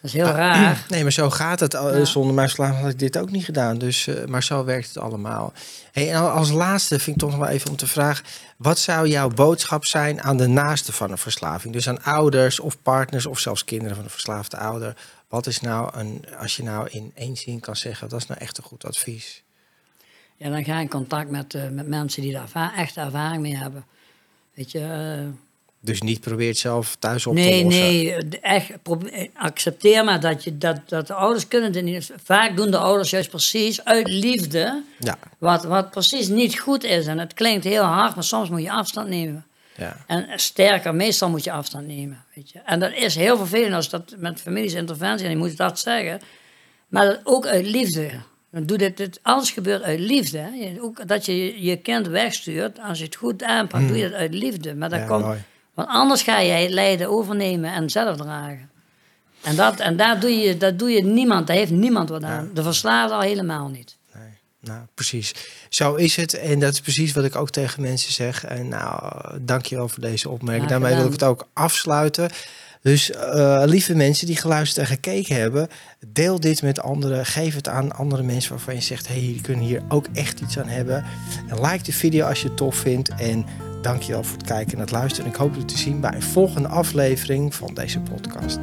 Dat 0.00 0.10
is 0.10 0.12
heel 0.12 0.24
raar. 0.24 0.84
Nee, 0.88 1.02
maar 1.02 1.12
zo 1.12 1.30
gaat 1.30 1.60
het. 1.60 1.72
Ja. 1.72 2.04
Zonder 2.04 2.34
mijn 2.34 2.46
verslaving 2.48 2.80
had 2.80 2.90
ik 2.90 2.98
dit 2.98 3.18
ook 3.18 3.30
niet 3.30 3.44
gedaan. 3.44 3.78
Dus, 3.78 4.06
uh, 4.06 4.24
maar 4.24 4.42
zo 4.42 4.64
werkt 4.64 4.88
het 4.88 4.98
allemaal. 4.98 5.52
Hey, 5.92 6.12
en 6.12 6.32
als 6.32 6.50
laatste 6.50 6.98
vind 6.98 7.16
ik 7.16 7.22
toch 7.22 7.30
nog 7.30 7.40
wel 7.40 7.48
even 7.48 7.70
om 7.70 7.76
te 7.76 7.86
vragen... 7.86 8.24
wat 8.56 8.78
zou 8.78 9.08
jouw 9.08 9.28
boodschap 9.28 9.84
zijn 9.84 10.22
aan 10.22 10.36
de 10.36 10.46
naaste 10.46 10.92
van 10.92 11.10
een 11.10 11.18
verslaving? 11.18 11.72
Dus 11.72 11.88
aan 11.88 12.02
ouders 12.02 12.60
of 12.60 12.82
partners 12.82 13.26
of 13.26 13.38
zelfs 13.38 13.64
kinderen 13.64 13.94
van 13.94 14.04
een 14.04 14.10
verslaafde 14.10 14.56
ouder. 14.56 14.96
Wat 15.28 15.46
is 15.46 15.60
nou, 15.60 15.98
een, 15.98 16.24
als 16.38 16.56
je 16.56 16.62
nou 16.62 16.88
in 16.90 17.12
één 17.14 17.36
zin 17.36 17.60
kan 17.60 17.76
zeggen... 17.76 18.08
dat 18.08 18.20
is 18.20 18.26
nou 18.26 18.40
echt 18.40 18.58
een 18.58 18.64
goed 18.64 18.84
advies? 18.84 19.42
Ja, 20.36 20.50
dan 20.50 20.64
ga 20.64 20.74
je 20.74 20.80
in 20.80 20.88
contact 20.88 21.30
met, 21.30 21.54
uh, 21.54 21.68
met 21.68 21.86
mensen 21.86 22.22
die 22.22 22.32
daar 22.32 22.72
echt 22.76 22.96
ervaring 22.96 23.42
mee 23.42 23.56
hebben. 23.56 23.84
Weet 24.54 24.70
je... 24.70 24.78
Uh, 24.78 25.48
dus 25.80 26.02
niet 26.02 26.20
probeert 26.20 26.56
zelf 26.56 26.96
thuis 26.98 27.26
op 27.26 27.34
nee, 27.34 27.58
te 27.58 27.64
lossen? 27.64 27.82
Nee, 27.82 28.40
echt, 28.40 28.70
accepteer 29.34 30.04
maar 30.04 30.20
dat, 30.20 30.44
je, 30.44 30.58
dat, 30.58 30.80
dat 30.88 31.06
de 31.06 31.14
ouders 31.14 31.48
kunnen 31.48 31.72
het 31.74 31.84
niet. 31.84 32.10
Vaak 32.24 32.56
doen 32.56 32.70
de 32.70 32.78
ouders 32.78 33.10
juist 33.10 33.30
precies 33.30 33.84
uit 33.84 34.08
liefde 34.08 34.82
ja. 34.98 35.18
wat, 35.38 35.64
wat 35.64 35.90
precies 35.90 36.28
niet 36.28 36.58
goed 36.58 36.84
is. 36.84 37.06
En 37.06 37.18
het 37.18 37.34
klinkt 37.34 37.64
heel 37.64 37.82
hard, 37.82 38.14
maar 38.14 38.24
soms 38.24 38.48
moet 38.48 38.62
je 38.62 38.70
afstand 38.70 39.08
nemen. 39.08 39.44
Ja. 39.76 39.96
En 40.06 40.26
sterker, 40.34 40.94
meestal 40.94 41.30
moet 41.30 41.44
je 41.44 41.52
afstand 41.52 41.86
nemen. 41.86 42.24
Weet 42.34 42.50
je. 42.50 42.58
En 42.64 42.80
dat 42.80 42.92
is 42.92 43.14
heel 43.14 43.36
vervelend 43.36 43.74
als 43.74 43.88
dat 43.88 44.14
met 44.18 44.40
families 44.40 44.72
interventie, 44.72 45.24
en 45.24 45.32
je 45.32 45.38
moet 45.38 45.56
dat 45.56 45.78
zeggen. 45.78 46.20
Maar 46.88 47.06
dat 47.06 47.20
ook 47.24 47.46
uit 47.46 47.66
liefde. 47.66 48.10
Dan 48.50 48.66
doe 48.66 48.78
dit, 48.78 48.96
dit, 48.96 49.18
alles 49.22 49.50
gebeurt 49.50 49.82
uit 49.82 50.00
liefde. 50.00 50.38
Hè. 50.38 50.76
Ook 50.80 51.08
dat 51.08 51.26
je 51.26 51.64
je 51.64 51.76
kind 51.76 52.06
wegstuurt, 52.06 52.78
als 52.80 52.98
je 52.98 53.04
het 53.04 53.14
goed 53.14 53.42
aanpakt, 53.42 53.82
Mm. 53.82 53.88
doe 53.88 53.96
je 53.96 54.10
dat 54.10 54.18
uit 54.18 54.34
liefde. 54.34 54.74
Maar 54.74 54.98
Ja, 54.98 55.06
komt, 55.06 55.24
mooi. 55.24 55.38
Want 55.80 55.92
anders 55.92 56.22
ga 56.22 56.42
jij 56.42 56.62
het 56.62 56.72
lijden 56.72 57.08
overnemen 57.08 57.72
en 57.72 57.90
zelf 57.90 58.16
dragen. 58.16 58.70
En, 59.42 59.56
dat, 59.56 59.80
en 59.80 59.96
daar 59.96 60.20
doe 60.20 60.30
je, 60.30 60.56
dat 60.56 60.78
doe 60.78 60.90
je 60.90 61.04
niemand, 61.04 61.46
daar 61.46 61.56
heeft 61.56 61.70
niemand 61.70 62.08
wat 62.08 62.22
aan. 62.22 62.50
De 62.54 62.62
verslaafde 62.62 63.14
al 63.14 63.20
helemaal 63.20 63.68
niet. 63.68 63.96
Nee, 64.14 64.28
nou, 64.60 64.80
precies. 64.94 65.34
Zo 65.68 65.94
is 65.94 66.16
het. 66.16 66.34
En 66.34 66.60
dat 66.60 66.72
is 66.72 66.80
precies 66.80 67.12
wat 67.12 67.24
ik 67.24 67.36
ook 67.36 67.50
tegen 67.50 67.82
mensen 67.82 68.12
zeg. 68.12 68.44
En 68.44 68.68
nou, 68.68 69.12
dankjewel 69.40 69.88
voor 69.88 70.02
deze 70.02 70.28
opmerking. 70.28 70.68
Daarmee 70.68 70.94
wil 70.94 71.06
ik 71.06 71.12
het 71.12 71.22
ook 71.22 71.48
afsluiten. 71.52 72.30
Dus 72.82 73.10
eh, 73.10 73.62
lieve 73.66 73.94
mensen 73.94 74.26
die 74.26 74.36
geluisterd 74.36 74.88
en 74.88 74.94
gekeken 74.94 75.36
hebben, 75.36 75.68
deel 76.06 76.40
dit 76.40 76.62
met 76.62 76.80
anderen. 76.80 77.26
Geef 77.26 77.54
het 77.54 77.68
aan 77.68 77.92
andere 77.92 78.22
mensen 78.22 78.50
waarvan 78.50 78.74
je 78.74 78.80
zegt: 78.80 79.08
hé, 79.08 79.14
hey, 79.14 79.22
die 79.22 79.40
kunnen 79.40 79.64
hier 79.64 79.82
ook 79.88 80.06
echt 80.12 80.40
iets 80.40 80.58
aan 80.58 80.68
hebben. 80.68 81.04
En 81.48 81.60
like 81.60 81.84
de 81.84 81.92
video 81.92 82.26
als 82.26 82.42
je 82.42 82.48
het 82.48 82.56
tof 82.56 82.76
vindt. 82.76 83.08
En 83.08 83.46
dankjewel 83.82 84.22
voor 84.22 84.36
het 84.36 84.46
kijken 84.46 84.72
en 84.74 84.80
het 84.80 84.90
luisteren. 84.90 85.24
En 85.24 85.30
ik 85.30 85.36
hoop 85.36 85.54
je 85.54 85.64
te 85.64 85.78
zien 85.78 86.00
bij 86.00 86.14
een 86.14 86.22
volgende 86.22 86.68
aflevering 86.68 87.54
van 87.54 87.74
deze 87.74 88.00
podcast. 88.00 88.58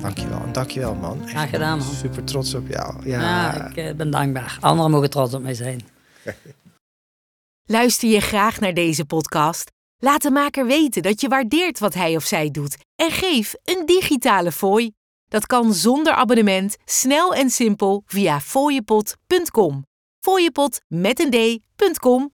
Dankjewel. 0.00 0.40
En 0.40 0.52
dankjewel, 0.52 0.94
man. 0.94 1.20
Echt, 1.22 1.30
Graag 1.30 1.50
gedaan, 1.50 1.78
man. 1.78 1.94
Super 1.94 2.24
trots 2.24 2.54
op 2.54 2.68
jou. 2.68 3.08
Ja, 3.08 3.20
Ja, 3.20 3.68
ik 3.68 3.76
eh, 3.76 3.94
ben 3.94 4.10
dankbaar. 4.10 4.58
Anderen 4.60 4.90
mogen 4.90 5.10
trots 5.10 5.34
op 5.34 5.42
mij 5.42 5.54
zijn. 5.54 5.80
Luister 7.64 8.08
je 8.08 8.20
graag 8.20 8.60
naar 8.60 8.74
deze 8.74 9.04
podcast? 9.04 9.70
Laat 9.98 10.22
de 10.22 10.30
maker 10.30 10.66
weten 10.66 11.02
dat 11.02 11.20
je 11.20 11.28
waardeert 11.28 11.78
wat 11.78 11.94
hij 11.94 12.16
of 12.16 12.24
zij 12.24 12.50
doet 12.50 12.76
en 12.94 13.10
geef 13.10 13.54
een 13.64 13.86
digitale 13.86 14.52
fooi. 14.52 14.92
Dat 15.28 15.46
kan 15.46 15.74
zonder 15.74 16.12
abonnement, 16.12 16.76
snel 16.84 17.34
en 17.34 17.50
simpel 17.50 18.02
via 18.06 18.40
fooiepot.com. 18.40 19.84
Fooiepot 20.20 20.80
met 20.88 21.20
een 21.20 21.30
d.com 21.30 22.34